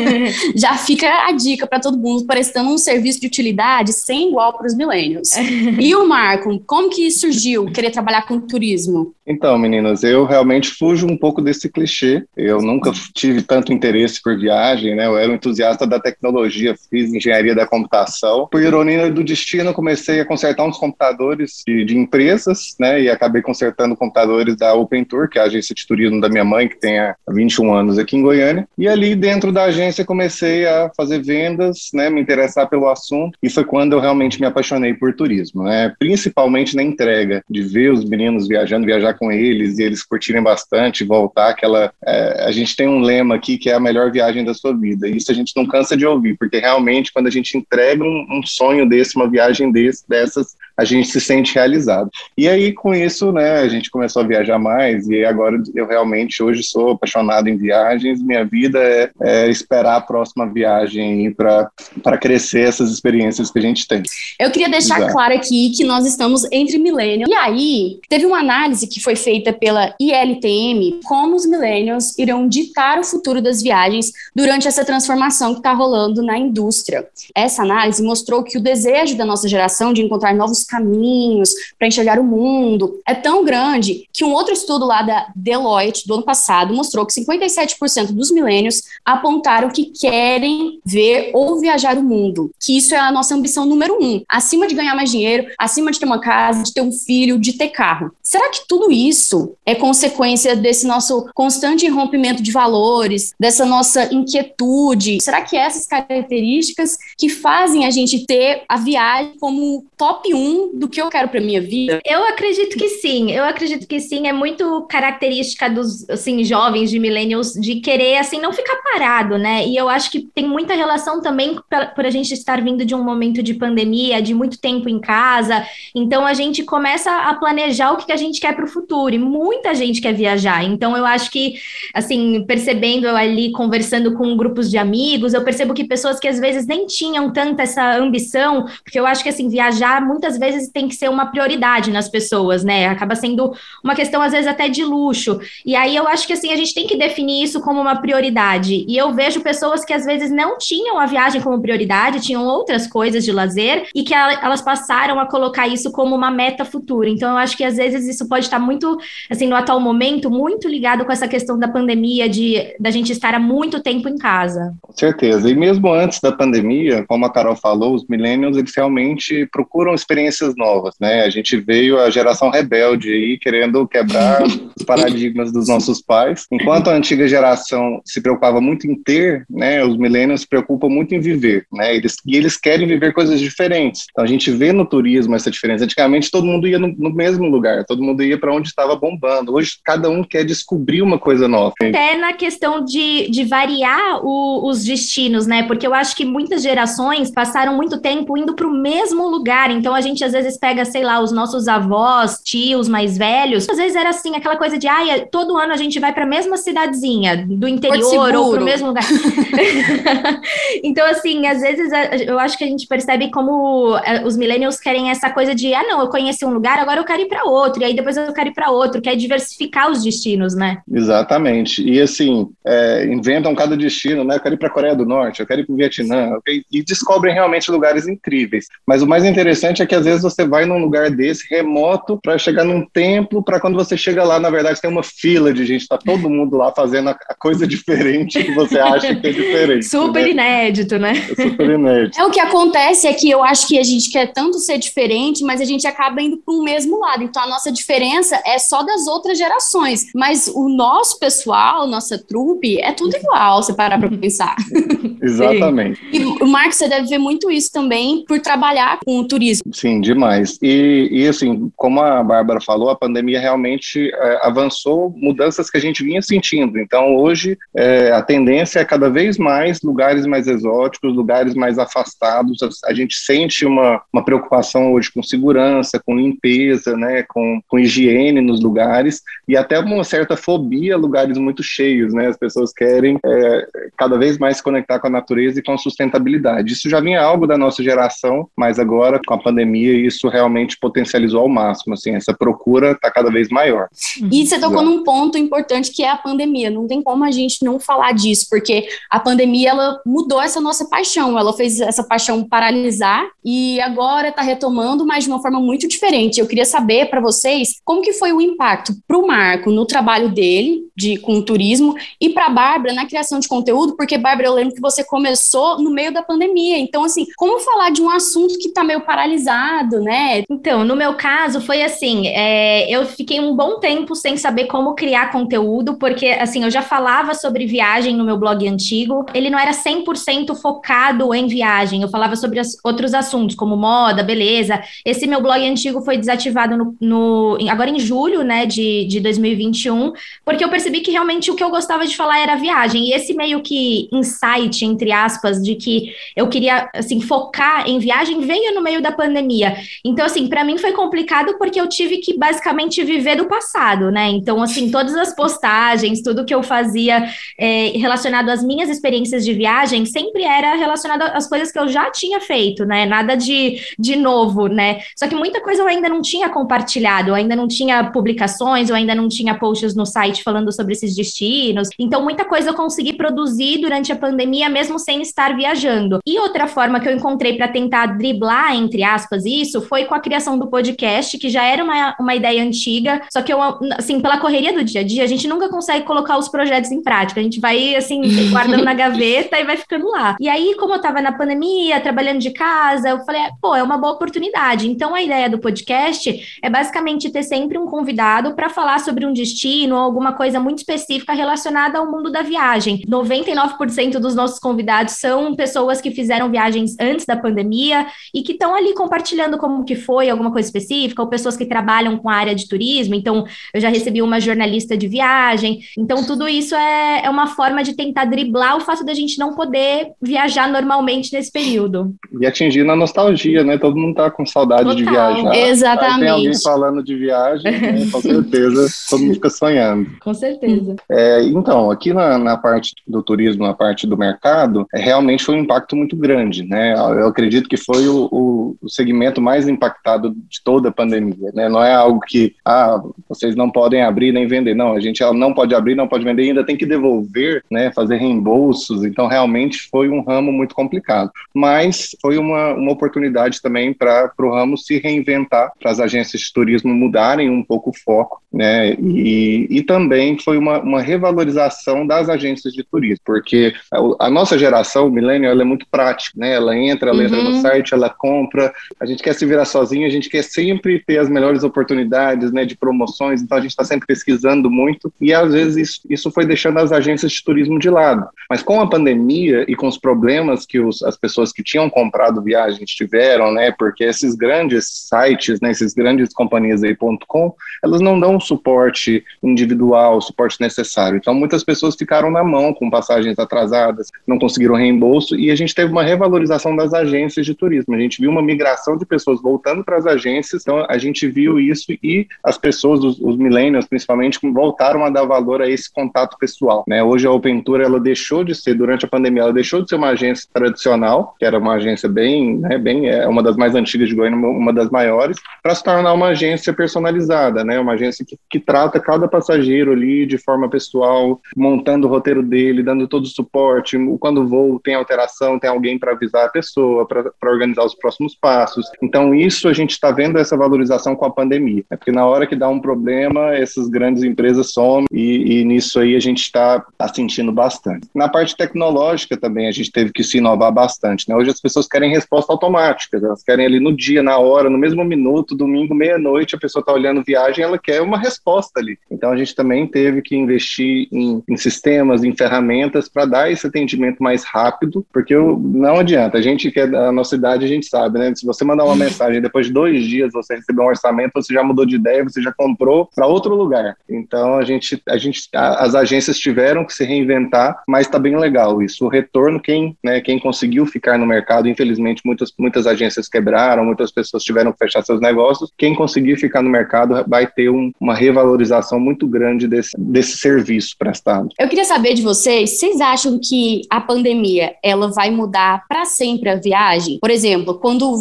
Já 0.54 0.76
fica 0.76 1.08
a 1.26 1.32
dica 1.32 1.66
para 1.66 1.80
todo 1.80 1.98
mundo 1.98 2.26
prestando 2.26 2.70
um 2.70 2.78
serviço 2.78 3.20
de 3.20 3.26
utilidade 3.26 3.92
sem 3.92 4.28
igual 4.28 4.52
para 4.52 4.66
os 4.66 4.74
milênios. 4.74 5.30
e 5.80 5.94
o 5.96 6.06
Marco, 6.06 6.60
como 6.66 6.90
que 6.90 7.10
surgiu 7.10 7.66
querer 7.66 7.90
trabalhar 7.90 8.22
com 8.22 8.38
turismo? 8.38 9.14
Então, 9.26 9.56
meninas, 9.58 10.02
eu 10.02 10.24
realmente 10.24 10.70
fujo 10.70 11.06
um 11.06 11.16
pouco 11.16 11.40
desse 11.40 11.70
clichê. 11.70 12.24
Eu 12.36 12.60
nunca 12.60 12.90
tive 13.14 13.42
tanto 13.42 13.72
interesse 13.72 14.20
por 14.22 14.38
viagem, 14.38 14.94
né? 14.94 15.06
Eu 15.06 15.16
era 15.16 15.30
um 15.30 15.34
entusiasta 15.34 15.86
da 15.86 16.00
tecnologia, 16.00 16.74
fiz 16.90 17.12
engenharia 17.12 17.54
da 17.54 17.66
computação. 17.66 18.48
Por 18.50 18.62
ironia 18.62 19.10
do 19.10 19.22
destino, 19.22 19.72
comecei 19.72 20.20
a 20.20 20.24
consertar 20.24 20.64
uns 20.64 20.78
computadores 20.78 21.62
de, 21.66 21.84
de 21.84 21.96
empresas, 21.96 22.74
né? 22.78 23.00
E 23.02 23.08
acabei 23.08 23.42
consertando 23.42 23.96
computadores 23.96 24.56
da 24.56 24.74
Open 24.74 25.04
Tour, 25.04 25.28
que 25.28 25.38
é 25.38 25.42
a 25.42 25.44
agência 25.44 25.74
de 25.74 25.86
turismo 25.86 26.20
da 26.20 26.28
minha 26.28 26.44
mãe, 26.44 26.68
que 26.68 26.78
tem 26.78 26.98
há 26.98 27.14
21 27.28 27.72
anos 27.72 27.98
aqui 27.98 28.16
em 28.16 28.22
Goiânia. 28.22 28.66
E 28.76 28.88
ali 28.88 29.14
dentro 29.14 29.52
da 29.52 29.64
agência 29.64 30.04
comecei 30.04 30.66
a 30.66 30.90
fazer 30.96 31.22
vendas, 31.22 31.90
né? 31.94 32.10
Me 32.10 32.20
interessar 32.20 32.68
pelo 32.68 32.88
assunto. 32.88 33.38
E 33.42 33.48
foi 33.48 33.64
quando 33.64 33.92
eu 33.92 34.00
realmente 34.00 34.40
me 34.40 34.46
apaixonei 34.46 34.94
por 34.94 35.14
turismo, 35.14 35.62
né? 35.62 35.92
Principalmente 35.98 36.74
na 36.74 36.82
entrega, 36.82 37.42
de 37.48 37.62
ver 37.62 37.92
os 37.92 38.04
meninos 38.04 38.48
viajando, 38.48 38.86
viajar 38.86 39.11
com 39.14 39.30
eles 39.30 39.78
e 39.78 39.82
eles 39.82 40.02
curtirem 40.02 40.42
bastante, 40.42 41.04
voltar 41.04 41.50
aquela. 41.50 41.92
É, 42.04 42.44
a 42.44 42.52
gente 42.52 42.76
tem 42.76 42.88
um 42.88 43.00
lema 43.00 43.34
aqui 43.34 43.58
que 43.58 43.70
é 43.70 43.74
a 43.74 43.80
melhor 43.80 44.10
viagem 44.10 44.44
da 44.44 44.54
sua 44.54 44.76
vida. 44.76 45.08
Isso 45.08 45.30
a 45.30 45.34
gente 45.34 45.52
não 45.56 45.66
cansa 45.66 45.96
de 45.96 46.06
ouvir, 46.06 46.36
porque 46.36 46.58
realmente 46.58 47.12
quando 47.12 47.26
a 47.26 47.30
gente 47.30 47.56
entrega 47.56 48.02
um, 48.02 48.26
um 48.30 48.42
sonho 48.44 48.88
desse, 48.88 49.16
uma 49.16 49.28
viagem 49.28 49.70
desse, 49.70 50.08
dessas, 50.08 50.56
a 50.76 50.84
gente 50.84 51.08
se 51.08 51.20
sente 51.20 51.54
realizado. 51.54 52.10
E 52.36 52.48
aí 52.48 52.72
com 52.72 52.94
isso, 52.94 53.32
né, 53.32 53.60
a 53.60 53.68
gente 53.68 53.90
começou 53.90 54.22
a 54.22 54.26
viajar 54.26 54.58
mais 54.58 55.08
e 55.08 55.24
agora 55.24 55.60
eu 55.74 55.86
realmente 55.86 56.42
hoje 56.42 56.62
sou 56.62 56.90
apaixonado 56.90 57.48
em 57.48 57.56
viagens. 57.56 58.22
Minha 58.22 58.44
vida 58.44 58.78
é, 58.78 59.10
é 59.20 59.50
esperar 59.50 59.96
a 59.96 60.00
próxima 60.00 60.46
viagem 60.46 61.32
para 61.32 62.18
crescer 62.18 62.68
essas 62.68 62.90
experiências 62.90 63.50
que 63.50 63.58
a 63.58 63.62
gente 63.62 63.86
tem. 63.86 64.02
Eu 64.38 64.50
queria 64.50 64.68
deixar 64.68 64.98
Exato. 64.98 65.12
claro 65.12 65.34
aqui 65.34 65.70
que 65.70 65.84
nós 65.84 66.06
estamos 66.06 66.46
entre 66.50 66.78
milênios. 66.78 67.28
E 67.28 67.34
aí, 67.34 68.00
teve 68.08 68.26
uma 68.26 68.38
análise 68.38 68.86
que 68.86 69.00
foi 69.00 69.16
feita 69.16 69.52
pela 69.52 69.94
ILTM, 70.00 71.00
como 71.04 71.36
os 71.36 71.46
millennials 71.46 72.16
irão 72.18 72.48
ditar 72.48 72.98
o 72.98 73.04
futuro 73.04 73.40
das 73.40 73.62
viagens 73.62 74.12
durante 74.34 74.68
essa 74.68 74.84
transformação 74.84 75.52
que 75.52 75.60
está 75.60 75.72
rolando 75.72 76.22
na 76.22 76.38
indústria. 76.38 77.06
Essa 77.34 77.62
análise 77.62 78.02
mostrou 78.02 78.42
que 78.42 78.58
o 78.58 78.60
desejo 78.60 79.16
da 79.16 79.24
nossa 79.24 79.48
geração 79.48 79.92
de 79.92 80.02
encontrar 80.02 80.34
novos 80.34 80.61
caminhos 80.64 81.52
para 81.78 81.88
enxergar 81.88 82.18
o 82.18 82.24
mundo 82.24 83.00
é 83.06 83.14
tão 83.14 83.44
grande 83.44 84.08
que 84.12 84.24
um 84.24 84.32
outro 84.32 84.52
estudo 84.52 84.86
lá 84.86 85.02
da 85.02 85.26
Deloitte 85.34 86.06
do 86.06 86.14
ano 86.14 86.22
passado 86.22 86.74
mostrou 86.74 87.06
que 87.06 87.12
57% 87.12 88.12
dos 88.12 88.30
milênios 88.30 88.82
apontaram 89.04 89.70
que 89.70 89.86
querem 89.86 90.80
ver 90.84 91.30
ou 91.34 91.60
viajar 91.60 91.98
o 91.98 92.02
mundo, 92.02 92.50
que 92.60 92.76
isso 92.76 92.94
é 92.94 92.98
a 92.98 93.12
nossa 93.12 93.34
ambição 93.34 93.66
número 93.66 93.98
um, 94.00 94.22
acima 94.28 94.66
de 94.66 94.74
ganhar 94.74 94.94
mais 94.94 95.10
dinheiro, 95.10 95.46
acima 95.58 95.90
de 95.90 95.98
ter 95.98 96.06
uma 96.06 96.20
casa, 96.20 96.62
de 96.62 96.72
ter 96.72 96.80
um 96.80 96.92
filho, 96.92 97.38
de 97.38 97.54
ter 97.54 97.68
carro. 97.68 98.12
Será 98.22 98.48
que 98.50 98.66
tudo 98.66 98.90
isso 98.90 99.54
é 99.66 99.74
consequência 99.74 100.56
desse 100.56 100.86
nosso 100.86 101.28
constante 101.34 101.86
rompimento 101.88 102.42
de 102.42 102.50
valores, 102.50 103.34
dessa 103.38 103.64
nossa 103.64 104.12
inquietude? 104.12 105.18
Será 105.20 105.42
que 105.42 105.56
essas 105.56 105.86
características 105.86 106.96
que 107.18 107.28
fazem 107.28 107.84
a 107.84 107.90
gente 107.90 108.24
ter 108.26 108.64
a 108.68 108.76
viagem 108.76 109.36
como 109.38 109.84
top 109.96 110.32
1 110.32 110.51
do 110.74 110.88
que 110.88 111.00
eu 111.00 111.08
quero 111.08 111.28
para 111.28 111.40
minha 111.40 111.60
vida? 111.60 112.00
Eu 112.04 112.24
acredito 112.24 112.76
que 112.76 112.88
sim. 112.88 113.30
Eu 113.30 113.44
acredito 113.44 113.86
que 113.86 114.00
sim. 114.00 114.26
É 114.26 114.32
muito 114.32 114.82
característica 114.88 115.68
dos 115.68 116.08
assim 116.08 116.44
jovens 116.44 116.90
de 116.90 116.98
millennials 116.98 117.52
de 117.52 117.80
querer 117.80 118.18
assim 118.18 118.40
não 118.40 118.52
ficar 118.52 118.76
parado, 118.76 119.38
né? 119.38 119.66
E 119.66 119.76
eu 119.76 119.88
acho 119.88 120.10
que 120.10 120.20
tem 120.34 120.46
muita 120.46 120.74
relação 120.74 121.20
também 121.20 121.58
por 121.94 122.06
a 122.06 122.10
gente 122.10 122.32
estar 122.32 122.62
vindo 122.62 122.84
de 122.84 122.94
um 122.94 123.02
momento 123.02 123.42
de 123.42 123.54
pandemia, 123.54 124.20
de 124.22 124.34
muito 124.34 124.60
tempo 124.60 124.88
em 124.88 125.00
casa. 125.00 125.64
Então 125.94 126.26
a 126.26 126.34
gente 126.34 126.62
começa 126.62 127.10
a 127.10 127.34
planejar 127.34 127.92
o 127.92 127.96
que 127.96 128.12
a 128.12 128.16
gente 128.16 128.40
quer 128.40 128.54
para 128.54 128.64
o 128.64 128.68
futuro, 128.68 129.14
e 129.14 129.18
muita 129.18 129.74
gente 129.74 130.00
quer 130.00 130.12
viajar. 130.12 130.64
Então, 130.64 130.96
eu 130.96 131.06
acho 131.06 131.30
que, 131.30 131.54
assim, 131.94 132.44
percebendo 132.46 133.06
ali, 133.08 133.52
conversando 133.52 134.14
com 134.14 134.36
grupos 134.36 134.70
de 134.70 134.78
amigos, 134.78 135.34
eu 135.34 135.44
percebo 135.44 135.74
que 135.74 135.84
pessoas 135.84 136.18
que 136.18 136.28
às 136.28 136.38
vezes 136.38 136.66
nem 136.66 136.86
tinham 136.86 137.32
tanta 137.32 137.62
essa 137.62 137.96
ambição, 137.96 138.66
porque 138.84 138.98
eu 138.98 139.06
acho 139.06 139.22
que, 139.22 139.28
assim, 139.28 139.48
viajar 139.48 140.04
muitas 140.04 140.38
vezes 140.38 140.41
tem 140.72 140.88
que 140.88 140.94
ser 140.94 141.08
uma 141.08 141.26
prioridade 141.26 141.90
nas 141.90 142.08
pessoas, 142.08 142.64
né? 142.64 142.86
Acaba 142.86 143.14
sendo 143.14 143.52
uma 143.82 143.94
questão, 143.94 144.22
às 144.22 144.32
vezes, 144.32 144.46
até 144.46 144.68
de 144.68 144.84
luxo. 144.84 145.40
E 145.64 145.74
aí 145.76 145.94
eu 145.94 146.06
acho 146.08 146.26
que, 146.26 146.32
assim, 146.32 146.52
a 146.52 146.56
gente 146.56 146.74
tem 146.74 146.86
que 146.86 146.96
definir 146.96 147.42
isso 147.42 147.60
como 147.60 147.80
uma 147.80 147.96
prioridade. 147.96 148.84
E 148.88 148.96
eu 148.96 149.12
vejo 149.12 149.40
pessoas 149.40 149.84
que 149.84 149.92
às 149.92 150.04
vezes 150.04 150.30
não 150.30 150.58
tinham 150.58 150.98
a 150.98 151.06
viagem 151.06 151.40
como 151.40 151.60
prioridade, 151.60 152.20
tinham 152.20 152.44
outras 152.44 152.86
coisas 152.86 153.24
de 153.24 153.32
lazer, 153.32 153.88
e 153.94 154.02
que 154.02 154.14
elas 154.14 154.60
passaram 154.60 155.18
a 155.18 155.26
colocar 155.26 155.66
isso 155.66 155.90
como 155.92 156.14
uma 156.14 156.30
meta 156.30 156.64
futura. 156.64 157.08
Então, 157.08 157.30
eu 157.30 157.36
acho 157.36 157.56
que 157.56 157.64
às 157.64 157.76
vezes 157.76 158.06
isso 158.06 158.28
pode 158.28 158.44
estar 158.44 158.58
muito, 158.58 158.98
assim, 159.30 159.46
no 159.46 159.56
atual 159.56 159.80
momento, 159.80 160.30
muito 160.30 160.68
ligado 160.68 161.04
com 161.04 161.12
essa 161.12 161.28
questão 161.28 161.58
da 161.58 161.68
pandemia, 161.68 162.28
de 162.28 162.74
da 162.78 162.90
gente 162.90 163.12
estar 163.12 163.34
há 163.34 163.38
muito 163.38 163.80
tempo 163.82 164.08
em 164.08 164.16
casa. 164.16 164.74
Com 164.80 164.92
certeza. 164.92 165.48
E 165.48 165.54
mesmo 165.54 165.92
antes 165.92 166.20
da 166.20 166.32
pandemia, 166.32 167.04
como 167.06 167.26
a 167.26 167.30
Carol 167.30 167.56
falou, 167.56 167.94
os 167.94 168.06
millennials, 168.06 168.56
eles 168.56 168.72
realmente 168.74 169.46
procuram 169.46 169.94
experiências 169.94 170.31
novas, 170.56 170.94
né? 171.00 171.22
A 171.22 171.30
gente 171.30 171.56
veio 171.56 171.98
a 171.98 172.10
geração 172.10 172.50
rebelde 172.50 173.10
aí, 173.12 173.38
querendo 173.38 173.86
quebrar 173.86 174.42
os 174.44 174.84
paradigmas 174.84 175.52
dos 175.52 175.68
nossos 175.68 176.00
pais. 176.00 176.46
Enquanto 176.50 176.88
a 176.88 176.94
antiga 176.94 177.26
geração 177.28 178.00
se 178.04 178.20
preocupava 178.20 178.60
muito 178.60 178.86
em 178.86 178.94
ter, 178.94 179.44
né? 179.48 179.84
Os 179.84 179.96
millennials 179.96 180.42
se 180.42 180.48
preocupam 180.48 180.88
muito 180.88 181.14
em 181.14 181.20
viver, 181.20 181.66
né? 181.72 181.94
Eles, 181.94 182.16
e 182.26 182.36
eles 182.36 182.56
querem 182.56 182.86
viver 182.86 183.12
coisas 183.12 183.40
diferentes. 183.40 184.06
Então 184.10 184.24
a 184.24 184.28
gente 184.28 184.50
vê 184.50 184.72
no 184.72 184.86
turismo 184.86 185.34
essa 185.34 185.50
diferença. 185.50 185.84
Antigamente 185.84 186.30
todo 186.30 186.46
mundo 186.46 186.66
ia 186.66 186.78
no, 186.78 186.88
no 186.88 187.10
mesmo 187.10 187.46
lugar, 187.46 187.84
todo 187.84 188.02
mundo 188.02 188.22
ia 188.22 188.38
para 188.38 188.54
onde 188.54 188.68
estava 188.68 188.96
bombando. 188.96 189.54
Hoje, 189.54 189.72
cada 189.84 190.08
um 190.08 190.22
quer 190.24 190.44
descobrir 190.44 191.02
uma 191.02 191.18
coisa 191.18 191.48
nova. 191.48 191.74
Até 191.80 192.16
na 192.16 192.32
questão 192.32 192.84
de, 192.84 193.30
de 193.30 193.44
variar 193.44 194.24
o, 194.24 194.68
os 194.68 194.84
destinos, 194.84 195.46
né? 195.46 195.64
Porque 195.64 195.86
eu 195.86 195.94
acho 195.94 196.16
que 196.16 196.24
muitas 196.24 196.62
gerações 196.62 197.30
passaram 197.30 197.76
muito 197.76 198.00
tempo 198.00 198.36
indo 198.36 198.54
para 198.54 198.66
o 198.66 198.72
mesmo 198.72 199.28
lugar. 199.28 199.70
Então, 199.70 199.94
a 199.94 200.00
gente 200.00 200.21
às 200.24 200.32
vezes 200.32 200.58
pega, 200.58 200.84
sei 200.84 201.02
lá, 201.02 201.20
os 201.20 201.32
nossos 201.32 201.68
avós, 201.68 202.40
tios 202.42 202.88
mais 202.88 203.16
velhos. 203.16 203.68
Às 203.68 203.76
vezes 203.76 203.96
era 203.96 204.10
assim, 204.10 204.34
aquela 204.34 204.56
coisa 204.56 204.78
de, 204.78 204.88
ai, 204.88 205.26
todo 205.30 205.56
ano 205.56 205.72
a 205.72 205.76
gente 205.76 205.98
vai 206.00 206.12
para 206.12 206.24
a 206.24 206.26
mesma 206.26 206.56
cidadezinha 206.56 207.46
do 207.46 207.68
interior 207.68 208.34
ou 208.34 208.52
para 208.52 208.62
o 208.62 208.64
mesmo 208.64 208.88
lugar. 208.88 209.04
então, 210.82 211.06
assim, 211.06 211.46
às 211.46 211.60
vezes 211.60 211.90
eu 212.26 212.38
acho 212.38 212.56
que 212.58 212.64
a 212.64 212.66
gente 212.66 212.86
percebe 212.86 213.30
como 213.30 213.96
eh, 213.98 214.22
os 214.24 214.36
millennials 214.36 214.78
querem 214.78 215.10
essa 215.10 215.30
coisa 215.30 215.54
de, 215.54 215.72
ah, 215.74 215.82
não, 215.82 216.00
eu 216.00 216.08
conheci 216.08 216.44
um 216.44 216.52
lugar, 216.52 216.78
agora 216.78 217.00
eu 217.00 217.04
quero 217.04 217.22
ir 217.22 217.28
para 217.28 217.44
outro. 217.44 217.82
E 217.82 217.84
aí 217.84 217.94
depois 217.94 218.16
eu 218.16 218.32
quero 218.32 218.48
ir 218.48 218.54
para 218.54 218.70
outro, 218.70 219.00
que 219.00 219.08
é 219.08 219.14
diversificar 219.14 219.90
os 219.90 220.02
destinos, 220.02 220.54
né? 220.54 220.78
Exatamente. 220.90 221.82
E 221.82 222.00
assim, 222.00 222.48
é, 222.64 223.06
inventam 223.06 223.54
cada 223.54 223.76
destino, 223.76 224.24
né? 224.24 224.36
Eu 224.36 224.40
quero 224.40 224.54
ir 224.54 224.58
para 224.58 224.68
a 224.68 224.72
Coreia 224.72 224.96
do 224.96 225.06
Norte, 225.06 225.40
eu 225.40 225.46
quero 225.46 225.60
ir 225.60 225.66
para 225.66 225.74
o 225.74 225.76
Vietnã, 225.76 226.34
okay? 226.36 226.62
e 226.70 226.82
descobrem 226.82 227.34
realmente 227.34 227.70
lugares 227.70 228.06
incríveis. 228.06 228.66
Mas 228.86 229.02
o 229.02 229.06
mais 229.06 229.24
interessante 229.24 229.82
é 229.82 229.86
que 229.86 229.94
às 229.94 230.04
vezes 230.04 230.11
vezes 230.12 230.22
você 230.22 230.46
vai 230.46 230.64
num 230.64 230.78
lugar 230.78 231.10
desse, 231.10 231.46
remoto, 231.48 232.18
para 232.22 232.38
chegar 232.38 232.64
num 232.64 232.86
templo, 232.86 233.42
para 233.42 233.60
quando 233.60 233.74
você 233.74 233.96
chega 233.96 234.24
lá, 234.24 234.38
na 234.38 234.50
verdade, 234.50 234.80
tem 234.80 234.90
uma 234.90 235.02
fila 235.02 235.52
de 235.52 235.64
gente, 235.64 235.88
tá 235.88 235.98
todo 235.98 236.30
mundo 236.30 236.56
lá 236.56 236.72
fazendo 236.74 237.10
a 237.10 237.34
coisa 237.38 237.66
diferente 237.68 238.42
que 238.42 238.54
você 238.54 238.78
acha 238.78 239.14
que 239.14 239.26
é 239.26 239.32
diferente. 239.32 239.86
Super 239.86 240.22
né? 240.22 240.30
inédito, 240.30 240.98
né? 240.98 241.12
É 241.12 241.42
super 241.48 241.70
inédito. 241.70 242.12
É 242.22 242.24
o 242.24 242.30
que 242.30 242.40
acontece 242.40 243.06
é 243.06 243.12
que 243.12 243.28
eu 243.28 243.42
acho 243.42 243.66
que 243.66 243.78
a 243.78 243.82
gente 243.82 244.10
quer 244.10 244.32
tanto 244.32 244.58
ser 244.58 244.78
diferente, 244.78 245.42
mas 245.42 245.60
a 245.60 245.64
gente 245.64 245.86
acaba 245.86 246.20
indo 246.20 246.36
para 246.36 246.54
o 246.54 246.62
mesmo 246.62 247.00
lado. 247.00 247.22
Então 247.22 247.42
a 247.42 247.46
nossa 247.46 247.72
diferença 247.72 248.40
é 248.46 248.58
só 248.58 248.82
das 248.82 249.06
outras 249.06 249.38
gerações, 249.38 250.06
mas 250.14 250.48
o 250.54 250.68
nosso 250.68 251.18
pessoal, 251.18 251.86
nossa 251.86 252.18
trupe, 252.18 252.78
é 252.78 252.92
tudo 252.92 253.16
igual, 253.16 253.62
se 253.62 253.74
parar 253.74 253.98
para 253.98 254.10
pensar. 254.10 254.54
Exatamente. 255.22 256.00
E 256.12 256.24
o 256.24 256.46
Marcos, 256.46 256.76
você 256.76 256.88
deve 256.88 257.06
ver 257.08 257.18
muito 257.18 257.50
isso 257.50 257.72
também 257.72 258.24
por 258.26 258.40
trabalhar 258.40 258.98
com 259.04 259.20
o 259.20 259.24
turismo. 259.26 259.64
Sim, 259.72 260.01
demais. 260.02 260.58
E, 260.62 261.08
e 261.10 261.26
assim, 261.26 261.70
como 261.76 262.00
a 262.00 262.22
Bárbara 262.22 262.60
falou, 262.60 262.90
a 262.90 262.96
pandemia 262.96 263.40
realmente 263.40 264.10
é, 264.12 264.46
avançou 264.46 265.14
mudanças 265.16 265.70
que 265.70 265.78
a 265.78 265.80
gente 265.80 266.04
vinha 266.04 266.20
sentindo. 266.20 266.78
Então, 266.78 267.16
hoje, 267.16 267.56
é, 267.74 268.12
a 268.12 268.22
tendência 268.22 268.80
é 268.80 268.84
cada 268.84 269.08
vez 269.08 269.38
mais 269.38 269.80
lugares 269.82 270.26
mais 270.26 270.46
exóticos, 270.46 271.14
lugares 271.14 271.54
mais 271.54 271.78
afastados. 271.78 272.58
A, 272.62 272.90
a 272.90 272.94
gente 272.94 273.14
sente 273.16 273.64
uma, 273.64 274.02
uma 274.12 274.24
preocupação 274.24 274.92
hoje 274.92 275.10
com 275.12 275.22
segurança, 275.22 276.00
com 276.04 276.16
limpeza, 276.16 276.96
né, 276.96 277.24
com, 277.28 277.60
com 277.68 277.78
higiene 277.78 278.40
nos 278.40 278.60
lugares 278.60 279.22
e 279.48 279.56
até 279.56 279.78
uma 279.78 280.04
certa 280.04 280.36
fobia 280.36 280.94
a 280.94 280.98
lugares 280.98 281.38
muito 281.38 281.62
cheios, 281.62 282.12
né? 282.14 282.28
As 282.28 282.36
pessoas 282.36 282.72
querem 282.72 283.18
é, 283.24 283.66
cada 283.96 284.18
vez 284.18 284.38
mais 284.38 284.56
se 284.56 284.62
conectar 284.62 284.98
com 284.98 285.06
a 285.06 285.10
natureza 285.10 285.58
e 285.58 285.62
com 285.62 285.72
a 285.72 285.78
sustentabilidade. 285.78 286.72
Isso 286.72 286.88
já 286.88 287.00
vinha 287.00 287.20
algo 287.20 287.46
da 287.46 287.58
nossa 287.58 287.82
geração, 287.82 288.48
mas 288.56 288.78
agora 288.78 289.20
com 289.24 289.34
a 289.34 289.38
pandemia 289.38 289.91
isso 289.92 290.28
realmente 290.28 290.78
potencializou 290.78 291.40
ao 291.40 291.48
máximo. 291.48 291.94
Assim, 291.94 292.14
essa 292.14 292.34
procura 292.34 292.92
está 292.92 293.10
cada 293.10 293.30
vez 293.30 293.48
maior. 293.48 293.88
E 294.30 294.46
você 294.46 294.58
tocou 294.58 294.82
num 294.82 295.04
ponto 295.04 295.38
importante 295.38 295.90
que 295.90 296.02
é 296.02 296.10
a 296.10 296.16
pandemia. 296.16 296.70
Não 296.70 296.86
tem 296.86 297.02
como 297.02 297.24
a 297.24 297.30
gente 297.30 297.64
não 297.64 297.78
falar 297.78 298.12
disso, 298.12 298.46
porque 298.48 298.86
a 299.10 299.20
pandemia 299.20 299.70
ela 299.70 300.00
mudou 300.04 300.40
essa 300.40 300.60
nossa 300.60 300.88
paixão. 300.88 301.38
Ela 301.38 301.52
fez 301.52 301.80
essa 301.80 302.04
paixão 302.04 302.44
paralisar 302.44 303.26
e 303.44 303.80
agora 303.80 304.28
está 304.28 304.42
retomando, 304.42 305.06
mas 305.06 305.24
de 305.24 305.30
uma 305.30 305.40
forma 305.40 305.60
muito 305.60 305.88
diferente. 305.88 306.40
Eu 306.40 306.46
queria 306.46 306.64
saber 306.64 307.10
para 307.10 307.20
vocês 307.20 307.80
como 307.84 308.02
que 308.02 308.12
foi 308.12 308.32
o 308.32 308.40
impacto 308.40 308.94
para 309.06 309.18
o 309.18 309.26
Marco 309.26 309.70
no 309.70 309.86
trabalho 309.86 310.28
dele 310.28 310.82
de 310.96 311.16
com 311.18 311.38
o 311.38 311.42
turismo 311.42 311.94
e 312.20 312.30
para 312.30 312.46
a 312.46 312.50
Bárbara 312.50 312.94
na 312.94 313.06
criação 313.06 313.40
de 313.40 313.48
conteúdo, 313.48 313.96
porque 313.96 314.18
Bárbara, 314.18 314.48
eu 314.48 314.54
lembro 314.54 314.74
que 314.74 314.80
você 314.80 315.02
começou 315.02 315.80
no 315.80 315.90
meio 315.90 316.12
da 316.12 316.22
pandemia. 316.22 316.78
Então, 316.78 317.04
assim, 317.04 317.26
como 317.36 317.60
falar 317.60 317.90
de 317.90 318.02
um 318.02 318.10
assunto 318.10 318.58
que 318.58 318.68
está 318.68 318.84
meio 318.84 319.00
paralisado, 319.00 319.81
né? 320.00 320.44
Então, 320.48 320.84
no 320.84 320.96
meu 320.96 321.14
caso, 321.14 321.60
foi 321.60 321.82
assim: 321.82 322.28
é, 322.28 322.90
eu 322.90 323.04
fiquei 323.06 323.40
um 323.40 323.54
bom 323.54 323.78
tempo 323.78 324.14
sem 324.14 324.36
saber 324.36 324.66
como 324.66 324.94
criar 324.94 325.30
conteúdo, 325.30 325.94
porque 325.94 326.26
assim, 326.26 326.64
eu 326.64 326.70
já 326.70 326.82
falava 326.82 327.34
sobre 327.34 327.66
viagem 327.66 328.16
no 328.16 328.24
meu 328.24 328.38
blog 328.38 328.66
antigo, 328.66 329.26
ele 329.34 329.50
não 329.50 329.58
era 329.58 329.72
100% 329.72 330.54
focado 330.56 331.34
em 331.34 331.46
viagem, 331.46 332.02
eu 332.02 332.08
falava 332.08 332.36
sobre 332.36 332.58
as, 332.58 332.76
outros 332.84 333.14
assuntos, 333.14 333.56
como 333.56 333.76
moda, 333.76 334.22
beleza. 334.22 334.82
Esse 335.04 335.26
meu 335.26 335.42
blog 335.42 335.64
antigo 335.66 336.02
foi 336.02 336.16
desativado 336.16 336.76
no, 336.76 336.96
no 337.00 337.58
agora 337.70 337.90
em 337.90 337.98
julho, 337.98 338.42
né, 338.42 338.66
de, 338.66 339.06
de 339.06 339.20
2021, 339.20 340.12
porque 340.44 340.64
eu 340.64 340.68
percebi 340.68 341.00
que 341.00 341.10
realmente 341.10 341.50
o 341.50 341.54
que 341.54 341.64
eu 341.64 341.70
gostava 341.70 342.06
de 342.06 342.16
falar 342.16 342.38
era 342.38 342.56
viagem, 342.56 343.08
e 343.08 343.12
esse 343.12 343.34
meio 343.34 343.62
que 343.62 344.08
insight, 344.12 344.84
entre 344.84 345.12
aspas, 345.12 345.62
de 345.62 345.74
que 345.74 346.12
eu 346.36 346.48
queria, 346.48 346.88
assim, 346.94 347.20
focar 347.20 347.88
em 347.88 347.98
viagem 347.98 348.40
veio 348.40 348.74
no 348.74 348.82
meio 348.82 349.00
da 349.00 349.12
pandemia. 349.12 349.61
Então, 350.04 350.24
assim, 350.24 350.48
para 350.48 350.64
mim 350.64 350.78
foi 350.78 350.92
complicado 350.92 351.56
porque 351.58 351.80
eu 351.80 351.88
tive 351.88 352.18
que 352.18 352.36
basicamente 352.36 353.02
viver 353.04 353.36
do 353.36 353.46
passado, 353.46 354.10
né? 354.10 354.28
Então, 354.30 354.62
assim, 354.62 354.90
todas 354.90 355.14
as 355.14 355.34
postagens, 355.34 356.22
tudo 356.22 356.44
que 356.44 356.54
eu 356.54 356.62
fazia 356.62 357.28
é, 357.58 357.92
relacionado 357.96 358.48
às 358.48 358.62
minhas 358.64 358.88
experiências 358.88 359.44
de 359.44 359.52
viagem 359.52 360.04
sempre 360.06 360.42
era 360.44 360.74
relacionado 360.74 361.22
às 361.22 361.48
coisas 361.48 361.70
que 361.70 361.78
eu 361.78 361.88
já 361.88 362.10
tinha 362.10 362.40
feito, 362.40 362.84
né? 362.84 363.06
Nada 363.06 363.36
de, 363.36 363.80
de 363.98 364.16
novo, 364.16 364.66
né? 364.66 365.00
Só 365.16 365.28
que 365.28 365.34
muita 365.34 365.60
coisa 365.60 365.82
eu 365.82 365.86
ainda 365.86 366.08
não 366.08 366.22
tinha 366.22 366.48
compartilhado, 366.48 367.30
eu 367.30 367.34
ainda 367.34 367.54
não 367.54 367.68
tinha 367.68 368.04
publicações, 368.10 368.88
eu 368.88 368.96
ainda 368.96 369.14
não 369.14 369.28
tinha 369.28 369.54
posts 369.54 369.94
no 369.94 370.06
site 370.06 370.42
falando 370.42 370.72
sobre 370.72 370.92
esses 370.92 371.14
destinos. 371.14 371.88
Então, 371.98 372.22
muita 372.22 372.44
coisa 372.44 372.70
eu 372.70 372.74
consegui 372.74 373.12
produzir 373.12 373.78
durante 373.78 374.12
a 374.12 374.16
pandemia, 374.16 374.68
mesmo 374.68 374.98
sem 374.98 375.22
estar 375.22 375.56
viajando. 375.56 376.20
E 376.26 376.38
outra 376.38 376.66
forma 376.66 377.00
que 377.00 377.08
eu 377.08 377.14
encontrei 377.14 377.56
para 377.56 377.68
tentar 377.68 378.06
driblar, 378.06 378.74
entre 378.74 379.02
aspas, 379.02 379.44
isso 379.60 379.82
foi 379.82 380.04
com 380.04 380.14
a 380.14 380.20
criação 380.20 380.58
do 380.58 380.68
podcast, 380.68 381.36
que 381.38 381.48
já 381.48 381.64
era 381.64 381.82
uma, 381.82 382.16
uma 382.18 382.34
ideia 382.34 382.62
antiga, 382.62 383.22
só 383.32 383.42
que 383.42 383.52
eu, 383.52 383.60
assim, 383.96 384.20
pela 384.20 384.38
correria 384.38 384.72
do 384.72 384.84
dia 384.84 385.00
a 385.00 385.04
dia, 385.04 385.24
a 385.24 385.26
gente 385.26 385.48
nunca 385.48 385.68
consegue 385.68 386.04
colocar 386.04 386.38
os 386.38 386.48
projetos 386.48 386.90
em 386.90 387.02
prática. 387.02 387.40
A 387.40 387.42
gente 387.42 387.60
vai, 387.60 387.94
assim, 387.94 388.20
guardando 388.50 388.84
na 388.84 388.94
gaveta 388.94 389.58
e 389.58 389.64
vai 389.64 389.76
ficando 389.76 390.08
lá. 390.08 390.36
E 390.40 390.48
aí, 390.48 390.74
como 390.78 390.94
eu 390.94 391.00
tava 391.00 391.20
na 391.20 391.32
pandemia, 391.32 392.00
trabalhando 392.00 392.38
de 392.38 392.50
casa, 392.50 393.08
eu 393.08 393.20
falei, 393.24 393.42
pô, 393.60 393.74
é 393.74 393.82
uma 393.82 393.98
boa 393.98 394.14
oportunidade. 394.14 394.88
Então, 394.88 395.14
a 395.14 395.22
ideia 395.22 395.48
do 395.48 395.58
podcast 395.58 396.58
é 396.62 396.70
basicamente 396.70 397.30
ter 397.30 397.42
sempre 397.42 397.78
um 397.78 397.86
convidado 397.86 398.54
para 398.54 398.68
falar 398.68 399.00
sobre 399.00 399.26
um 399.26 399.32
destino 399.32 399.96
ou 399.96 400.00
alguma 400.00 400.32
coisa 400.32 400.60
muito 400.60 400.78
específica 400.78 401.32
relacionada 401.32 401.98
ao 401.98 402.10
mundo 402.10 402.30
da 402.30 402.42
viagem. 402.42 403.02
99% 403.08 404.18
dos 404.18 404.34
nossos 404.34 404.58
convidados 404.58 405.14
são 405.14 405.54
pessoas 405.54 406.00
que 406.00 406.10
fizeram 406.10 406.50
viagens 406.50 406.96
antes 407.00 407.26
da 407.26 407.36
pandemia 407.36 408.06
e 408.34 408.42
que 408.42 408.52
estão 408.52 408.74
ali 408.74 408.94
compartilhando 408.94 409.41
como 409.58 409.84
que 409.84 409.94
foi, 409.94 410.28
alguma 410.28 410.50
coisa 410.50 410.66
específica, 410.66 411.22
ou 411.22 411.28
pessoas 411.28 411.56
que 411.56 411.66
trabalham 411.66 412.16
com 412.18 412.28
a 412.28 412.34
área 412.34 412.54
de 412.54 412.68
turismo. 412.68 413.14
Então, 413.14 413.44
eu 413.72 413.80
já 413.80 413.88
recebi 413.88 414.22
uma 414.22 414.40
jornalista 414.40 414.96
de 414.96 415.08
viagem. 415.08 415.80
Então, 415.96 416.24
tudo 416.24 416.48
isso 416.48 416.74
é, 416.74 417.22
é 417.24 417.30
uma 417.30 417.46
forma 417.46 417.82
de 417.82 417.94
tentar 417.94 418.24
driblar 418.24 418.76
o 418.76 418.80
fato 418.80 419.04
da 419.04 419.14
gente 419.14 419.38
não 419.38 419.54
poder 419.54 420.12
viajar 420.20 420.70
normalmente 420.70 421.32
nesse 421.32 421.50
período. 421.50 422.14
E 422.40 422.46
atingir 422.46 422.84
na 422.84 422.96
nostalgia, 422.96 423.64
né? 423.64 423.78
Todo 423.78 423.96
mundo 423.96 424.14
tá 424.14 424.30
com 424.30 424.44
saudade 424.46 424.82
Total. 424.82 424.96
de 424.96 425.04
viajar. 425.04 425.54
Exatamente. 425.54 426.12
Aí 426.14 426.20
tem 426.20 426.28
alguém 426.28 426.62
falando 426.62 427.02
de 427.02 427.16
viagem, 427.16 427.72
né? 427.72 428.08
com 428.10 428.20
certeza, 428.20 428.86
todo 429.10 429.20
mundo 429.20 429.34
fica 429.34 429.50
sonhando. 429.50 430.10
Com 430.20 430.34
certeza. 430.34 430.96
É, 431.10 431.42
então, 431.44 431.90
aqui 431.90 432.12
na, 432.12 432.38
na 432.38 432.56
parte 432.56 432.94
do 433.06 433.22
turismo, 433.22 433.64
na 433.64 433.74
parte 433.74 434.06
do 434.06 434.16
mercado, 434.16 434.86
é, 434.92 435.00
realmente 435.00 435.44
foi 435.44 435.56
um 435.56 435.60
impacto 435.60 435.96
muito 435.96 436.16
grande, 436.16 436.64
né? 436.64 436.94
Eu 436.94 437.26
acredito 437.26 437.68
que 437.68 437.76
foi 437.76 438.08
o, 438.08 438.28
o, 438.30 438.76
o 438.82 438.88
segmento 439.32 439.40
mais 439.40 439.68
impactado 439.68 440.30
de 440.30 440.62
toda 440.62 440.90
a 440.90 440.92
pandemia, 440.92 441.50
né? 441.54 441.68
Não 441.68 441.82
é 441.82 441.92
algo 441.92 442.20
que, 442.20 442.54
ah, 442.64 443.00
vocês 443.28 443.56
não 443.56 443.70
podem 443.70 444.02
abrir 444.02 444.32
nem 444.32 444.46
vender. 444.46 444.74
Não, 444.74 444.92
a 444.92 445.00
gente 445.00 445.22
não 445.32 445.54
pode 445.54 445.74
abrir, 445.74 445.94
não 445.94 446.08
pode 446.08 446.24
vender, 446.24 446.42
ainda 446.42 446.64
tem 446.64 446.76
que 446.76 446.86
devolver, 446.86 447.64
né? 447.70 447.90
Fazer 447.92 448.16
reembolsos. 448.16 449.04
Então, 449.04 449.26
realmente 449.26 449.88
foi 449.90 450.08
um 450.08 450.22
ramo 450.22 450.52
muito 450.52 450.74
complicado. 450.74 451.30
Mas 451.54 452.14
foi 452.20 452.36
uma, 452.36 452.74
uma 452.74 452.92
oportunidade 452.92 453.60
também 453.62 453.92
para 453.92 454.32
o 454.38 454.50
ramo 454.50 454.76
se 454.76 454.98
reinventar, 454.98 455.72
para 455.80 455.90
as 455.90 456.00
agências 456.00 456.42
de 456.42 456.52
turismo 456.52 456.92
mudarem 456.92 457.50
um 457.50 457.62
pouco 457.62 457.90
o 457.90 457.94
foco, 457.94 458.42
né? 458.52 458.94
E, 458.94 459.66
e 459.70 459.82
também 459.82 460.38
foi 460.38 460.58
uma, 460.58 460.80
uma 460.80 461.00
revalorização 461.00 462.06
das 462.06 462.28
agências 462.28 462.74
de 462.74 462.82
turismo, 462.82 463.22
porque 463.24 463.72
a, 463.90 464.26
a 464.26 464.30
nossa 464.30 464.58
geração, 464.58 465.06
o 465.06 465.10
milênio, 465.10 465.48
ela 465.48 465.62
é 465.62 465.64
muito 465.64 465.86
prática, 465.90 466.38
né? 466.38 466.54
Ela 466.54 466.76
entra, 466.76 467.10
ela 467.10 467.18
uhum. 467.18 467.24
entra 467.24 467.42
no 467.42 467.50
uhum. 467.50 467.60
site, 467.60 467.94
ela 467.94 468.10
compra, 468.10 468.72
a 469.00 469.06
gente 469.06 469.21
quer 469.22 469.34
se 469.34 469.46
virar 469.46 469.64
sozinho, 469.64 470.06
a 470.06 470.10
gente 470.10 470.28
quer 470.28 470.42
sempre 470.42 471.02
ter 471.06 471.18
as 471.18 471.28
melhores 471.28 471.62
oportunidades, 471.64 472.52
né, 472.52 472.64
de 472.64 472.76
promoções, 472.76 473.40
então 473.40 473.56
a 473.56 473.60
gente 473.60 473.70
está 473.70 473.84
sempre 473.84 474.06
pesquisando 474.06 474.70
muito, 474.70 475.12
e 475.20 475.32
às 475.32 475.52
vezes 475.52 475.76
isso, 475.76 476.00
isso 476.10 476.30
foi 476.30 476.44
deixando 476.44 476.78
as 476.78 476.92
agências 476.92 477.32
de 477.32 477.42
turismo 477.42 477.78
de 477.78 477.88
lado. 477.88 478.26
Mas 478.50 478.62
com 478.62 478.80
a 478.80 478.88
pandemia 478.88 479.64
e 479.68 479.74
com 479.74 479.86
os 479.86 479.98
problemas 479.98 480.66
que 480.66 480.80
os, 480.80 481.02
as 481.02 481.16
pessoas 481.16 481.52
que 481.52 481.62
tinham 481.62 481.88
comprado 481.88 482.42
viagens 482.42 482.90
tiveram, 482.90 483.52
né, 483.52 483.72
porque 483.78 484.04
esses 484.04 484.34
grandes 484.34 484.86
sites, 485.08 485.60
né, 485.60 485.70
esses 485.70 485.94
grandes 485.94 486.32
companhias 486.34 486.82
aí, 486.82 486.96
.com, 487.26 487.54
elas 487.82 488.00
não 488.00 488.18
dão 488.18 488.38
suporte 488.40 489.24
individual, 489.42 490.20
suporte 490.20 490.60
necessário. 490.60 491.16
Então 491.16 491.34
muitas 491.34 491.64
pessoas 491.64 491.94
ficaram 491.94 492.30
na 492.30 492.42
mão 492.42 492.72
com 492.74 492.90
passagens 492.90 493.38
atrasadas, 493.38 494.08
não 494.26 494.38
conseguiram 494.38 494.74
reembolso, 494.74 495.36
e 495.36 495.50
a 495.50 495.54
gente 495.54 495.74
teve 495.74 495.90
uma 495.92 496.02
revalorização 496.02 496.74
das 496.74 496.92
agências 496.92 497.46
de 497.46 497.54
turismo. 497.54 497.94
A 497.94 497.98
gente 497.98 498.20
viu 498.20 498.30
uma 498.30 498.42
migração 498.42 498.96
de 498.96 499.06
pessoas 499.12 499.42
voltando 499.42 499.84
para 499.84 499.98
as 499.98 500.06
agências, 500.06 500.62
então 500.62 500.86
a 500.88 500.96
gente 500.96 501.28
viu 501.28 501.60
isso 501.60 501.92
e 502.02 502.26
as 502.42 502.56
pessoas, 502.56 503.04
os, 503.04 503.20
os 503.20 503.36
millennials 503.36 503.84
principalmente, 503.84 504.38
voltaram 504.42 505.04
a 505.04 505.10
dar 505.10 505.24
valor 505.24 505.60
a 505.60 505.68
esse 505.68 505.92
contato 505.92 506.38
pessoal. 506.38 506.82
Né? 506.88 507.04
Hoje 507.04 507.26
a 507.26 507.30
Open 507.30 507.60
Tour 507.60 507.82
ela 507.82 508.00
deixou 508.00 508.42
de 508.42 508.54
ser, 508.54 508.74
durante 508.74 509.04
a 509.04 509.08
pandemia, 509.08 509.42
ela 509.42 509.52
deixou 509.52 509.82
de 509.82 509.90
ser 509.90 509.96
uma 509.96 510.08
agência 510.08 510.48
tradicional, 510.50 511.34
que 511.38 511.44
era 511.44 511.58
uma 511.58 511.74
agência 511.74 512.08
bem, 512.08 512.56
né, 512.58 512.78
bem 512.78 513.08
é 513.10 513.28
uma 513.28 513.42
das 513.42 513.54
mais 513.56 513.74
antigas 513.74 514.08
de 514.08 514.14
Goiânia, 514.14 514.38
uma 514.38 514.72
das 514.72 514.88
maiores, 514.88 515.36
para 515.62 515.74
se 515.74 515.84
tornar 515.84 516.14
uma 516.14 516.28
agência 516.28 516.72
personalizada, 516.72 517.62
né? 517.64 517.78
uma 517.78 517.92
agência 517.92 518.24
que, 518.24 518.38
que 518.48 518.58
trata 518.58 518.98
cada 518.98 519.28
passageiro 519.28 519.92
ali 519.92 520.24
de 520.24 520.38
forma 520.38 520.70
pessoal, 520.70 521.40
montando 521.54 522.06
o 522.06 522.10
roteiro 522.10 522.42
dele, 522.42 522.82
dando 522.82 523.06
todo 523.06 523.24
o 523.24 523.28
suporte. 523.28 523.98
Quando 524.18 524.46
voo 524.46 524.80
tem 524.80 524.94
alteração, 524.94 525.58
tem 525.58 525.68
alguém 525.68 525.98
para 525.98 526.12
avisar 526.12 526.46
a 526.46 526.48
pessoa, 526.48 527.06
para 527.06 527.32
organizar 527.44 527.84
os 527.84 527.94
próximos 527.94 528.34
passos. 528.34 528.86
Então, 529.02 529.34
isso 529.34 529.68
a 529.68 529.72
gente 529.72 529.90
está 529.90 530.10
vendo 530.10 530.38
essa 530.38 530.56
valorização 530.56 531.16
com 531.16 531.24
a 531.24 531.30
pandemia. 531.30 531.82
É 531.90 531.96
porque 531.96 532.12
na 532.12 532.24
hora 532.24 532.46
que 532.46 532.54
dá 532.54 532.68
um 532.68 532.80
problema, 532.80 533.54
essas 533.54 533.88
grandes 533.88 534.22
empresas 534.22 534.72
somem 534.72 535.06
e, 535.12 535.60
e 535.60 535.64
nisso 535.64 535.98
aí 535.98 536.14
a 536.14 536.20
gente 536.20 536.42
está 536.42 536.84
tá 536.96 537.08
sentindo 537.08 537.50
bastante. 537.52 538.08
Na 538.14 538.28
parte 538.28 538.56
tecnológica 538.56 539.36
também 539.36 539.66
a 539.68 539.72
gente 539.72 539.90
teve 539.90 540.12
que 540.12 540.22
se 540.22 540.38
inovar 540.38 540.72
bastante. 540.72 541.28
Né? 541.28 541.34
Hoje 541.34 541.50
as 541.50 541.60
pessoas 541.60 541.88
querem 541.88 542.10
resposta 542.10 542.52
automática, 542.52 543.16
elas 543.16 543.42
querem 543.42 543.66
ali 543.66 543.80
no 543.80 543.94
dia, 543.94 544.22
na 544.22 544.38
hora, 544.38 544.70
no 544.70 544.78
mesmo 544.78 545.04
minuto, 545.04 545.56
domingo, 545.56 545.94
meia-noite, 545.94 546.54
a 546.54 546.58
pessoa 546.58 546.80
está 546.80 546.92
olhando 546.92 547.24
viagem, 547.24 547.64
ela 547.64 547.78
quer 547.78 548.00
uma 548.00 548.18
resposta 548.18 548.78
ali. 548.78 548.98
Então 549.10 549.32
a 549.32 549.36
gente 549.36 549.54
também 549.54 549.86
teve 549.86 550.22
que 550.22 550.36
investir 550.36 551.08
em, 551.10 551.42
em 551.48 551.56
sistemas, 551.56 552.22
em 552.22 552.34
ferramentas 552.34 553.08
para 553.08 553.24
dar 553.24 553.50
esse 553.50 553.66
atendimento 553.66 554.22
mais 554.22 554.44
rápido, 554.44 555.04
porque 555.12 555.34
eu, 555.34 555.58
não 555.58 555.96
adianta, 555.96 556.38
a 556.38 556.42
gente 556.42 556.70
que 556.70 556.80
é 556.80 556.86
da 556.86 557.10
nossa 557.10 557.34
idade, 557.34 557.64
a 557.64 557.68
gente 557.68 557.86
sabe, 557.86 558.18
né? 558.18 558.32
Se 558.34 558.46
você 558.46 558.64
mandar 558.64 558.84
uma 558.84 558.91
mensagem 558.96 559.40
depois 559.40 559.66
de 559.66 559.72
dois 559.72 560.04
dias 560.04 560.32
você 560.32 560.56
recebeu 560.56 560.84
um 560.84 560.88
orçamento, 560.88 561.32
você 561.34 561.52
já 561.52 561.62
mudou 561.62 561.84
de 561.84 561.96
ideia, 561.96 562.24
você 562.24 562.40
já 562.40 562.52
comprou 562.52 563.08
para 563.14 563.26
outro 563.26 563.54
lugar. 563.54 563.96
Então 564.08 564.56
a 564.56 564.64
gente, 564.64 565.02
a 565.08 565.16
gente, 565.16 565.48
as 565.54 565.94
agências 565.94 566.38
tiveram 566.38 566.84
que 566.84 566.94
se 566.94 567.04
reinventar, 567.04 567.82
mas 567.86 568.06
está 568.06 568.18
bem 568.18 568.36
legal 568.36 568.82
isso. 568.82 569.04
O 569.04 569.08
retorno, 569.08 569.60
quem, 569.60 569.96
né, 570.02 570.20
quem 570.20 570.38
conseguiu 570.38 570.86
ficar 570.86 571.18
no 571.18 571.26
mercado, 571.26 571.68
infelizmente 571.68 572.22
muitas, 572.24 572.52
muitas 572.58 572.86
agências 572.86 573.28
quebraram, 573.28 573.84
muitas 573.84 574.10
pessoas 574.10 574.42
tiveram 574.42 574.72
que 574.72 574.78
fechar 574.78 575.02
seus 575.02 575.20
negócios. 575.20 575.70
Quem 575.76 575.94
conseguir 575.94 576.36
ficar 576.36 576.62
no 576.62 576.70
mercado 576.70 577.24
vai 577.26 577.46
ter 577.46 577.70
um, 577.70 577.92
uma 578.00 578.14
revalorização 578.14 578.98
muito 578.98 579.26
grande 579.26 579.66
desse, 579.66 579.90
desse 579.98 580.38
serviço 580.38 580.96
prestado. 580.98 581.48
Eu 581.58 581.68
queria 581.68 581.84
saber 581.84 582.14
de 582.14 582.22
vocês, 582.22 582.78
vocês 582.78 583.00
acham 583.00 583.38
que 583.42 583.82
a 583.90 584.00
pandemia 584.00 584.74
ela 584.82 585.08
vai 585.08 585.30
mudar 585.30 585.84
para 585.88 586.04
sempre 586.04 586.50
a 586.50 586.56
viagem? 586.56 587.18
Por 587.20 587.30
exemplo, 587.30 587.78
quando 587.78 588.16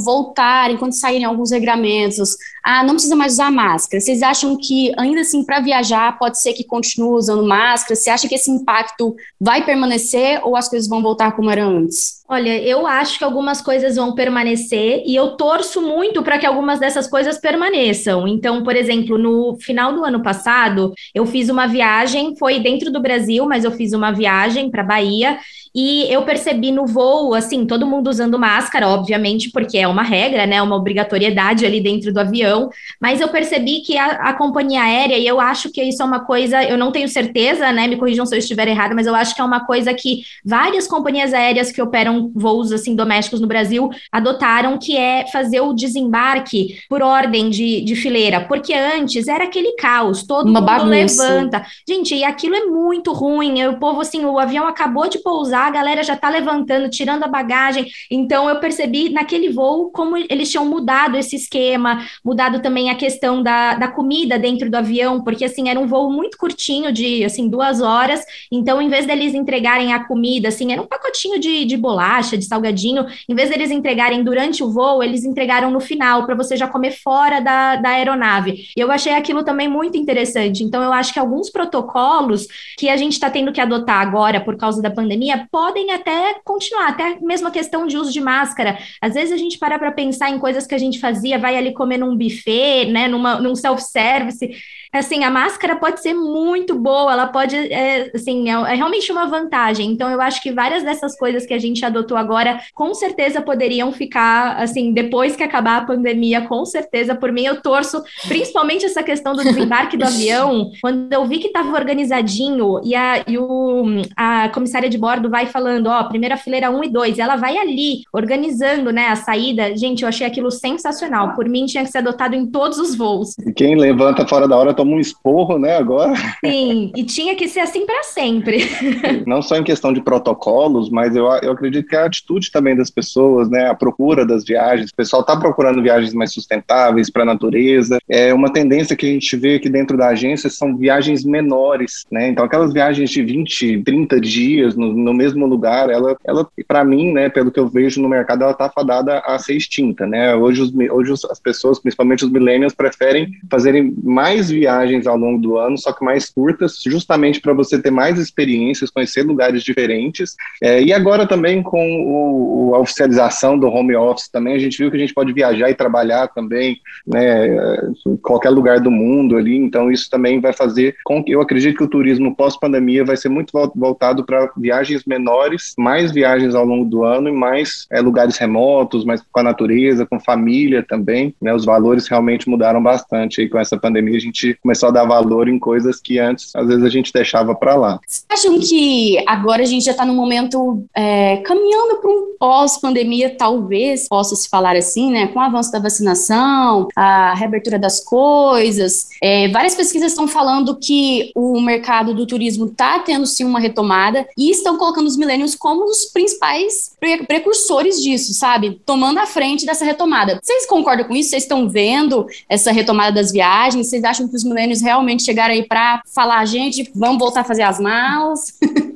voltarem, 0.52 0.78
quando 0.78 0.94
saírem 0.94 1.26
alguns 1.26 1.52
regramentos, 1.52 2.36
ah, 2.64 2.84
não 2.84 2.94
precisa 2.94 3.16
mais 3.16 3.34
usar 3.34 3.52
máscara. 3.52 4.02
Vocês 4.02 4.22
acham 4.22 4.58
que 4.58 4.92
ainda 4.98 5.22
assim 5.22 5.44
para 5.44 5.62
viajar 5.62 6.18
pode 6.20 6.40
ser 6.40 6.54
que 6.54 6.64
continue 6.64 7.14
usando 7.14 7.46
máscara? 7.48 7.96
Você 7.96 8.10
acha 8.10 8.28
que 8.28 8.36
esse 8.36 8.52
impacto 8.52 9.16
vai 9.40 9.66
permanecer 9.66 10.42
ou 10.44 10.56
as 10.56 10.68
coisas 10.68 10.90
vão 10.90 11.02
voltar 11.02 11.36
como 11.36 11.50
era 11.50 11.66
antes? 11.66 12.21
Olha, 12.34 12.64
eu 12.64 12.88
acho 12.88 13.18
que 13.18 13.26
algumas 13.26 13.62
coisas 13.62 13.98
vão 13.98 14.16
permanecer 14.16 15.04
e 15.06 15.14
eu 15.14 15.32
torço 15.36 15.82
muito 15.82 16.24
para 16.24 16.38
que 16.38 16.46
algumas 16.46 16.80
dessas 16.80 17.06
coisas 17.06 17.38
permaneçam. 17.38 18.26
Então, 18.26 18.64
por 18.64 18.74
exemplo, 18.74 19.18
no 19.18 19.58
final 19.60 19.94
do 19.94 20.06
ano 20.06 20.24
passado, 20.24 20.94
eu 21.14 21.26
fiz 21.26 21.50
uma 21.50 21.68
viagem, 21.68 22.34
foi 22.38 22.58
dentro 22.62 22.90
do 22.90 23.02
Brasil, 23.02 23.46
mas 23.46 23.66
eu 23.66 23.72
fiz 23.72 23.92
uma 23.92 24.12
viagem 24.14 24.72
para 24.72 24.82
Bahia 24.82 25.40
e 25.74 26.06
eu 26.12 26.24
percebi 26.24 26.70
no 26.70 26.86
voo, 26.86 27.34
assim, 27.34 27.66
todo 27.66 27.88
mundo 27.88 28.10
usando 28.10 28.38
máscara, 28.38 28.90
obviamente, 28.90 29.50
porque 29.52 29.78
é 29.78 29.88
uma 29.88 30.04
regra, 30.04 30.46
né? 30.46 30.62
Uma 30.62 30.76
obrigatoriedade 30.76 31.66
ali 31.66 31.80
dentro 31.82 32.14
do 32.14 32.20
avião. 32.20 32.70
Mas 33.00 33.22
eu 33.22 33.30
percebi 33.30 33.80
que 33.82 33.98
a, 33.98 34.06
a, 34.06 34.34
companhia 34.34 34.84
aérea, 34.84 35.18
e 35.18 35.26
eu 35.26 35.40
acho 35.40 35.72
que 35.72 35.82
isso 35.82 36.02
é 36.02 36.06
uma 36.06 36.26
coisa, 36.26 36.62
eu 36.64 36.78
não 36.78 36.92
tenho 36.92 37.08
certeza, 37.08 37.72
né? 37.72 37.88
Me 37.88 37.96
corrijam 37.96 38.26
se 38.26 38.36
eu 38.36 38.40
estiver 38.40 38.68
errado, 38.68 38.94
mas 38.94 39.08
eu 39.08 39.16
acho 39.16 39.34
que 39.34 39.42
é 39.42 39.44
uma 39.44 39.66
coisa 39.66 39.94
que 39.94 40.24
várias 40.44 40.88
companhias 40.88 41.34
aéreas 41.34 41.72
que 41.72 41.82
operam 41.82 42.21
voos 42.30 42.72
assim 42.72 42.96
domésticos 42.96 43.40
no 43.40 43.48
Brasil 43.48 43.90
adotaram, 44.12 44.78
que 44.78 44.98
é 44.98 45.26
fazer 45.32 45.62
o 45.62 45.74
desembarque 45.74 46.80
por 46.90 47.02
ordem 47.02 47.50
de, 47.50 47.82
de 47.82 47.96
fileira. 47.96 48.42
Porque 48.42 48.74
antes 48.74 49.28
era 49.28 49.46
aquele 49.46 49.74
caos, 49.74 50.24
todo 50.24 50.50
uma 50.50 50.60
mundo 50.60 50.70
bagunça. 50.70 51.24
levanta. 51.24 51.66
Gente, 51.88 52.16
e 52.16 52.24
aquilo 52.24 52.56
é 52.56 52.66
muito 52.66 53.14
ruim. 53.14 53.66
O 53.66 53.80
povo, 53.80 54.02
assim, 54.02 54.26
o 54.26 54.40
avião 54.40 54.68
acabou 54.68 55.08
de 55.08 55.20
pousar 55.20 55.68
a 55.68 55.72
galera 55.72 56.04
já 56.04 56.16
tá 56.16 56.30
levantando, 56.30 56.90
tirando 56.90 57.24
a 57.24 57.28
bagagem. 57.28 57.88
Então 58.10 58.50
eu 58.50 58.60
percebi 58.60 59.10
naquele 59.10 59.50
voo 59.50 59.92
como 59.92 60.18
eles 60.18 60.50
tinham 60.50 60.66
mudado 60.66 61.18
esse 61.18 61.36
esquema, 61.36 62.04
mudado 62.24 62.62
também 62.62 62.90
a 62.90 62.96
questão 62.96 63.42
da, 63.42 63.76
da 63.76 63.88
comida 63.88 64.38
dentro 64.38 64.70
do 64.70 64.76
avião, 64.76 65.24
porque 65.24 65.46
assim 65.46 65.70
era 65.70 65.80
um 65.80 65.88
voo 65.88 66.12
muito 66.12 66.38
curtinho, 66.38 66.92
de 66.92 67.24
assim 67.24 67.48
duas 67.48 67.82
horas. 67.82 68.24
Então, 68.52 68.82
em 68.82 68.90
vez 68.90 69.06
deles 69.06 69.34
entregarem 69.34 69.94
a 69.94 70.06
comida, 70.06 70.48
assim, 70.48 70.72
era 70.72 70.82
um 70.82 70.88
pacotinho 70.88 71.40
de, 71.40 71.66
de 71.66 71.78
bolacha, 71.78 72.11
de 72.20 72.46
salgadinho, 72.46 73.06
em 73.28 73.36
vez 73.36 73.50
deles 73.50 73.72
entregarem 73.72 74.24
durante 74.24 74.64
o 74.64 74.72
voo, 74.72 75.04
eles 75.04 75.24
entregaram 75.24 75.72
no 75.72 75.80
final 75.80 76.26
para 76.26 76.36
você 76.36 76.58
já 76.58 76.68
comer 76.68 76.92
fora 76.92 77.40
da, 77.40 77.76
da 77.78 77.90
aeronave. 77.90 78.68
E 78.76 78.80
eu 78.80 78.92
achei 78.92 79.14
aquilo 79.14 79.44
também 79.44 79.68
muito 79.68 79.98
interessante. 79.98 80.64
Então, 80.64 80.84
eu 80.84 80.92
acho 80.92 81.14
que 81.14 81.20
alguns 81.20 81.50
protocolos 81.50 82.48
que 82.78 82.90
a 82.90 82.98
gente 82.98 83.14
está 83.14 83.30
tendo 83.30 83.52
que 83.52 83.62
adotar 83.62 84.02
agora 84.02 84.42
por 84.42 84.58
causa 84.58 84.82
da 84.82 84.92
pandemia 84.92 85.48
podem 85.52 85.92
até 85.92 86.36
continuar, 86.44 86.90
até 86.90 87.18
mesmo 87.22 87.48
a 87.48 87.52
questão 87.52 87.88
de 87.88 87.98
uso 87.98 88.12
de 88.12 88.22
máscara. 88.22 88.78
Às 89.02 89.14
vezes 89.14 89.32
a 89.32 89.38
gente 89.38 89.58
para 89.58 89.80
para 89.80 89.92
pensar 89.92 90.30
em 90.30 90.40
coisas 90.40 90.68
que 90.68 90.76
a 90.76 90.78
gente 90.78 91.00
fazia, 91.00 91.40
vai 91.40 91.56
ali 91.56 91.74
comer 91.74 91.98
num 91.98 92.16
buffet, 92.16 92.86
né, 92.92 93.08
numa, 93.08 93.40
num 93.40 93.56
self-service, 93.56 94.50
assim, 94.94 95.24
a 95.24 95.32
máscara 95.32 95.76
pode 95.76 96.02
ser 96.02 96.14
muito 96.14 96.78
boa, 96.78 97.14
ela 97.14 97.28
pode, 97.28 97.56
é, 97.56 98.12
assim, 98.14 98.50
é, 98.50 98.54
é, 98.54 98.76
realmente 98.76 99.12
uma 99.12 99.26
vantagem. 99.26 99.90
Então, 99.90 100.10
eu 100.10 100.22
acho 100.22 100.42
que 100.42 100.52
várias 100.52 100.84
dessas 100.84 101.18
coisas 101.18 101.46
que 101.46 101.54
a 101.54 101.60
gente 101.60 101.84
adotou 101.86 102.18
agora, 102.18 102.60
com 102.74 102.94
certeza 102.94 103.42
poderiam 103.42 103.92
ficar, 103.92 104.58
assim, 104.58 104.92
depois 104.92 105.36
que 105.36 105.44
acabar 105.44 105.78
a 105.78 105.86
pandemia, 105.86 106.42
com 106.42 106.66
certeza, 106.66 107.16
por 107.16 107.32
mim, 107.32 107.46
eu 107.46 107.62
torço, 107.62 108.04
principalmente 108.28 108.86
essa 108.86 109.02
questão 109.02 109.34
do 109.34 109.44
desembarque 109.44 109.96
do 109.96 110.04
avião, 110.06 110.72
quando 110.82 111.12
eu 111.12 111.26
vi 111.26 111.40
que 111.40 111.48
estava 111.48 111.72
organizadinho 111.72 112.82
e, 112.84 112.94
a, 112.94 113.24
e 113.28 113.38
o, 113.38 113.84
a 114.16 114.50
comissária 114.50 114.90
de 114.90 114.98
bordo 114.98 115.30
vai 115.30 115.46
falando, 115.46 115.88
ó, 115.88 116.04
primeira 116.04 116.36
fileira 116.36 116.70
1 116.70 116.84
e 116.84 116.90
2, 116.90 117.20
ela 117.20 117.36
vai 117.38 117.58
ali, 117.58 118.02
organizando, 118.12 118.92
né, 118.92 119.08
a 119.08 119.16
saída, 119.16 119.76
gente, 119.76 120.04
eu 120.04 120.10
achei 120.10 120.28
aquilo 120.28 120.52
sensacional. 120.52 121.34
Por 121.34 121.48
mim, 121.48 121.66
tinha 121.66 121.84
que 121.84 121.92
ser 121.92 122.00
adotado 122.00 122.36
em 122.36 122.46
todos 122.46 122.78
os 122.78 122.96
voos. 122.96 123.36
Quem 123.56 123.76
levanta 123.76 124.28
fora 124.28 124.48
da 124.48 124.58
hora 124.58 124.74
toma 124.82 124.96
um 124.96 125.00
esporro, 125.00 125.60
né, 125.60 125.78
agora. 125.78 126.14
Sim, 126.44 126.92
e 126.96 127.04
tinha 127.04 127.36
que 127.36 127.48
ser 127.48 127.60
assim 127.60 127.86
para 127.86 128.04
sempre. 128.04 128.68
Não 129.28 129.42
só 129.42 129.58
em 129.58 129.64
questão 129.64 129.94
de 129.94 130.02
protocolos, 130.02 130.90
mas 130.90 131.16
eu, 131.16 131.26
eu 131.44 131.52
acredito 131.52 131.88
que 131.88 131.96
a 131.96 132.06
atitude 132.06 132.52
também 132.52 132.76
das 132.76 132.90
pessoas, 132.90 133.50
né, 133.50 133.68
a 133.68 133.76
procura 133.76 134.26
das 134.26 134.44
viagens, 134.44 134.90
o 134.90 134.96
pessoal 134.96 135.22
está 135.22 135.38
procurando 135.38 135.82
viagens 135.82 136.14
mais 136.14 136.34
sustentáveis 136.34 137.10
para 137.10 137.22
a 137.22 137.26
natureza. 137.26 138.00
É 138.10 138.34
uma 138.34 138.52
tendência 138.52 138.96
que 138.96 139.06
a 139.06 139.10
gente 139.10 139.36
vê 139.38 139.56
aqui 139.56 139.70
dentro 139.70 139.96
da 139.96 140.08
agência 140.08 140.50
são 140.50 140.76
viagens 140.76 141.24
menores, 141.24 142.06
né? 142.12 142.30
Então 142.30 142.44
aquelas 142.44 142.74
viagens 142.74 143.10
de 143.10 143.24
20, 143.24 143.84
30 143.84 144.20
dias 144.20 144.76
no, 144.76 144.94
no 144.94 145.14
mesmo 145.14 145.46
lugar, 145.46 145.90
ela, 145.90 146.18
ela 146.26 146.48
para 146.68 146.84
mim, 146.84 147.12
né, 147.12 147.30
pelo 147.30 147.52
que 147.52 147.60
eu 147.60 147.68
vejo 147.68 148.02
no 148.02 148.10
mercado, 148.10 148.44
ela 148.44 148.52
está 148.52 148.70
fadada 148.70 149.20
a 149.20 149.38
ser 149.38 149.56
extinta, 149.56 150.08
né? 150.08 150.36
Hoje, 150.36 150.62
os, 150.62 150.74
hoje 150.74 151.14
as 151.30 151.40
pessoas, 151.40 151.80
principalmente 151.80 152.26
os 152.26 152.32
millennials, 152.32 152.74
preferem 152.74 153.32
fazerem 153.50 153.94
mais 154.04 154.50
viagens 154.50 154.71
viagens 154.72 155.06
ao 155.06 155.18
longo 155.18 155.42
do 155.42 155.58
ano, 155.58 155.78
só 155.78 155.92
que 155.92 156.04
mais 156.04 156.30
curtas, 156.30 156.82
justamente 156.86 157.42
para 157.42 157.54
você 157.54 157.82
ter 157.82 157.92
mais 157.92 158.18
experiências, 158.18 158.90
conhecer 158.90 159.24
lugares 159.24 159.64
diferentes. 159.64 160.36
É, 160.62 160.82
e 160.82 160.94
agora 160.94 161.28
também 161.28 161.62
com 161.62 162.04
o, 162.04 162.76
a 162.76 162.80
oficialização 162.80 163.58
do 163.58 163.68
home 163.68 163.96
office 163.96 164.30
também, 164.30 164.56
a 164.56 164.60
gente 164.60 164.78
viu 164.78 164.90
que 164.90 164.98
a 164.98 165.00
gente 165.00 165.14
pode 165.14 165.34
viajar 165.34 165.70
e 165.70 165.76
trabalhar 165.76 166.28
também, 166.30 166.78
né, 167.06 167.78
em 168.08 168.18
qualquer 168.18 168.50
lugar 168.50 168.80
do 168.80 168.90
mundo 168.90 169.36
ali, 169.36 169.58
então 169.58 169.92
isso 169.92 170.10
também 170.10 170.40
vai 170.40 170.54
fazer 170.54 170.96
com 171.04 171.24
que 171.24 171.32
eu 171.32 171.42
acredito 171.42 171.78
que 171.78 171.84
o 171.84 171.90
turismo 171.90 172.36
pós-pandemia 172.36 173.04
vai 173.04 173.18
ser 173.18 173.30
muito 173.30 173.52
voltado 173.76 174.26
para 174.26 174.50
viagens 174.58 175.04
menores, 175.06 175.74
mais 175.78 176.12
viagens 176.12 176.56
ao 176.56 176.66
longo 176.66 176.86
do 176.86 177.04
ano 177.04 177.30
e 177.30 177.32
mais 177.32 177.88
é, 177.92 178.00
lugares 178.00 178.38
remotos, 178.38 179.04
mais 179.04 179.22
com 179.22 179.40
a 179.40 179.44
natureza, 179.44 180.06
com 180.06 180.20
família 180.20 180.84
também, 180.88 181.34
né, 181.42 181.54
os 181.54 181.66
valores 181.66 182.08
realmente 182.08 182.50
mudaram 182.50 182.82
bastante 182.82 183.42
aí 183.42 183.50
com 183.50 183.60
essa 183.60 183.78
pandemia, 183.78 184.18
a 184.18 184.22
gente 184.22 184.58
começou 184.62 184.90
a 184.90 184.92
dar 184.92 185.06
valor 185.06 185.48
em 185.48 185.58
coisas 185.58 186.00
que 186.00 186.20
antes, 186.20 186.56
às 186.56 186.68
vezes, 186.68 186.84
a 186.84 186.90
gente 186.90 187.12
deixava 187.12 187.56
para 187.56 187.76
lá. 187.76 188.00
Vocês 188.06 188.26
acham 188.30 188.60
que 188.60 189.24
agora 189.28 189.64
a 189.64 189.66
gente 189.66 189.86
já 189.86 189.92
está 189.92 190.06
num 190.06 190.16
momento 190.16 190.84
é, 190.96 191.38
caminhando 191.38 191.98
para 191.98 192.10
um 192.10 192.36
pós-pandemia, 192.40 193.36
talvez 193.38 194.08
possa 194.08 194.36
se 194.36 194.50
falar 194.50 194.76
assim, 194.76 195.12
né? 195.12 195.28
Com 195.28 195.40
o 195.40 195.42
avanço 195.42 195.72
da 195.72 195.80
vacinação, 195.80 196.88
a 196.96 197.34
reabertura 197.36 197.78
das 197.78 198.04
coisas. 198.04 199.10
É, 199.22 199.48
várias 199.50 199.76
pesquisas 199.76 200.12
estão 200.12 200.28
falando 200.28 200.76
que 200.76 201.32
o 201.36 201.60
mercado 201.60 202.14
do 202.14 202.26
turismo 202.26 202.66
está 202.66 203.00
tendo 203.00 203.26
sim 203.26 203.44
uma 203.44 203.60
retomada 203.60 204.28
e 204.38 204.50
estão 204.50 204.78
colocando 204.78 205.08
os 205.08 205.18
milênios 205.18 205.56
como 205.56 205.86
os 205.86 206.06
principais 206.06 206.96
precursores 207.28 208.02
disso, 208.02 208.34
sabe? 208.34 208.82
Tomando 208.86 209.20
a 209.20 209.26
frente 209.26 209.66
dessa 209.66 209.86
retomada. 209.86 210.40
Vocês 210.42 210.66
concordam 210.66 211.08
com 211.08 211.16
isso? 211.16 211.30
Vocês 211.30 211.44
estão 211.44 211.70
vendo 211.70 212.26
essa 212.50 212.72
retomada 212.72 213.12
das 213.12 213.32
viagens? 213.32 213.88
Vocês 213.88 214.04
acham 214.04 214.28
que 214.28 214.36
os 214.36 214.44
milênios 214.52 214.82
realmente 214.82 215.24
chegaram 215.24 215.54
aí 215.54 215.66
para 215.66 216.02
falar, 216.14 216.46
gente, 216.46 216.92
vamos 216.96 217.18
voltar 217.18 217.42
a 217.42 217.46
fazer 217.46 217.64
as 217.64 217.80
malas? 217.80 218.60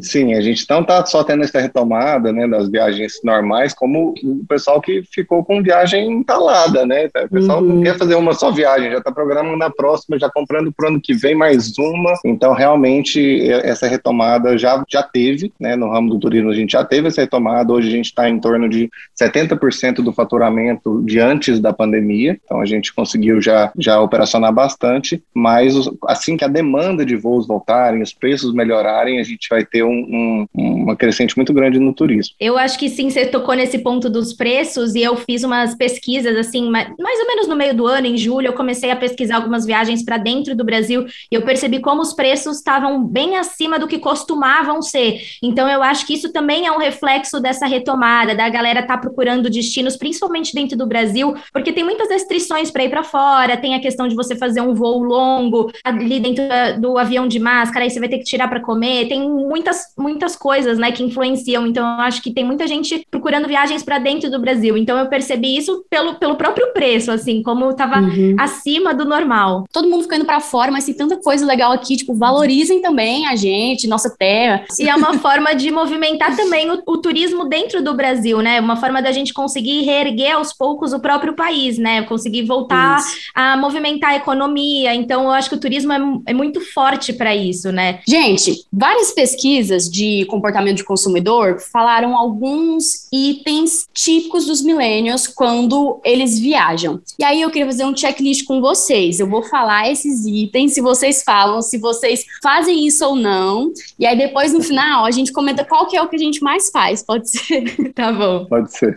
Sim, 0.00 0.34
a 0.34 0.40
gente 0.40 0.64
não 0.68 0.80
está 0.80 1.04
só 1.06 1.22
tendo 1.22 1.44
essa 1.44 1.60
retomada 1.60 2.32
né, 2.32 2.46
das 2.46 2.68
viagens 2.68 3.20
normais, 3.22 3.72
como 3.72 4.14
o 4.22 4.44
pessoal 4.46 4.80
que 4.80 5.02
ficou 5.12 5.44
com 5.44 5.62
viagem 5.62 6.10
entalada, 6.10 6.86
né? 6.86 7.08
O 7.24 7.28
pessoal 7.28 7.62
uhum. 7.62 7.76
não 7.76 7.82
quer 7.82 7.96
fazer 7.96 8.14
uma 8.14 8.34
só 8.34 8.50
viagem, 8.50 8.90
já 8.90 8.98
está 8.98 9.12
programando 9.12 9.56
na 9.56 9.70
próxima, 9.70 10.18
já 10.18 10.28
comprando 10.30 10.72
para 10.72 10.86
o 10.86 10.88
ano 10.90 11.00
que 11.00 11.14
vem 11.14 11.34
mais 11.34 11.76
uma. 11.78 12.14
Então, 12.24 12.52
realmente, 12.52 13.48
essa 13.50 13.86
retomada 13.86 14.56
já, 14.58 14.82
já 14.88 15.02
teve, 15.02 15.52
né? 15.58 15.76
No 15.76 15.90
ramo 15.90 16.10
do 16.10 16.18
turismo, 16.18 16.50
a 16.50 16.54
gente 16.54 16.72
já 16.72 16.84
teve 16.84 17.08
essa 17.08 17.20
retomada. 17.20 17.72
Hoje 17.72 17.88
a 17.88 17.92
gente 17.92 18.06
está 18.06 18.28
em 18.28 18.38
torno 18.40 18.68
de 18.68 18.90
70% 19.20 19.96
do 19.96 20.12
faturamento 20.12 21.02
de 21.04 21.18
antes 21.20 21.60
da 21.60 21.72
pandemia. 21.72 22.38
Então, 22.44 22.60
a 22.60 22.66
gente 22.66 22.92
conseguiu 22.92 23.40
já, 23.40 23.72
já 23.78 24.00
operacionar 24.00 24.52
bastante, 24.52 25.22
mas 25.34 25.74
assim 26.06 26.36
que 26.36 26.44
a 26.44 26.48
demanda 26.48 27.04
de 27.04 27.16
voos 27.16 27.46
voltarem, 27.46 28.02
os 28.02 28.12
preços 28.12 28.52
melhorarem, 28.52 29.20
a 29.20 29.22
gente 29.22 29.31
vai 29.48 29.64
ter 29.64 29.82
um, 29.82 30.46
um, 30.54 30.82
uma 30.82 30.96
crescente 30.96 31.36
muito 31.36 31.52
grande 31.52 31.78
no 31.78 31.92
turismo. 31.92 32.34
Eu 32.40 32.56
acho 32.58 32.78
que 32.78 32.88
sim, 32.88 33.10
você 33.10 33.26
tocou 33.26 33.54
nesse 33.54 33.78
ponto 33.78 34.08
dos 34.08 34.32
preços 34.32 34.94
e 34.94 35.02
eu 35.02 35.16
fiz 35.16 35.42
umas 35.42 35.74
pesquisas 35.74 36.36
assim, 36.36 36.68
mais 36.70 36.88
ou 36.98 37.26
menos 37.26 37.48
no 37.48 37.56
meio 37.56 37.74
do 37.74 37.86
ano, 37.86 38.06
em 38.06 38.16
julho, 38.16 38.48
eu 38.48 38.52
comecei 38.52 38.90
a 38.90 38.96
pesquisar 38.96 39.36
algumas 39.36 39.64
viagens 39.64 40.04
para 40.04 40.18
dentro 40.18 40.56
do 40.56 40.64
Brasil 40.64 41.06
e 41.30 41.34
eu 41.34 41.42
percebi 41.42 41.80
como 41.80 42.02
os 42.02 42.12
preços 42.12 42.58
estavam 42.58 43.04
bem 43.04 43.36
acima 43.36 43.78
do 43.78 43.88
que 43.88 43.98
costumavam 43.98 44.80
ser. 44.82 45.20
Então 45.42 45.68
eu 45.68 45.82
acho 45.82 46.06
que 46.06 46.14
isso 46.14 46.32
também 46.32 46.66
é 46.66 46.72
um 46.72 46.78
reflexo 46.78 47.40
dessa 47.40 47.66
retomada, 47.66 48.34
da 48.34 48.48
galera 48.48 48.82
tá 48.82 48.96
procurando 48.96 49.50
destinos, 49.50 49.96
principalmente 49.96 50.54
dentro 50.54 50.76
do 50.76 50.86
Brasil, 50.86 51.34
porque 51.52 51.72
tem 51.72 51.84
muitas 51.84 52.08
restrições 52.08 52.70
para 52.70 52.84
ir 52.84 52.90
para 52.90 53.02
fora, 53.02 53.56
tem 53.56 53.74
a 53.74 53.80
questão 53.80 54.08
de 54.08 54.14
você 54.14 54.36
fazer 54.36 54.60
um 54.60 54.74
voo 54.74 55.02
longo 55.02 55.70
ali 55.84 56.20
dentro 56.20 56.44
do 56.80 56.98
avião 56.98 57.26
de 57.26 57.38
máscara, 57.38 57.84
aí 57.84 57.90
você 57.90 58.00
vai 58.00 58.08
ter 58.08 58.18
que 58.18 58.24
tirar 58.24 58.48
para 58.48 58.60
comer, 58.60 59.08
tem 59.08 59.21
muitas 59.28 59.92
muitas 59.96 60.36
coisas, 60.36 60.78
né, 60.78 60.92
que 60.92 61.02
influenciam. 61.02 61.66
Então 61.66 61.84
eu 61.84 62.00
acho 62.02 62.22
que 62.22 62.32
tem 62.32 62.44
muita 62.44 62.66
gente 62.66 63.06
procurando 63.10 63.48
viagens 63.48 63.82
para 63.82 63.98
dentro 63.98 64.30
do 64.30 64.40
Brasil. 64.40 64.76
Então 64.76 64.98
eu 64.98 65.06
percebi 65.06 65.56
isso 65.56 65.84
pelo, 65.88 66.14
pelo 66.14 66.36
próprio 66.36 66.72
preço, 66.72 67.10
assim, 67.10 67.42
como 67.42 67.70
estava 67.70 68.00
uhum. 68.00 68.36
acima 68.38 68.94
do 68.94 69.04
normal. 69.04 69.64
Todo 69.72 69.88
mundo 69.88 70.02
ficando 70.02 70.24
para 70.24 70.40
fora, 70.40 70.70
mas 70.70 70.84
tem 70.84 70.94
tanta 70.94 71.16
coisa 71.16 71.46
legal 71.46 71.72
aqui, 71.72 71.96
tipo, 71.96 72.14
valorizem 72.14 72.80
também 72.80 73.26
a 73.26 73.36
gente, 73.36 73.86
nossa 73.86 74.14
terra. 74.16 74.64
E 74.78 74.88
é 74.88 74.94
uma 74.94 75.14
forma 75.20 75.54
de 75.54 75.70
movimentar 75.70 76.36
também 76.36 76.70
o, 76.70 76.82
o 76.86 76.98
turismo 76.98 77.48
dentro 77.48 77.82
do 77.82 77.94
Brasil, 77.94 78.38
né? 78.40 78.60
Uma 78.60 78.76
forma 78.76 79.00
da 79.00 79.12
gente 79.12 79.32
conseguir 79.32 79.82
reerguer 79.82 80.34
aos 80.34 80.52
poucos 80.52 80.92
o 80.92 81.00
próprio 81.00 81.34
país, 81.34 81.78
né? 81.78 82.02
Conseguir 82.02 82.42
voltar 82.42 82.98
isso. 82.98 83.30
a 83.34 83.56
movimentar 83.56 84.10
a 84.10 84.16
economia. 84.16 84.94
Então, 84.94 85.24
eu 85.24 85.30
acho 85.30 85.48
que 85.48 85.56
o 85.56 85.60
turismo 85.60 85.92
é, 85.92 86.00
é 86.26 86.34
muito 86.34 86.60
forte 86.60 87.12
para 87.12 87.34
isso, 87.34 87.70
né? 87.70 88.00
Gente, 88.06 88.64
várias 88.72 89.11
pesquisas 89.12 89.90
de 89.90 90.24
comportamento 90.26 90.78
de 90.78 90.84
consumidor 90.84 91.60
falaram 91.60 92.16
alguns 92.16 93.08
itens 93.12 93.86
típicos 93.92 94.46
dos 94.46 94.62
millennials 94.62 95.26
quando 95.26 96.00
eles 96.04 96.38
viajam. 96.38 97.00
E 97.18 97.24
aí 97.24 97.40
eu 97.40 97.50
queria 97.50 97.66
fazer 97.66 97.84
um 97.84 97.96
checklist 97.96 98.44
com 98.44 98.60
vocês. 98.60 99.20
Eu 99.20 99.26
vou 99.26 99.42
falar 99.42 99.90
esses 99.90 100.26
itens, 100.26 100.74
se 100.74 100.80
vocês 100.80 101.22
falam 101.22 101.62
se 101.62 101.78
vocês 101.78 102.24
fazem 102.42 102.86
isso 102.86 103.04
ou 103.04 103.16
não. 103.16 103.72
E 103.98 104.06
aí 104.06 104.16
depois 104.16 104.52
no 104.52 104.62
final 104.62 105.04
a 105.04 105.10
gente 105.10 105.32
comenta 105.32 105.64
qual 105.64 105.86
que 105.86 105.96
é 105.96 106.02
o 106.02 106.08
que 106.08 106.16
a 106.16 106.18
gente 106.18 106.42
mais 106.42 106.70
faz. 106.70 107.02
Pode 107.02 107.30
ser? 107.30 107.92
tá 107.94 108.12
bom. 108.12 108.44
Pode 108.46 108.76
ser. 108.76 108.96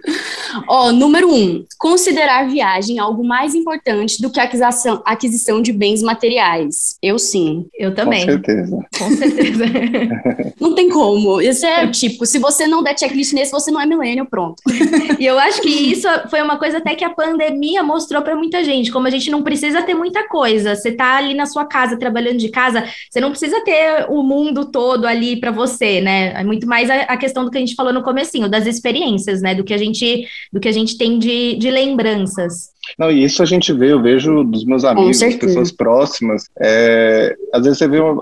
Ó, 0.67 0.91
número 0.91 1.33
um, 1.33 1.65
considerar 1.77 2.49
viagem 2.49 2.99
algo 2.99 3.23
mais 3.25 3.55
importante 3.55 4.21
do 4.21 4.29
que 4.29 4.39
a 4.39 4.43
aquisição, 4.43 5.01
aquisição 5.05 5.61
de 5.61 5.71
bens 5.71 6.01
materiais. 6.01 6.97
Eu 7.01 7.17
sim. 7.17 7.67
Eu 7.77 7.93
também. 7.93 8.25
Com 8.25 8.31
certeza. 8.31 8.79
Com 8.97 9.09
certeza. 9.11 9.65
não 10.59 10.75
tem 10.75 10.89
como. 10.89 11.41
Isso 11.41 11.65
é 11.65 11.87
tipo, 11.87 12.25
se 12.25 12.39
você 12.39 12.67
não 12.67 12.83
der 12.83 12.97
checklist 12.97 13.33
nesse, 13.33 13.51
você 13.51 13.71
não 13.71 13.81
é 13.81 13.85
milênio, 13.85 14.25
pronto. 14.25 14.61
e 15.19 15.25
eu 15.25 15.37
acho 15.39 15.61
que 15.61 15.69
isso 15.69 16.07
foi 16.29 16.41
uma 16.41 16.57
coisa 16.57 16.77
até 16.77 16.95
que 16.95 17.03
a 17.03 17.09
pandemia 17.09 17.83
mostrou 17.83 18.21
para 18.21 18.35
muita 18.35 18.63
gente, 18.63 18.91
como 18.91 19.07
a 19.07 19.09
gente 19.09 19.29
não 19.29 19.43
precisa 19.43 19.81
ter 19.81 19.93
muita 19.93 20.27
coisa. 20.27 20.75
Você 20.75 20.91
tá 20.91 21.17
ali 21.17 21.33
na 21.33 21.45
sua 21.45 21.65
casa 21.65 21.97
trabalhando 21.97 22.37
de 22.37 22.49
casa, 22.49 22.83
você 23.09 23.19
não 23.19 23.31
precisa 23.31 23.61
ter 23.61 24.05
o 24.09 24.23
mundo 24.23 24.65
todo 24.65 25.05
ali 25.05 25.39
para 25.39 25.51
você, 25.51 26.01
né? 26.01 26.33
É 26.39 26.43
muito 26.43 26.67
mais 26.67 26.89
a, 26.89 27.01
a, 27.01 27.17
questão 27.17 27.45
do 27.45 27.51
que 27.51 27.57
a 27.57 27.61
gente 27.61 27.75
falou 27.75 27.93
no 27.93 28.03
comecinho, 28.03 28.49
das 28.49 28.65
experiências, 28.65 29.41
né? 29.41 29.55
Do 29.55 29.63
que 29.63 29.73
a 29.73 29.77
gente, 29.77 30.27
do 30.51 30.59
que 30.59 30.67
a 30.67 30.71
gente 30.71 30.97
tem 30.97 31.17
de, 31.17 31.55
de 31.55 31.69
lembranças. 31.71 32.74
Não, 32.97 33.11
e 33.11 33.23
isso 33.23 33.41
a 33.41 33.45
gente 33.45 33.71
vê, 33.73 33.91
eu 33.91 34.01
vejo 34.01 34.43
dos 34.43 34.65
meus 34.65 34.83
amigos, 34.83 35.19
pessoas 35.19 35.71
próximas. 35.71 36.45
É, 36.59 37.35
às 37.53 37.63
vezes 37.63 37.77
você 37.77 37.87
vê 37.87 38.01
um, 38.01 38.19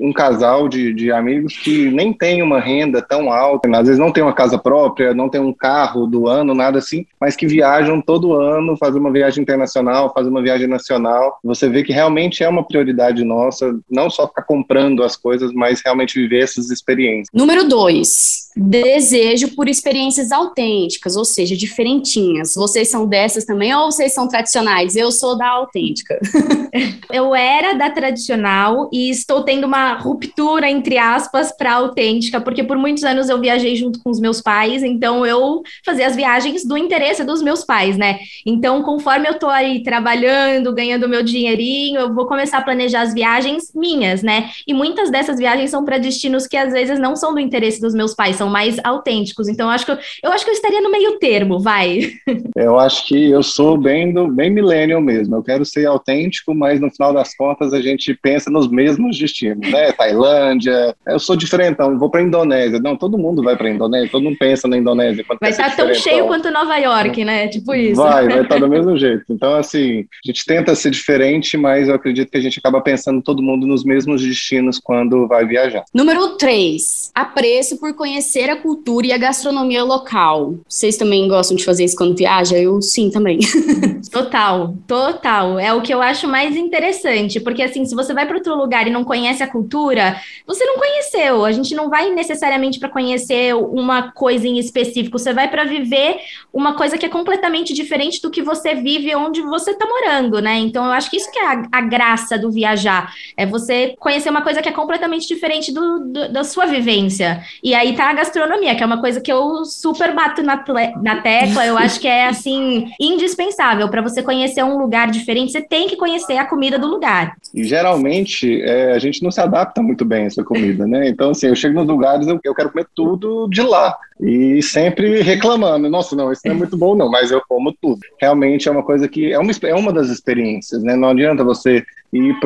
um 0.00 0.12
casal 0.12 0.68
de, 0.68 0.92
de 0.92 1.10
amigos 1.10 1.56
que 1.56 1.90
nem 1.90 2.12
tem 2.12 2.42
uma 2.42 2.60
renda 2.60 3.02
tão 3.02 3.32
alta, 3.32 3.68
às 3.76 3.86
vezes 3.86 3.98
não 3.98 4.12
tem 4.12 4.22
uma 4.22 4.32
casa 4.32 4.58
própria, 4.58 5.14
não 5.14 5.28
tem 5.28 5.40
um 5.40 5.52
carro 5.52 6.06
do 6.06 6.28
ano, 6.28 6.54
nada 6.54 6.78
assim, 6.78 7.06
mas 7.20 7.36
que 7.36 7.46
viajam 7.46 8.00
todo 8.00 8.34
ano, 8.34 8.76
fazem 8.76 9.00
uma 9.00 9.12
viagem 9.12 9.42
internacional, 9.42 10.12
fazem 10.14 10.30
uma 10.30 10.42
viagem 10.42 10.66
nacional. 10.66 11.38
Você 11.44 11.68
vê 11.68 11.82
que 11.82 11.92
realmente 11.92 12.42
é 12.42 12.48
uma 12.48 12.66
prioridade 12.66 13.24
nossa, 13.24 13.78
não 13.90 14.10
só 14.10 14.26
ficar 14.26 14.42
comprando 14.42 15.02
as 15.02 15.16
coisas, 15.16 15.52
mas 15.52 15.80
realmente 15.84 16.20
viver 16.20 16.42
essas 16.42 16.70
experiências. 16.70 17.28
Número 17.32 17.68
dois, 17.68 18.50
desejo 18.56 19.54
por 19.54 19.68
experiências 19.68 20.30
autênticas, 20.30 21.16
ou 21.16 21.24
seja, 21.24 21.56
diferentinhas. 21.56 22.54
Vocês 22.54 22.88
são 22.88 23.06
dessas 23.06 23.44
também 23.44 23.74
ou 23.74 23.90
vocês 23.90 24.12
são 24.12 24.28
tradicionais? 24.28 24.96
Eu 24.96 25.10
sou 25.10 25.36
da 25.36 25.48
autêntica. 25.48 26.18
eu 27.12 27.34
era 27.34 27.74
da 27.74 27.90
tradicional 27.90 28.88
e 28.92 29.10
estou 29.10 29.42
tendo 29.42 29.66
uma 29.66 29.94
ruptura, 29.94 30.70
entre 30.70 30.98
aspas, 30.98 31.52
para 31.52 31.74
autêntica, 31.74 32.40
porque 32.40 32.62
por 32.62 32.76
muitos 32.76 33.04
anos 33.04 33.28
eu 33.28 33.40
viajei 33.40 33.76
junto 33.76 34.02
com 34.02 34.10
os 34.10 34.20
meus 34.20 34.40
pais, 34.40 34.82
então 34.82 35.24
eu 35.24 35.62
fazia 35.84 36.06
as 36.06 36.16
viagens 36.16 36.64
do 36.64 36.76
interesse 36.76 37.24
dos 37.24 37.42
meus 37.42 37.64
pais, 37.64 37.96
né? 37.96 38.18
Então, 38.44 38.82
conforme 38.82 39.28
eu 39.28 39.38
tô 39.38 39.48
aí 39.48 39.82
trabalhando, 39.82 40.72
ganhando 40.74 41.08
meu 41.08 41.22
dinheirinho, 41.22 42.00
eu 42.00 42.14
vou 42.14 42.26
começar 42.26 42.58
a 42.58 42.62
planejar 42.62 43.02
as 43.02 43.14
viagens 43.14 43.72
minhas, 43.74 44.22
né? 44.22 44.50
E 44.66 44.74
muitas 44.74 45.10
dessas 45.10 45.38
viagens 45.38 45.70
são 45.70 45.84
para 45.84 45.98
destinos 45.98 46.46
que 46.46 46.56
às 46.56 46.72
vezes 46.72 46.98
não 46.98 47.16
são 47.16 47.34
do 47.34 47.40
interesse 47.40 47.80
dos 47.80 47.94
meus 47.94 48.14
pais, 48.14 48.36
são 48.42 48.50
mais 48.50 48.76
autênticos. 48.82 49.48
Então, 49.48 49.68
eu 49.68 49.70
acho 49.70 49.86
que 49.86 49.92
eu, 49.92 49.98
eu 50.24 50.32
acho 50.32 50.44
que 50.44 50.50
eu 50.50 50.54
estaria 50.54 50.80
no 50.80 50.90
meio 50.90 51.18
termo, 51.18 51.60
vai. 51.60 52.12
Eu 52.56 52.78
acho 52.78 53.06
que 53.06 53.30
eu 53.30 53.42
sou 53.42 53.76
bem 53.76 54.12
do 54.12 54.28
bem 54.28 54.50
millennial 54.50 55.00
mesmo. 55.00 55.36
Eu 55.36 55.42
quero 55.42 55.64
ser 55.64 55.86
autêntico, 55.86 56.54
mas 56.54 56.80
no 56.80 56.90
final 56.90 57.12
das 57.12 57.34
contas 57.34 57.72
a 57.72 57.80
gente 57.80 58.14
pensa 58.14 58.50
nos 58.50 58.68
mesmos 58.68 59.18
destinos, 59.18 59.68
né? 59.70 59.92
Tailândia. 59.92 60.94
Eu 61.06 61.18
sou 61.18 61.34
diferentão, 61.34 61.98
vou 61.98 62.10
para 62.10 62.22
Indonésia. 62.22 62.78
Não, 62.78 62.96
todo 62.96 63.18
mundo 63.18 63.42
vai 63.42 63.56
para 63.56 63.70
Indonésia, 63.70 64.10
todo 64.10 64.22
mundo 64.22 64.36
pensa 64.38 64.68
na 64.68 64.76
Indonésia. 64.76 65.24
Vai 65.40 65.50
estar 65.50 65.74
tão 65.74 65.92
cheio 65.94 66.26
quanto 66.26 66.50
Nova 66.50 66.76
York, 66.76 67.24
né? 67.24 67.48
Tipo 67.48 67.74
isso. 67.74 68.00
Vai, 68.00 68.28
vai 68.28 68.42
estar 68.42 68.58
do 68.58 68.68
mesmo 68.68 68.96
jeito. 68.96 69.24
Então, 69.30 69.54
assim, 69.54 70.00
a 70.00 70.26
gente 70.26 70.44
tenta 70.44 70.74
ser 70.74 70.90
diferente, 70.90 71.56
mas 71.56 71.88
eu 71.88 71.94
acredito 71.94 72.30
que 72.30 72.38
a 72.38 72.42
gente 72.42 72.58
acaba 72.58 72.80
pensando 72.80 73.22
todo 73.22 73.42
mundo 73.42 73.66
nos 73.66 73.84
mesmos 73.84 74.22
destinos 74.22 74.78
quando 74.78 75.26
vai 75.26 75.46
viajar. 75.46 75.84
Número 75.94 76.36
3. 76.36 77.12
Apreço 77.14 77.78
por 77.78 77.94
conhecer 77.94 78.31
a 78.50 78.56
cultura 78.56 79.06
e 79.06 79.12
a 79.12 79.18
gastronomia 79.18 79.84
local. 79.84 80.54
Vocês 80.68 80.96
também 80.96 81.28
gostam 81.28 81.56
de 81.56 81.64
fazer 81.64 81.84
isso 81.84 81.96
quando 81.96 82.16
viaja? 82.16 82.56
Eu 82.56 82.80
sim 82.80 83.10
também. 83.10 83.38
Total, 84.10 84.74
total. 84.86 85.58
É 85.58 85.72
o 85.72 85.80
que 85.80 85.92
eu 85.94 86.02
acho 86.02 86.28
mais 86.28 86.56
interessante, 86.56 87.40
porque 87.40 87.62
assim, 87.62 87.84
se 87.84 87.94
você 87.94 88.12
vai 88.12 88.26
para 88.26 88.36
outro 88.36 88.54
lugar 88.54 88.86
e 88.86 88.90
não 88.90 89.04
conhece 89.04 89.42
a 89.42 89.46
cultura, 89.46 90.20
você 90.46 90.64
não 90.66 90.76
conheceu. 90.76 91.44
A 91.44 91.52
gente 91.52 91.74
não 91.74 91.88
vai 91.88 92.10
necessariamente 92.10 92.78
para 92.78 92.88
conhecer 92.88 93.54
uma 93.54 94.12
coisa 94.12 94.46
em 94.46 94.58
específico, 94.58 95.18
você 95.18 95.32
vai 95.32 95.48
para 95.48 95.64
viver 95.64 96.16
uma 96.52 96.74
coisa 96.74 96.98
que 96.98 97.06
é 97.06 97.08
completamente 97.08 97.72
diferente 97.72 98.20
do 98.20 98.30
que 98.30 98.42
você 98.42 98.74
vive 98.74 99.14
onde 99.14 99.40
você 99.40 99.70
está 99.70 99.86
morando, 99.86 100.40
né? 100.40 100.58
Então, 100.58 100.84
eu 100.84 100.92
acho 100.92 101.10
que 101.10 101.16
isso 101.16 101.30
que 101.30 101.38
é 101.38 101.46
a, 101.46 101.62
a, 101.72 101.80
graça 101.80 102.38
do 102.38 102.50
viajar, 102.50 103.14
é 103.36 103.46
você 103.46 103.94
conhecer 103.98 104.30
uma 104.30 104.42
coisa 104.42 104.60
que 104.60 104.68
é 104.68 104.72
completamente 104.72 105.26
diferente 105.26 105.72
do, 105.72 106.00
do, 106.00 106.32
da 106.32 106.44
sua 106.44 106.66
vivência. 106.66 107.42
E 107.62 107.74
aí 107.74 107.94
tá 107.94 108.10
a 108.10 108.14
gastronomia, 108.22 108.74
que 108.74 108.82
é 108.82 108.86
uma 108.86 109.00
coisa 109.00 109.20
que 109.20 109.32
eu 109.32 109.64
super 109.64 110.14
bato 110.14 110.42
na, 110.42 110.64
na 111.02 111.20
tecla, 111.20 111.66
eu 111.66 111.76
acho 111.76 112.00
que 112.00 112.06
é 112.06 112.28
assim 112.28 112.88
indispensável 113.00 113.88
para 113.88 114.00
você 114.00 114.22
conhecer 114.22 114.62
um 114.62 114.78
lugar 114.78 115.10
diferente, 115.10 115.52
você 115.52 115.60
tem 115.60 115.88
que 115.88 115.96
conhecer 115.96 116.38
a 116.38 116.46
comida 116.46 116.78
do 116.78 116.86
lugar. 116.86 117.36
E 117.52 117.64
geralmente 117.64 118.62
é, 118.62 118.92
a 118.92 118.98
gente 118.98 119.22
não 119.22 119.30
se 119.30 119.40
adapta 119.40 119.82
muito 119.82 120.04
bem 120.04 120.24
a 120.24 120.26
essa 120.26 120.44
comida, 120.44 120.86
né? 120.86 121.08
Então, 121.08 121.30
assim, 121.30 121.48
eu 121.48 121.56
chego 121.56 121.74
nos 121.74 121.88
lugares, 121.88 122.26
eu, 122.26 122.38
eu 122.44 122.54
quero 122.54 122.70
comer 122.70 122.86
tudo 122.94 123.48
de 123.48 123.62
lá. 123.62 123.96
E 124.22 124.62
sempre 124.62 125.20
reclamando, 125.22 125.88
nossa, 125.90 126.16
não, 126.16 126.32
isso 126.32 126.42
não 126.44 126.52
é 126.52 126.56
muito 126.56 126.76
bom, 126.76 126.94
não, 126.94 127.10
mas 127.10 127.30
eu 127.30 127.42
como 127.48 127.72
tudo. 127.72 128.00
Realmente 128.20 128.68
é 128.68 128.72
uma 128.72 128.82
coisa 128.82 129.08
que 129.08 129.32
é 129.32 129.38
uma, 129.38 129.52
é 129.62 129.74
uma 129.74 129.92
das 129.92 130.08
experiências, 130.08 130.82
né? 130.82 130.96
Não 130.96 131.08
adianta 131.08 131.44
você 131.44 131.84
ir 132.12 132.38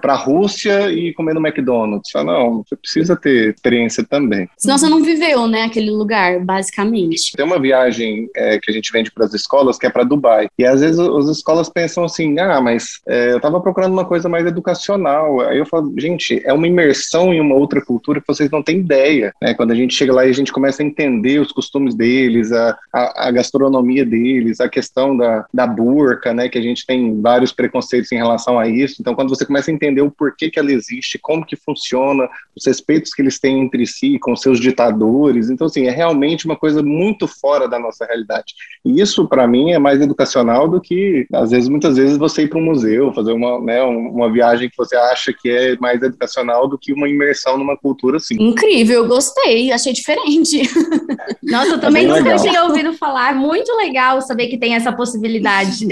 para 0.00 0.14
a 0.14 0.16
Rússia 0.16 0.90
e 0.90 1.12
comer 1.12 1.34
no 1.34 1.46
McDonald's. 1.46 2.10
Fala, 2.10 2.32
não, 2.32 2.62
você 2.62 2.74
precisa 2.74 3.14
ter 3.14 3.54
experiência 3.54 4.02
também. 4.02 4.48
Senão 4.56 4.78
você 4.78 4.88
não 4.88 5.02
viveu, 5.02 5.46
né, 5.46 5.64
aquele 5.64 5.90
lugar, 5.90 6.40
basicamente. 6.40 7.32
Tem 7.36 7.44
uma 7.44 7.60
viagem 7.60 8.30
é, 8.34 8.58
que 8.58 8.70
a 8.70 8.74
gente 8.74 8.90
vende 8.90 9.10
para 9.10 9.26
as 9.26 9.34
escolas 9.34 9.76
que 9.76 9.86
é 9.86 9.90
para 9.90 10.04
Dubai. 10.04 10.48
E 10.58 10.64
às 10.64 10.80
vezes 10.80 10.98
as 10.98 11.28
escolas 11.28 11.68
pensam 11.68 12.02
assim, 12.02 12.38
ah, 12.38 12.62
mas 12.62 13.00
é, 13.06 13.32
eu 13.32 13.36
estava 13.36 13.60
procurando 13.60 13.92
uma 13.92 14.06
coisa 14.06 14.26
mais 14.26 14.46
educacional. 14.46 15.42
Aí 15.42 15.58
eu 15.58 15.66
falo, 15.66 15.92
gente, 15.98 16.42
é 16.46 16.50
é 16.50 16.52
uma 16.52 16.66
imersão 16.66 17.32
em 17.32 17.40
uma 17.40 17.54
outra 17.54 17.80
cultura 17.80 18.20
que 18.20 18.26
vocês 18.26 18.50
não 18.50 18.62
têm 18.62 18.78
ideia, 18.78 19.32
né? 19.40 19.54
Quando 19.54 19.70
a 19.70 19.74
gente 19.74 19.94
chega 19.94 20.12
lá 20.12 20.26
e 20.26 20.30
a 20.30 20.34
gente 20.34 20.52
começa 20.52 20.82
a 20.82 20.86
entender 20.86 21.19
os 21.38 21.52
costumes 21.52 21.94
deles, 21.94 22.52
a, 22.52 22.78
a, 22.92 23.28
a 23.28 23.30
gastronomia 23.30 24.04
deles, 24.04 24.60
a 24.60 24.68
questão 24.68 25.16
da, 25.16 25.46
da 25.52 25.66
burca, 25.66 26.32
né? 26.32 26.48
Que 26.48 26.58
a 26.58 26.62
gente 26.62 26.86
tem 26.86 27.20
vários 27.20 27.52
preconceitos 27.52 28.10
em 28.12 28.16
relação 28.16 28.58
a 28.58 28.68
isso. 28.68 28.96
Então, 29.00 29.14
quando 29.14 29.28
você 29.28 29.44
começa 29.44 29.70
a 29.70 29.74
entender 29.74 30.02
o 30.02 30.10
porquê 30.10 30.50
que 30.50 30.58
ela 30.58 30.72
existe, 30.72 31.18
como 31.18 31.44
que 31.44 31.56
funciona, 31.56 32.28
os 32.56 32.66
respeitos 32.66 33.12
que 33.12 33.22
eles 33.22 33.38
têm 33.38 33.60
entre 33.60 33.86
si, 33.86 34.18
com 34.18 34.34
seus 34.36 34.60
ditadores, 34.60 35.50
então, 35.50 35.66
assim, 35.66 35.86
é 35.86 35.90
realmente 35.90 36.46
uma 36.46 36.56
coisa 36.56 36.82
muito 36.82 37.26
fora 37.26 37.68
da 37.68 37.78
nossa 37.78 38.04
realidade. 38.04 38.54
E 38.84 39.00
isso, 39.00 39.28
para 39.28 39.46
mim, 39.46 39.72
é 39.72 39.78
mais 39.78 40.00
educacional 40.00 40.68
do 40.68 40.80
que, 40.80 41.26
às 41.32 41.50
vezes, 41.50 41.68
muitas 41.68 41.96
vezes, 41.96 42.16
você 42.16 42.42
ir 42.42 42.48
para 42.48 42.58
um 42.58 42.64
museu, 42.64 43.12
fazer 43.12 43.32
uma, 43.32 43.60
né, 43.60 43.82
uma 43.82 44.30
viagem 44.32 44.68
que 44.68 44.76
você 44.76 44.96
acha 44.96 45.32
que 45.32 45.50
é 45.50 45.76
mais 45.76 46.02
educacional 46.02 46.68
do 46.68 46.78
que 46.78 46.92
uma 46.92 47.08
imersão 47.08 47.58
numa 47.58 47.76
cultura 47.76 48.16
assim. 48.16 48.36
Incrível, 48.38 49.06
gostei, 49.06 49.72
achei 49.72 49.92
diferente. 49.92 50.62
Nossa, 51.42 51.70
eu 51.72 51.80
também 51.80 52.04
é 52.04 52.08
nunca 52.08 52.36
tinha 52.36 52.64
ouvido 52.64 52.92
falar. 52.94 53.34
Muito 53.34 53.74
legal 53.76 54.20
saber 54.20 54.48
que 54.48 54.58
tem 54.58 54.74
essa 54.74 54.92
possibilidade. 54.92 55.86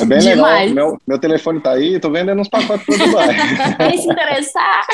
É 0.00 0.04
bem 0.04 0.18
Demais. 0.18 0.70
legal. 0.70 0.88
Meu, 0.90 1.00
meu 1.06 1.18
telefone 1.18 1.60
tá 1.60 1.72
aí, 1.72 1.98
tô 1.98 2.10
vendendo 2.10 2.40
uns 2.40 2.48
pacotes 2.48 2.84
para 2.86 3.04
Dubai. 3.06 3.36
Quem 3.88 3.98
se 3.98 4.08
interessar? 4.10 4.86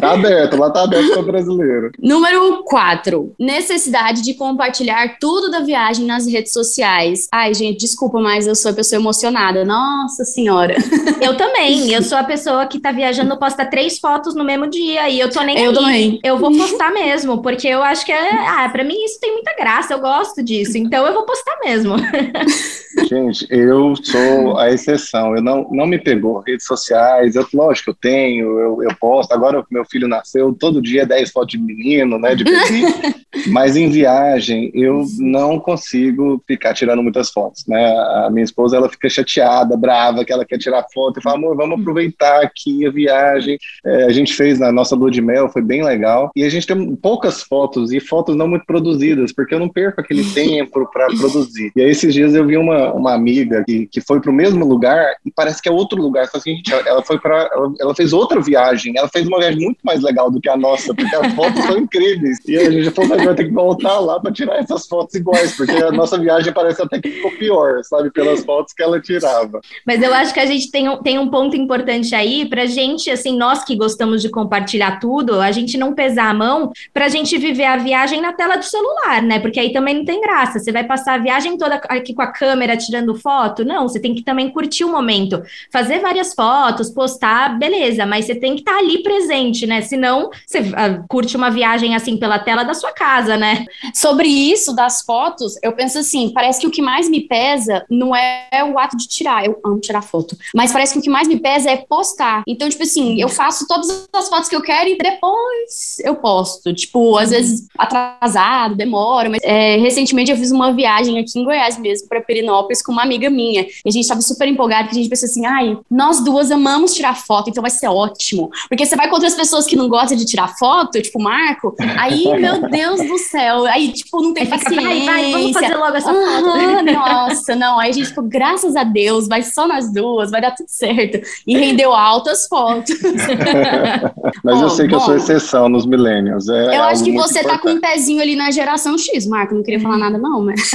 Tá 0.00 0.12
aberto, 0.12 0.56
lá 0.56 0.70
tá 0.70 0.84
aberto 0.84 1.12
para 1.12 1.22
brasileiro. 1.22 1.90
Número 2.00 2.62
4. 2.64 3.34
Necessidade 3.38 4.22
de 4.22 4.34
compartilhar 4.34 5.18
tudo 5.20 5.50
da 5.50 5.60
viagem 5.60 6.06
nas 6.06 6.26
redes 6.26 6.52
sociais. 6.52 7.28
Ai, 7.32 7.54
gente, 7.54 7.78
desculpa, 7.78 8.20
mas 8.20 8.46
eu 8.46 8.54
sou 8.54 8.70
a 8.70 8.74
pessoa 8.74 9.00
emocionada. 9.00 9.64
Nossa 9.64 10.24
senhora. 10.24 10.74
Eu 11.20 11.36
também. 11.36 11.92
Eu 11.92 12.02
sou 12.02 12.16
a 12.16 12.22
pessoa 12.24 12.66
que 12.66 12.78
tá 12.78 12.92
viajando, 12.92 13.36
posta 13.38 13.64
três 13.64 13.98
fotos 13.98 14.34
no 14.34 14.44
mesmo 14.44 14.68
dia 14.68 15.08
e 15.08 15.18
eu 15.18 15.30
tô 15.30 15.42
nem 15.42 15.58
Eu 15.58 15.70
aí. 15.70 15.74
também. 15.74 16.20
Eu 16.22 16.38
vou 16.38 16.50
postar 16.56 16.92
mesmo, 16.92 17.42
porque 17.42 17.66
eu 17.66 17.82
acho 17.82 18.04
que 18.04 18.12
é, 18.12 18.30
ah, 18.46 18.68
para 18.70 18.84
mim 18.84 19.04
isso 19.04 19.18
tem 19.20 19.32
muita 19.32 19.54
graça, 19.54 19.94
eu 19.94 20.00
gosto 20.00 20.42
disso. 20.42 20.76
Então 20.76 21.06
eu 21.06 21.14
vou 21.14 21.24
postar 21.24 21.58
mesmo. 21.62 21.96
Gente, 23.08 23.46
eu 23.50 23.94
sou 23.96 24.58
a 24.58 24.70
exceção. 24.70 25.34
Eu 25.34 25.42
não, 25.42 25.68
não 25.70 25.86
me 25.86 25.98
pegou 25.98 26.40
redes 26.40 26.66
sociais. 26.66 27.36
Eu, 27.36 27.46
lógico, 27.54 27.90
eu 27.90 27.94
tenho, 27.94 28.58
eu, 28.58 28.82
eu 28.82 28.94
posto. 28.96 29.32
Agora 29.32 29.64
meu 29.70 29.84
filho 29.84 30.08
nasceu, 30.08 30.54
todo 30.54 30.82
dia 30.82 31.06
10 31.06 31.30
fotos 31.30 31.52
de 31.52 31.58
menino, 31.58 32.18
né, 32.18 32.34
de 32.34 32.44
bebê. 32.44 33.14
Mas 33.48 33.76
em 33.76 33.88
viagem 33.88 34.70
eu 34.74 35.04
não 35.18 35.58
consigo 35.58 36.42
ficar 36.46 36.74
tirando 36.74 37.02
muitas 37.02 37.30
fotos, 37.30 37.64
né? 37.66 37.94
A 38.24 38.30
minha 38.30 38.44
esposa 38.44 38.76
ela 38.76 38.88
fica 38.88 39.08
chateada, 39.08 39.76
brava, 39.76 40.24
que 40.24 40.32
ela 40.32 40.44
quer 40.44 40.58
tirar 40.58 40.84
foto 40.92 41.18
e 41.18 41.22
fala, 41.22 41.36
amor, 41.36 41.56
vamos 41.56 41.80
aproveitar 41.80 42.42
aqui 42.42 42.86
a 42.86 42.90
viagem. 42.90 43.58
É, 43.84 44.04
a 44.04 44.10
gente 44.10 44.34
fez 44.34 44.58
na 44.58 44.72
nossa 44.72 44.96
lua 44.96 45.10
de 45.10 45.20
mel, 45.20 45.48
foi 45.48 45.62
bem 45.62 45.84
legal. 45.84 46.30
E 46.34 46.44
a 46.44 46.48
gente 46.48 46.66
tem 46.66 46.96
poucas 46.96 47.42
fotos 47.42 47.92
e 47.92 48.00
fotos 48.00 48.27
não 48.36 48.48
muito 48.48 48.66
produzidas, 48.66 49.32
porque 49.32 49.54
eu 49.54 49.58
não 49.58 49.68
perco 49.68 50.00
aquele 50.00 50.24
tempo 50.32 50.88
para 50.92 51.06
produzir. 51.06 51.72
E 51.74 51.80
aí 51.80 51.90
esses 51.90 52.12
dias 52.12 52.34
eu 52.34 52.46
vi 52.46 52.56
uma, 52.56 52.92
uma 52.92 53.14
amiga 53.14 53.64
que, 53.66 53.86
que 53.86 54.00
foi 54.00 54.20
para 54.20 54.30
o 54.30 54.34
mesmo 54.34 54.66
lugar 54.66 55.14
e 55.24 55.30
parece 55.30 55.62
que 55.62 55.68
é 55.68 55.72
outro 55.72 56.00
lugar. 56.00 56.26
Só 56.28 56.38
gente, 56.38 56.72
ela 56.72 57.02
foi 57.02 57.18
para, 57.18 57.48
ela, 57.52 57.72
ela, 57.80 57.94
fez 57.94 58.12
outra 58.12 58.40
viagem. 58.40 58.94
Ela 58.96 59.08
fez 59.08 59.26
uma 59.26 59.38
viagem 59.38 59.60
muito 59.60 59.78
mais 59.82 60.02
legal 60.02 60.30
do 60.30 60.40
que 60.40 60.48
a 60.48 60.56
nossa, 60.56 60.94
porque 60.94 61.14
as 61.14 61.32
fotos 61.34 61.62
são 61.64 61.78
incríveis. 61.78 62.38
E 62.46 62.56
a 62.56 62.70
gente 62.70 62.90
falou, 62.90 63.16
vai 63.16 63.34
ter 63.34 63.44
que 63.44 63.52
voltar 63.52 63.98
lá 63.98 64.20
para 64.20 64.32
tirar 64.32 64.58
essas 64.58 64.86
fotos 64.86 65.14
iguais, 65.14 65.56
porque 65.56 65.72
a 65.72 65.92
nossa 65.92 66.18
viagem 66.18 66.52
parece 66.52 66.82
até 66.82 67.00
que 67.00 67.10
ficou 67.10 67.30
pior, 67.32 67.82
sabe, 67.84 68.10
pelas 68.10 68.44
fotos 68.44 68.72
que 68.72 68.82
ela 68.82 69.00
tirava. 69.00 69.60
Mas 69.86 70.02
eu 70.02 70.12
acho 70.12 70.32
que 70.32 70.40
a 70.40 70.46
gente 70.46 70.70
tem 70.70 70.88
um, 70.88 70.96
tem 71.02 71.18
um 71.18 71.28
ponto 71.28 71.56
importante 71.56 72.14
aí 72.14 72.46
para 72.48 72.66
gente, 72.66 73.10
assim, 73.10 73.36
nós 73.36 73.64
que 73.64 73.76
gostamos 73.76 74.22
de 74.22 74.28
compartilhar 74.28 74.98
tudo, 75.00 75.40
a 75.40 75.52
gente 75.52 75.76
não 75.76 75.94
pesar 75.94 76.30
a 76.30 76.34
mão 76.34 76.72
para 76.92 77.06
a 77.06 77.08
gente 77.08 77.36
viver 77.38 77.64
a 77.64 77.76
viagem 77.76 78.17
na 78.20 78.32
tela 78.32 78.56
do 78.56 78.64
celular, 78.64 79.22
né? 79.22 79.38
Porque 79.38 79.60
aí 79.60 79.72
também 79.72 79.94
não 79.94 80.04
tem 80.04 80.20
graça. 80.20 80.58
Você 80.58 80.72
vai 80.72 80.84
passar 80.84 81.14
a 81.14 81.18
viagem 81.18 81.56
toda 81.56 81.76
aqui 81.88 82.14
com 82.14 82.22
a 82.22 82.32
câmera 82.32 82.76
tirando 82.76 83.14
foto? 83.14 83.64
Não, 83.64 83.88
você 83.88 84.00
tem 84.00 84.14
que 84.14 84.22
também 84.22 84.50
curtir 84.50 84.84
o 84.84 84.90
momento, 84.90 85.42
fazer 85.72 86.00
várias 86.00 86.34
fotos, 86.34 86.90
postar, 86.90 87.58
beleza, 87.58 88.06
mas 88.06 88.26
você 88.26 88.34
tem 88.34 88.54
que 88.54 88.60
estar 88.60 88.72
tá 88.72 88.78
ali 88.78 89.02
presente, 89.02 89.66
né? 89.66 89.80
Senão 89.80 90.30
você 90.46 90.60
uh, 90.60 91.04
curte 91.08 91.36
uma 91.36 91.50
viagem 91.50 91.94
assim 91.94 92.16
pela 92.16 92.38
tela 92.38 92.64
da 92.64 92.74
sua 92.74 92.92
casa, 92.92 93.36
né? 93.36 93.64
Sobre 93.94 94.28
isso 94.28 94.74
das 94.74 95.02
fotos, 95.02 95.54
eu 95.62 95.72
penso 95.72 95.98
assim, 95.98 96.30
parece 96.32 96.60
que 96.60 96.66
o 96.66 96.70
que 96.70 96.82
mais 96.82 97.08
me 97.08 97.20
pesa 97.20 97.84
não 97.90 98.14
é 98.14 98.48
o 98.64 98.78
ato 98.78 98.96
de 98.96 99.08
tirar, 99.08 99.44
eu 99.44 99.58
amo 99.64 99.80
tirar 99.80 100.02
foto, 100.02 100.36
mas 100.54 100.72
parece 100.72 100.92
que 100.92 100.98
o 100.98 101.02
que 101.02 101.10
mais 101.10 101.28
me 101.28 101.38
pesa 101.40 101.70
é 101.70 101.76
postar. 101.76 102.42
Então, 102.46 102.68
tipo 102.68 102.82
assim, 102.82 103.20
eu 103.20 103.28
faço 103.28 103.66
todas 103.66 104.08
as 104.12 104.28
fotos 104.28 104.48
que 104.48 104.56
eu 104.56 104.62
quero 104.62 104.88
e 104.88 104.98
depois 104.98 105.98
eu 106.00 106.16
posto. 106.16 106.74
Tipo, 106.74 107.16
às 107.16 107.30
vezes 107.30 107.68
atrasado, 108.16 108.74
demora, 108.74 109.28
mas 109.28 109.40
é, 109.42 109.76
recentemente 109.76 110.30
eu 110.30 110.36
fiz 110.36 110.50
uma 110.50 110.72
viagem 110.72 111.18
aqui 111.18 111.38
em 111.38 111.44
Goiás 111.44 111.78
mesmo, 111.78 112.08
para 112.08 112.20
Perinópolis, 112.20 112.82
com 112.82 112.92
uma 112.92 113.02
amiga 113.02 113.30
minha. 113.30 113.62
E 113.62 113.88
a 113.88 113.90
gente 113.90 114.08
tava 114.08 114.20
super 114.20 114.48
empolgado, 114.48 114.84
porque 114.84 114.98
a 114.98 115.02
gente 115.02 115.10
pensou 115.10 115.26
assim, 115.26 115.46
ai, 115.46 115.78
nós 115.90 116.24
duas 116.24 116.50
amamos 116.50 116.94
tirar 116.94 117.14
foto, 117.14 117.50
então 117.50 117.62
vai 117.62 117.70
ser 117.70 117.88
ótimo. 117.88 118.50
Porque 118.68 118.84
você 118.84 118.96
vai 118.96 119.08
com 119.08 119.14
outras 119.14 119.34
pessoas 119.34 119.66
que 119.66 119.76
não 119.76 119.88
gostam 119.88 120.16
de 120.16 120.24
tirar 120.24 120.56
foto, 120.58 121.00
tipo 121.00 121.18
o 121.18 121.22
Marco, 121.22 121.74
aí, 121.98 122.24
meu 122.38 122.68
Deus 122.68 123.00
do 123.06 123.18
céu, 123.18 123.64
aí, 123.66 123.92
tipo, 123.92 124.22
não 124.22 124.32
tem 124.32 124.44
aí 124.44 124.50
paciência. 124.50 124.80
Fica, 124.80 125.04
vai, 125.04 125.04
vai, 125.04 125.32
vamos 125.32 125.52
fazer 125.52 125.76
logo 125.76 125.96
essa 125.96 126.12
uhum, 126.12 126.42
foto. 126.42 126.92
Nossa, 126.92 127.56
não, 127.56 127.78
aí 127.78 127.90
a 127.90 127.92
gente 127.92 128.08
ficou, 128.08 128.24
graças 128.24 128.76
a 128.76 128.84
Deus, 128.84 129.28
vai 129.28 129.42
só 129.42 129.66
nas 129.66 129.92
duas, 129.92 130.30
vai 130.30 130.40
dar 130.40 130.52
tudo 130.52 130.68
certo. 130.68 131.20
E 131.46 131.56
rendeu 131.56 131.92
altas 131.92 132.46
fotos. 132.46 132.96
Mas 134.44 134.60
eu 134.60 134.70
sei 134.70 134.86
que 134.86 134.92
bom, 134.92 135.00
eu 135.00 135.04
sou 135.04 135.16
exceção 135.16 135.68
nos 135.68 135.86
millennials. 135.86 136.48
É 136.48 136.76
eu 136.76 136.82
acho 136.84 137.04
que 137.04 137.12
você 137.12 137.40
importante. 137.40 137.56
tá 137.56 137.58
com 137.58 137.70
um 137.70 137.80
pezinho 137.98 138.22
ali 138.22 138.36
na 138.36 138.50
geração 138.50 138.96
X, 138.96 139.26
Marco, 139.26 139.54
não 139.54 139.62
queria 139.62 139.80
falar 139.80 139.98
nada 139.98 140.16
não, 140.16 140.44
mas... 140.44 140.70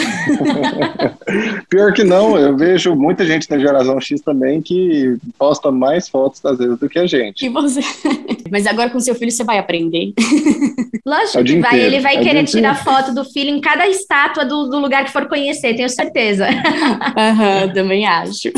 Pior 1.69 1.93
que 1.93 2.03
não, 2.03 2.37
eu 2.37 2.55
vejo 2.57 2.93
muita 2.95 3.25
gente 3.25 3.47
da 3.47 3.57
geração 3.57 3.99
X 4.01 4.19
também 4.21 4.61
que 4.61 5.17
posta 5.39 5.71
mais 5.71 6.09
fotos 6.09 6.43
às 6.45 6.57
vezes 6.57 6.77
do 6.77 6.89
que 6.89 6.99
a 6.99 7.07
gente. 7.07 7.45
E 7.45 7.49
você? 7.49 7.79
Mas 8.51 8.67
agora 8.67 8.91
com 8.91 8.99
seu 8.99 9.15
filho 9.15 9.31
você 9.31 9.43
vai 9.43 9.57
aprender. 9.57 10.13
Lógico 11.03 11.39
é 11.39 11.43
que 11.43 11.59
vai, 11.59 11.79
ele 11.79 11.99
vai 11.99 12.17
é 12.17 12.23
querer 12.23 12.45
tirar 12.45 12.75
foto 12.83 13.13
do 13.13 13.25
filho 13.25 13.49
em 13.49 13.59
cada 13.59 13.87
estátua 13.87 14.45
do, 14.45 14.69
do 14.69 14.79
lugar 14.79 15.03
que 15.03 15.11
for 15.11 15.27
conhecer, 15.27 15.75
tenho 15.75 15.89
certeza. 15.89 16.47
Aham, 17.17 17.65
uhum, 17.65 17.73
também 17.73 18.05
acho. 18.05 18.51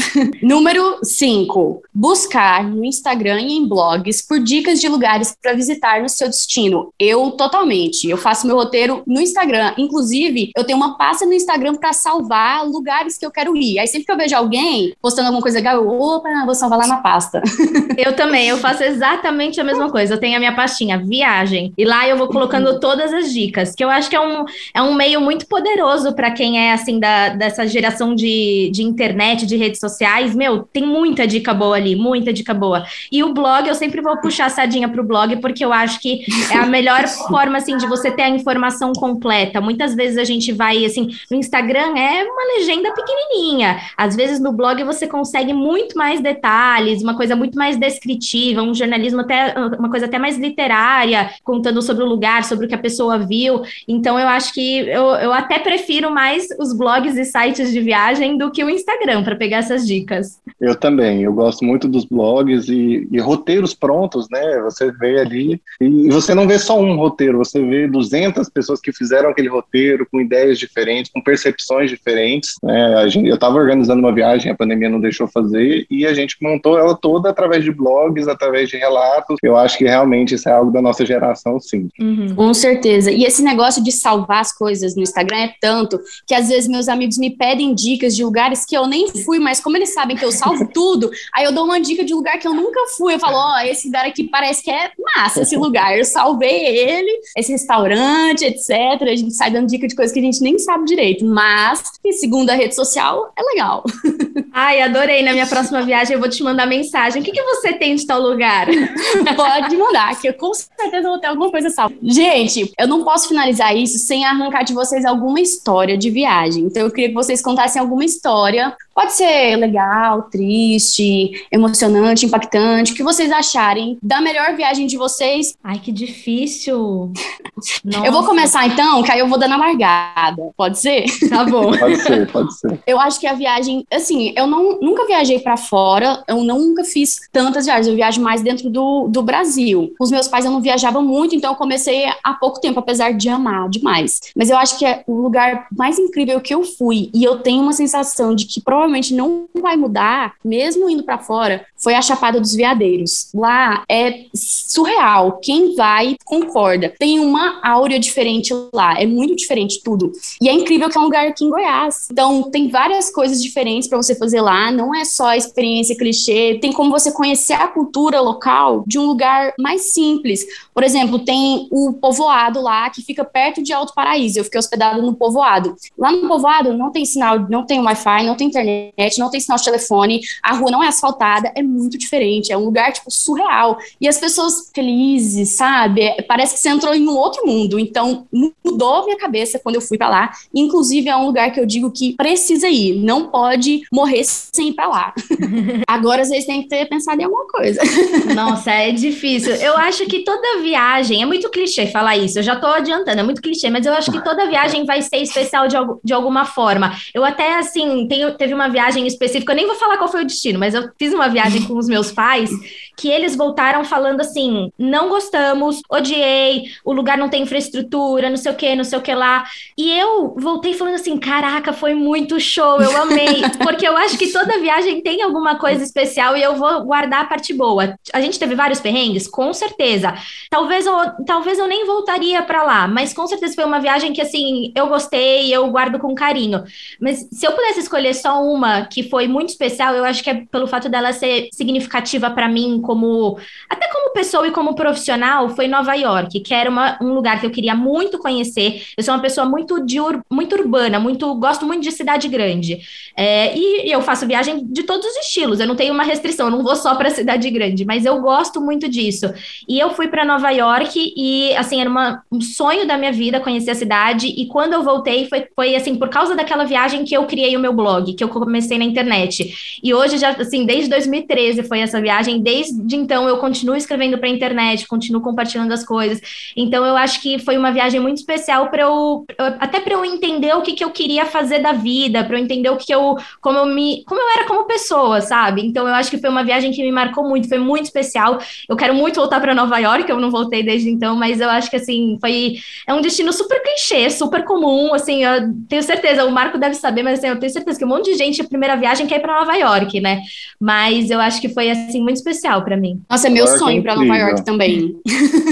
Número 0.43 0.99
5. 1.01 1.81
Buscar 1.93 2.63
no 2.63 2.83
Instagram 2.83 3.39
e 3.39 3.53
em 3.53 3.67
blogs 3.67 4.21
por 4.21 4.39
dicas 4.39 4.81
de 4.81 4.89
lugares 4.89 5.35
para 5.41 5.53
visitar 5.53 6.01
no 6.01 6.09
seu 6.09 6.27
destino. 6.27 6.93
Eu 6.99 7.31
totalmente. 7.31 8.09
Eu 8.09 8.17
faço 8.17 8.45
meu 8.45 8.54
roteiro 8.55 9.03
no 9.05 9.21
Instagram. 9.21 9.73
Inclusive, 9.77 10.51
eu 10.55 10.63
tenho 10.63 10.77
uma 10.77 10.97
pasta 10.97 11.25
no 11.25 11.33
Instagram 11.33 11.75
para 11.75 11.93
salvar 11.93 12.65
lugares 12.65 13.17
que 13.17 13.25
eu 13.25 13.31
quero 13.31 13.55
ir. 13.55 13.79
Aí 13.79 13.87
sempre 13.87 14.05
que 14.05 14.11
eu 14.11 14.17
vejo 14.17 14.35
alguém 14.35 14.93
postando 15.01 15.27
alguma 15.27 15.41
coisa 15.41 15.57
legal, 15.57 15.75
eu, 15.75 15.87
opa, 15.89 16.29
vou 16.45 16.55
salvar 16.55 16.79
lá 16.79 16.87
na 16.87 16.97
pasta. 16.97 17.41
Eu 17.97 18.13
também, 18.13 18.49
eu 18.49 18.57
faço 18.57 18.83
exatamente 18.83 19.59
a 19.59 19.63
mesma 19.63 19.89
coisa. 19.89 20.13
Eu 20.13 20.19
tenho 20.19 20.35
a 20.35 20.39
minha 20.39 20.53
pastinha 20.53 20.97
viagem 20.97 21.73
e 21.77 21.85
lá 21.85 22.07
eu 22.07 22.17
vou 22.17 22.27
colocando 22.27 22.79
todas 22.79 23.13
as 23.13 23.31
dicas, 23.31 23.73
que 23.73 23.83
eu 23.83 23.89
acho 23.89 24.09
que 24.09 24.15
é 24.15 24.19
um, 24.19 24.45
é 24.73 24.81
um 24.81 24.93
meio 24.93 25.21
muito 25.21 25.47
poderoso 25.47 26.13
para 26.13 26.31
quem 26.31 26.59
é 26.59 26.73
assim 26.73 26.99
da, 26.99 27.29
dessa 27.29 27.65
geração 27.67 28.13
de, 28.13 28.69
de 28.73 28.83
internet, 28.83 29.45
de 29.45 29.55
redes 29.55 29.79
sociais. 29.79 30.35
Meu, 30.35 30.63
tem 30.63 30.85
muita 30.85 31.25
dica 31.25 31.53
boa 31.53 31.75
ali, 31.75 31.95
muita 31.95 32.33
dica 32.33 32.53
boa. 32.53 32.85
E 33.11 33.23
o 33.23 33.33
blog, 33.33 33.67
eu 33.67 33.75
sempre 33.75 34.01
vou 34.01 34.17
puxar 34.17 34.45
a 34.45 34.49
sardinha 34.49 34.89
pro 34.89 35.03
blog 35.03 35.37
porque 35.37 35.63
eu 35.63 35.71
acho 35.71 35.99
que 35.99 36.25
é 36.51 36.57
a 36.57 36.65
melhor 36.65 37.07
forma 37.29 37.57
assim 37.57 37.77
de 37.77 37.87
você 37.87 38.11
ter 38.11 38.23
a 38.23 38.29
informação 38.45 38.93
completa. 38.93 39.59
Muitas 39.59 39.95
vezes 39.95 40.17
a 40.17 40.23
gente 40.23 40.51
vai 40.51 40.85
assim, 40.85 41.09
no 41.31 41.37
Instagram 41.37 41.97
é 41.97 42.23
uma 42.23 42.57
legenda 42.57 42.93
pequenininha. 42.93 43.79
Às 43.97 44.15
vezes 44.15 44.39
no 44.39 44.53
blog 44.53 44.83
você 44.83 45.07
consegue 45.07 45.51
muito 45.51 45.97
mais 45.97 46.21
detalhes, 46.21 47.01
uma 47.01 47.17
coisa 47.17 47.35
muito 47.35 47.57
mais 47.57 47.75
descritiva, 47.75 48.61
um 48.61 48.73
jornalismo 48.73 49.21
até 49.21 49.55
uma 49.79 49.89
coisa 49.89 50.05
até 50.05 50.19
mais 50.19 50.37
literária, 50.37 51.31
contando 51.43 51.81
sobre 51.81 52.03
o 52.03 52.07
lugar, 52.07 52.43
sobre 52.43 52.65
o 52.65 52.69
que 52.69 52.75
a 52.75 52.79
pessoa 52.79 53.17
viu. 53.17 53.63
Então 53.87 54.19
eu 54.19 54.27
acho 54.27 54.53
que 54.53 54.79
eu, 54.79 55.05
eu 55.15 55.33
até 55.33 55.57
prefiro 55.57 56.11
mais 56.11 56.47
os 56.59 56.71
blogs 56.71 57.17
e 57.17 57.25
sites 57.25 57.71
de 57.71 57.81
viagem 57.81 58.37
do 58.37 58.51
que 58.51 58.63
o 58.63 58.69
Instagram 58.69 59.23
para 59.23 59.35
pegar 59.35 59.57
essas 59.57 59.87
dicas. 59.87 60.39
Eu 60.61 60.75
também, 60.75 61.23
eu 61.23 61.33
gosto 61.33 61.65
muito 61.65 61.87
dos 61.87 62.05
blogs 62.05 62.69
e, 62.69 63.07
e 63.11 63.19
roteiros 63.19 63.73
prontos, 63.73 64.27
né? 64.29 64.61
Você 64.61 64.91
vê 64.91 65.19
ali 65.19 65.61
e 65.81 66.09
você 66.09 66.35
não 66.35 66.47
vê 66.47 66.59
só 66.59 66.79
um 66.79 66.95
roteiro, 66.95 67.37
você 67.37 67.61
vê 67.61 67.87
200 67.87 68.34
pessoas 68.49 68.79
que 68.79 68.93
fizeram 68.93 69.29
aquele 69.29 69.49
roteiro 69.49 70.07
com 70.09 70.21
ideias 70.21 70.57
diferentes, 70.57 71.11
com 71.11 71.21
percepções 71.21 71.89
diferentes. 71.89 72.55
Né? 72.63 73.09
Gente, 73.09 73.27
eu 73.27 73.35
estava 73.35 73.57
organizando 73.57 73.99
uma 73.99 74.13
viagem, 74.13 74.51
a 74.51 74.55
pandemia 74.55 74.89
não 74.89 75.01
deixou 75.01 75.27
fazer 75.27 75.85
e 75.89 76.05
a 76.05 76.13
gente 76.13 76.37
montou 76.41 76.77
ela 76.77 76.95
toda 76.95 77.29
através 77.29 77.63
de 77.63 77.71
blogs, 77.71 78.27
através 78.27 78.69
de 78.69 78.77
relatos. 78.77 79.37
Eu 79.43 79.57
acho 79.57 79.77
que 79.77 79.83
realmente 79.83 80.35
isso 80.35 80.47
é 80.47 80.51
algo 80.51 80.71
da 80.71 80.81
nossa 80.81 81.05
geração, 81.05 81.59
sim. 81.59 81.89
Uhum. 81.99 82.33
Com 82.35 82.53
certeza. 82.53 83.11
E 83.11 83.25
E 83.25 83.27
esse 83.27 83.41
negócio 83.41 83.83
de 83.83 83.91
salvar 83.91 84.41
as 84.41 84.55
coisas 84.55 84.95
no 84.95 85.01
Instagram 85.01 85.37
é 85.37 85.53
tanto 85.59 85.99
que 86.27 86.35
às 86.35 86.47
vezes 86.47 86.69
meus 86.69 86.87
amigos 86.87 87.17
me 87.17 87.31
pedem 87.31 87.73
dicas 87.73 88.15
de 88.15 88.23
lugares 88.23 88.63
que 88.63 88.77
eu 88.77 88.85
nem 88.85 89.07
fui, 89.23 89.39
mas 89.39 89.59
como 89.59 89.75
eles 89.75 89.95
sabem 89.95 90.15
que 90.15 90.23
eu 90.23 90.31
salvo 90.31 90.69
tudo, 90.71 91.09
aí 91.33 91.43
eu 91.43 91.51
dou 91.51 91.65
uma 91.65 91.81
dica 91.81 92.05
de 92.05 92.13
lugar 92.13 92.37
que 92.37 92.47
eu 92.47 92.53
nunca 92.53 92.79
fui. 92.95 93.15
Eu 93.15 93.19
falo, 93.19 93.35
ó, 93.35 93.55
oh, 93.55 93.59
esse 93.65 93.87
lugar 93.87 94.05
aqui 94.05 94.25
parece 94.25 94.63
que 94.63 94.69
é 94.69 94.91
massa 95.15 95.41
esse 95.41 95.57
lugar. 95.57 95.97
Eu 95.97 96.05
salvei 96.05 96.67
ele, 96.67 97.19
esse 97.35 97.51
restaurante, 97.51 98.24
etc. 98.31 98.69
A 99.01 99.15
gente 99.15 99.33
sai 99.33 99.51
dando 99.51 99.67
dica 99.67 99.87
de 99.87 99.95
coisas 99.95 100.13
que 100.13 100.19
a 100.19 100.23
gente 100.23 100.41
nem 100.41 100.57
sabe 100.59 100.85
direito, 100.85 101.25
mas, 101.25 101.83
segundo 102.19 102.49
a 102.49 102.53
rede 102.53 102.75
social, 102.75 103.31
é 103.37 103.41
legal. 103.41 103.83
Ai, 104.53 104.81
adorei. 104.81 105.21
Na 105.23 105.33
minha 105.33 105.47
próxima 105.47 105.81
viagem 105.81 106.13
eu 106.13 106.19
vou 106.19 106.29
te 106.29 106.41
mandar 106.43 106.65
mensagem. 106.65 107.21
O 107.21 107.25
que, 107.25 107.31
que 107.31 107.43
você 107.43 107.73
tem 107.73 107.95
de 107.95 108.05
tal 108.05 108.21
lugar? 108.21 108.67
Pode 109.35 109.77
mandar, 109.77 110.19
que 110.19 110.29
eu 110.29 110.33
com 110.33 110.53
certeza 110.53 111.09
vou 111.09 111.19
ter 111.19 111.27
alguma 111.27 111.51
coisa 111.51 111.69
salva. 111.69 111.95
Gente, 112.01 112.71
eu 112.79 112.87
não 112.87 113.03
posso 113.03 113.27
finalizar 113.27 113.75
isso 113.75 113.97
sem 113.99 114.25
arrancar 114.25 114.63
de 114.63 114.73
vocês 114.73 115.05
alguma 115.05 115.39
história 115.39 115.97
de 115.97 116.09
viagem. 116.09 116.63
Então 116.63 116.83
eu 116.83 116.91
queria 116.91 117.09
que 117.09 117.15
vocês 117.15 117.41
contassem 117.41 117.81
alguma 117.81 118.05
história. 118.05 118.75
Pode 118.95 119.11
ser 119.11 119.57
legal, 119.57 120.23
triste, 120.23 121.45
emocionante, 121.51 122.25
impactante, 122.25 122.93
o 122.93 122.95
que 122.95 123.03
vocês 123.03 123.29
acharem 123.29 123.97
da 124.01 124.21
melhor 124.21 124.55
viagem 124.55 124.87
de 124.87 124.95
vocês. 124.95 125.53
Ai, 125.61 125.79
que 125.79 125.91
difícil. 125.91 127.11
eu 128.05 128.11
vou 128.13 128.23
começar 128.23 128.65
então, 128.65 129.03
que 129.03 129.11
aí 129.11 129.19
eu 129.19 129.27
vou 129.27 129.37
dando 129.37 129.55
a 129.55 129.57
largada. 129.57 130.49
Pode 130.55 130.79
ser? 130.79 131.03
Tá 131.35 131.43
bom. 131.43 131.75
Pode 131.75 131.97
ser, 131.97 132.31
pode 132.31 132.53
ser. 132.57 132.79
Eu 132.87 132.97
acho 132.99 133.19
que 133.19 133.27
a 133.27 133.33
viagem, 133.33 133.85
assim, 133.91 134.31
eu 134.37 134.47
não, 134.47 134.79
nunca 134.79 135.05
viajei 135.05 135.39
para 135.39 135.57
fora, 135.57 136.23
eu 136.27 136.43
nunca 136.43 136.83
fiz 136.85 137.27
tantas 137.31 137.65
viagens, 137.65 137.87
eu 137.87 137.95
viajo 137.95 138.21
mais 138.21 138.41
dentro 138.41 138.69
do, 138.69 139.07
do 139.09 139.21
Brasil. 139.21 139.93
Com 139.97 140.03
os 140.03 140.11
meus 140.11 140.27
pais 140.27 140.45
eu 140.45 140.51
não 140.51 140.61
viajava 140.61 141.01
muito, 141.01 141.35
então 141.35 141.51
eu 141.51 141.57
comecei 141.57 142.05
há 142.23 142.33
pouco 142.33 142.61
tempo, 142.61 142.79
apesar 142.79 143.11
de 143.11 143.27
amar 143.27 143.67
demais. 143.69 144.21
Mas 144.35 144.49
eu 144.49 144.57
acho 144.57 144.77
que 144.77 144.85
é 144.85 145.03
o 145.07 145.19
lugar 145.19 145.67
mais 145.75 145.99
incrível 145.99 146.39
que 146.39 146.53
eu 146.53 146.63
fui, 146.63 147.09
e 147.13 147.23
eu 147.23 147.39
tenho 147.39 147.61
uma 147.61 147.73
sensação 147.73 148.33
de 148.33 148.45
que 148.45 148.61
provavelmente 148.61 148.84
não 149.13 149.47
vai 149.61 149.75
mudar, 149.75 150.35
mesmo 150.43 150.89
indo 150.89 151.03
para 151.03 151.17
fora, 151.17 151.65
foi 151.85 151.93
a 151.93 152.01
Chapada 152.01 152.39
dos 152.39 152.53
Veadeiros. 152.53 153.29
Lá 153.33 153.83
é 153.89 154.25
surreal. 154.33 155.39
Quem 155.41 155.75
vai 155.75 156.15
concorda. 156.25 156.93
Tem 156.97 157.19
uma 157.19 157.59
áurea 157.63 157.99
diferente 157.99 158.53
lá. 158.73 158.99
É 158.99 159.05
muito 159.05 159.35
diferente 159.35 159.81
tudo. 159.83 160.11
E 160.41 160.49
é 160.49 160.53
incrível 160.53 160.89
que 160.89 160.97
é 160.97 161.01
um 161.01 161.05
lugar 161.05 161.27
aqui 161.27 161.45
em 161.45 161.49
Goiás. 161.49 162.07
Então, 162.11 162.49
tem 162.49 162.69
várias 162.69 163.11
coisas 163.11 163.41
diferentes 163.41 163.87
para 163.87 163.97
você 163.97 164.15
fazer 164.15 164.41
lá. 164.41 164.71
Não 164.71 164.95
é 164.95 165.05
só 165.05 165.27
a 165.27 165.37
experiência 165.37 165.95
clichê. 165.95 166.57
Tem 166.59 166.71
como 166.71 166.89
você 166.89 167.11
conhecer 167.11 167.53
a 167.53 167.67
cultura 167.67 168.19
local 168.19 168.83
de 168.87 168.97
um 168.97 169.05
lugar 169.05 169.53
mais 169.59 169.93
simples. 169.93 170.45
Por 170.73 170.83
exemplo, 170.83 171.19
tem 171.19 171.67
o 171.71 171.93
povoado 171.93 172.61
lá 172.61 172.89
que 172.89 173.01
fica 173.01 173.23
perto 173.23 173.61
de 173.61 173.73
Alto 173.73 173.93
Paraíso. 173.93 174.39
Eu 174.39 174.43
fiquei 174.43 174.59
hospedado 174.59 175.01
no 175.01 175.13
povoado. 175.13 175.75
Lá 175.97 176.11
no 176.11 176.27
povoado 176.27 176.73
não 176.73 176.91
tem 176.91 177.05
sinal, 177.05 177.39
não 177.49 177.65
tem 177.65 177.79
Wi-Fi, 177.79 178.25
não 178.25 178.35
tem 178.35 178.47
internet, 178.47 178.74
não 179.17 179.29
tem 179.29 179.39
sinal 179.39 179.57
de 179.57 179.65
telefone. 179.65 180.21
A 180.41 180.53
rua 180.53 180.71
não 180.71 180.83
é 180.83 180.87
asfaltada. 180.87 181.51
É 181.55 181.61
muito 181.61 181.97
diferente, 181.97 182.51
é 182.51 182.57
um 182.57 182.65
lugar, 182.65 182.91
tipo, 182.91 183.11
surreal. 183.11 183.77
E 183.99 184.07
as 184.07 184.17
pessoas 184.17 184.71
felizes, 184.73 185.49
sabe? 185.49 186.01
É, 186.01 186.21
parece 186.21 186.55
que 186.55 186.59
você 186.59 186.69
entrou 186.69 186.93
em 186.93 187.07
um 187.07 187.15
outro 187.15 187.45
mundo. 187.45 187.79
Então, 187.79 188.27
mudou 188.63 189.05
minha 189.05 189.17
cabeça 189.17 189.59
quando 189.59 189.75
eu 189.75 189.81
fui 189.81 189.97
para 189.97 190.09
lá. 190.09 190.31
Inclusive, 190.53 191.09
é 191.09 191.15
um 191.15 191.25
lugar 191.25 191.51
que 191.51 191.59
eu 191.59 191.65
digo 191.65 191.91
que 191.91 192.13
precisa 192.15 192.67
ir, 192.67 192.95
não 192.95 193.29
pode 193.29 193.81
morrer 193.91 194.23
sem 194.23 194.69
ir 194.69 194.73
pra 194.73 194.87
lá. 194.87 195.13
Agora, 195.87 196.23
vocês 196.23 196.45
têm 196.45 196.63
que 196.63 196.69
ter 196.69 196.87
pensado 196.87 197.21
em 197.21 197.25
alguma 197.25 197.47
coisa. 197.47 197.81
Nossa, 198.35 198.71
é 198.71 198.91
difícil. 198.91 199.55
Eu 199.55 199.77
acho 199.77 200.05
que 200.05 200.23
toda 200.23 200.61
viagem, 200.61 201.21
é 201.21 201.25
muito 201.25 201.49
clichê 201.49 201.87
falar 201.87 202.17
isso, 202.17 202.39
eu 202.39 202.43
já 202.43 202.55
tô 202.55 202.67
adiantando, 202.67 203.19
é 203.19 203.23
muito 203.23 203.41
clichê, 203.41 203.69
mas 203.69 203.85
eu 203.85 203.93
acho 203.93 204.11
que 204.11 204.23
toda 204.23 204.47
viagem 204.47 204.85
vai 204.85 205.01
ser 205.01 205.17
especial 205.17 205.67
de, 205.67 205.75
de 206.03 206.13
alguma 206.13 206.45
forma. 206.45 206.95
Eu 207.13 207.23
até, 207.23 207.55
assim, 207.55 208.07
tenho, 208.07 208.35
teve 208.35 208.53
uma 208.53 208.64
viagem 208.67 209.05
específica, 209.07 209.51
eu 209.51 209.55
nem 209.55 209.67
vou 209.67 209.75
falar 209.75 209.97
qual 209.97 210.11
foi 210.11 210.23
o 210.23 210.25
destino, 210.25 210.59
mas 210.59 210.73
eu 210.73 210.89
fiz 210.97 211.13
uma 211.13 211.27
viagem 211.27 211.63
com 211.63 211.77
os 211.77 211.87
meus 211.87 212.11
pais, 212.11 212.49
que 212.95 213.09
eles 213.09 213.35
voltaram 213.35 213.83
falando 213.83 214.21
assim: 214.21 214.71
não 214.77 215.09
gostamos, 215.09 215.81
odiei, 215.89 216.71
o 216.83 216.93
lugar 216.93 217.17
não 217.17 217.29
tem 217.29 217.43
infraestrutura, 217.43 218.29
não 218.29 218.37
sei 218.37 218.51
o 218.51 218.55
que, 218.55 218.75
não 218.75 218.83
sei 218.83 218.99
o 218.99 219.01
que 219.01 219.13
lá. 219.13 219.45
E 219.77 219.91
eu 219.91 220.35
voltei 220.37 220.73
falando 220.73 220.95
assim: 220.95 221.17
caraca, 221.17 221.73
foi 221.73 221.93
muito 221.93 222.39
show, 222.39 222.81
eu 222.81 222.95
amei. 223.01 223.41
Porque 223.61 223.87
eu 223.87 223.97
acho 223.97 224.17
que 224.17 224.31
toda 224.31 224.59
viagem 224.59 225.01
tem 225.01 225.21
alguma 225.21 225.55
coisa 225.55 225.83
especial 225.83 226.37
e 226.37 226.43
eu 226.43 226.55
vou 226.55 226.83
guardar 226.83 227.21
a 227.21 227.25
parte 227.25 227.53
boa. 227.53 227.97
A 228.13 228.21
gente 228.21 228.39
teve 228.39 228.55
vários 228.55 228.79
perrengues, 228.79 229.27
com 229.27 229.53
certeza. 229.53 230.13
Talvez 230.49 230.85
eu, 230.85 230.95
talvez 231.25 231.59
eu 231.59 231.67
nem 231.67 231.85
voltaria 231.85 232.41
para 232.41 232.63
lá, 232.63 232.87
mas 232.87 233.13
com 233.13 233.27
certeza 233.27 233.55
foi 233.55 233.65
uma 233.65 233.79
viagem 233.79 234.13
que 234.13 234.21
assim, 234.21 234.71
eu 234.75 234.87
gostei, 234.87 235.53
eu 235.53 235.67
guardo 235.69 235.99
com 235.99 236.15
carinho. 236.15 236.63
Mas 236.99 237.27
se 237.31 237.45
eu 237.45 237.51
pudesse 237.51 237.79
escolher 237.79 238.13
só 238.13 238.41
uma 238.43 238.85
que 238.85 239.03
foi 239.03 239.27
muito 239.27 239.49
especial, 239.49 239.93
eu 239.93 240.05
acho 240.05 240.23
que 240.23 240.29
é 240.29 240.45
pelo 240.51 240.67
fato 240.67 240.89
dela 240.89 241.11
ser 241.13 241.49
significativa 241.51 242.29
para 242.29 242.47
mim 242.47 242.81
como 242.85 243.37
até 243.69 243.87
como 243.87 244.13
pessoa 244.13 244.47
e 244.47 244.51
como 244.51 244.75
profissional 244.75 245.49
foi 245.49 245.67
Nova 245.67 245.93
York, 245.93 246.39
que 246.39 246.53
era 246.53 246.69
uma, 246.69 246.97
um 247.01 247.13
lugar 247.13 247.39
que 247.39 247.45
eu 247.45 247.51
queria 247.51 247.75
muito 247.75 248.17
conhecer. 248.19 248.83
Eu 248.97 249.03
sou 249.03 249.13
uma 249.13 249.21
pessoa 249.21 249.45
muito 249.47 249.85
de 249.85 249.99
ur, 249.99 250.21
muito 250.31 250.55
urbana, 250.55 250.99
muito 250.99 251.33
gosto 251.35 251.65
muito 251.65 251.83
de 251.83 251.91
cidade 251.91 252.27
grande. 252.27 252.79
É, 253.15 253.55
e, 253.57 253.87
e, 253.87 253.91
eu 253.91 254.01
faço 254.01 254.27
viagem 254.27 254.65
de 254.65 254.83
todos 254.83 255.05
os 255.05 255.17
estilos. 255.17 255.59
Eu 255.59 255.67
não 255.67 255.75
tenho 255.75 255.93
uma 255.93 256.03
restrição, 256.03 256.47
eu 256.47 256.51
não 256.51 256.63
vou 256.63 256.75
só 256.75 256.95
para 256.95 257.09
cidade 257.09 257.49
grande, 257.49 257.85
mas 257.85 258.05
eu 258.05 258.21
gosto 258.21 258.61
muito 258.61 258.87
disso. 258.87 259.33
E 259.67 259.79
eu 259.79 259.91
fui 259.91 260.07
para 260.07 260.25
Nova 260.25 260.49
York 260.51 261.13
e 261.15 261.55
assim 261.55 261.81
era 261.81 261.89
uma, 261.89 262.23
um 262.31 262.41
sonho 262.41 262.87
da 262.87 262.97
minha 262.97 263.11
vida 263.11 263.39
conhecer 263.39 263.71
a 263.71 263.75
cidade. 263.75 264.27
E 264.27 264.45
quando 264.47 264.73
eu 264.73 264.83
voltei 264.83 265.27
foi, 265.27 265.47
foi 265.55 265.75
assim 265.75 265.95
por 265.95 266.09
causa 266.09 266.35
daquela 266.35 266.63
viagem 266.63 267.03
que 267.03 267.15
eu 267.15 267.25
criei 267.25 267.55
o 267.55 267.59
meu 267.59 267.73
blog, 267.73 268.13
que 268.13 268.23
eu 268.23 268.29
comecei 268.29 268.77
na 268.77 268.85
internet. 268.85 269.79
E 269.83 269.93
hoje 269.93 270.17
já 270.17 270.29
assim 270.29 270.65
desde 270.65 270.89
2013 270.89 271.63
foi 271.63 271.79
essa 271.79 272.01
viagem. 272.01 272.41
Desde 272.41 272.74
então 272.93 273.27
eu 273.27 273.37
continuo 273.37 273.75
escrevendo 273.75 274.17
para 274.17 274.27
a 274.27 274.31
internet, 274.31 274.87
continuo 274.87 275.21
compartilhando 275.21 275.71
as 275.71 275.85
coisas. 275.85 276.21
Então 276.55 276.85
eu 276.85 276.95
acho 276.95 277.21
que 277.21 277.39
foi 277.39 277.57
uma 277.57 277.71
viagem 277.71 277.99
muito 277.99 278.17
especial 278.17 278.69
para 278.69 278.83
eu 278.83 279.25
até 279.59 279.79
para 279.79 279.93
eu 279.93 280.05
entender 280.05 280.53
o 280.55 280.61
que, 280.61 280.73
que 280.73 280.83
eu 280.83 280.91
queria 280.91 281.25
fazer 281.25 281.59
da 281.59 281.71
vida, 281.71 282.23
para 282.23 282.37
eu 282.37 282.43
entender 282.43 282.69
o 282.69 282.77
que, 282.77 282.87
que 282.87 282.95
eu 282.95 283.17
como 283.41 283.57
eu 283.57 283.65
me 283.65 284.03
como 284.05 284.19
eu 284.19 284.29
era 284.37 284.47
como 284.47 284.65
pessoa, 284.65 285.21
sabe? 285.21 285.65
Então 285.65 285.87
eu 285.87 285.93
acho 285.93 286.09
que 286.09 286.17
foi 286.17 286.29
uma 286.29 286.43
viagem 286.43 286.71
que 286.71 286.81
me 286.83 286.91
marcou 286.91 287.27
muito, 287.27 287.47
foi 287.47 287.59
muito 287.59 287.85
especial. 287.85 288.39
Eu 288.67 288.75
quero 288.75 288.93
muito 288.93 289.15
voltar 289.15 289.39
para 289.39 289.55
Nova 289.55 289.77
York, 289.79 290.09
eu 290.09 290.19
não 290.19 290.29
voltei 290.29 290.63
desde 290.63 290.89
então, 290.89 291.15
mas 291.15 291.41
eu 291.41 291.49
acho 291.49 291.69
que 291.69 291.75
assim 291.75 292.17
foi 292.19 292.57
é 292.87 292.93
um 292.93 293.01
destino 293.01 293.31
super 293.33 293.61
clichê, 293.61 294.09
super 294.09 294.43
comum, 294.43 294.93
assim, 294.93 295.23
eu 295.23 295.53
tenho 295.67 295.83
certeza, 295.83 296.25
o 296.25 296.31
Marco 296.31 296.57
deve 296.57 296.75
saber, 296.75 297.03
mas 297.03 297.19
assim, 297.19 297.27
eu 297.27 297.39
tenho 297.39 297.51
certeza 297.51 297.77
que 297.77 297.85
um 297.85 297.89
monte 297.89 298.11
de 298.11 298.17
gente 298.17 298.41
a 298.41 298.47
primeira 298.47 298.75
viagem 298.75 299.07
quer 299.07 299.17
ir 299.17 299.21
para 299.21 299.39
Nova 299.39 299.55
York, 299.55 299.99
né? 299.99 300.21
Mas 300.59 301.09
eu 301.09 301.19
acho 301.19 301.41
que 301.41 301.49
foi 301.49 301.69
assim 301.69 302.01
muito 302.01 302.17
especial 302.17 302.63
para 302.65 302.77
mim. 302.77 303.01
Nossa, 303.09 303.27
é 303.27 303.29
meu 303.29 303.45
Nova 303.45 303.57
sonho 303.57 303.79
é 303.79 303.81
para 303.81 303.95
Nova 303.95 304.17
York 304.17 304.43
também. 304.43 304.95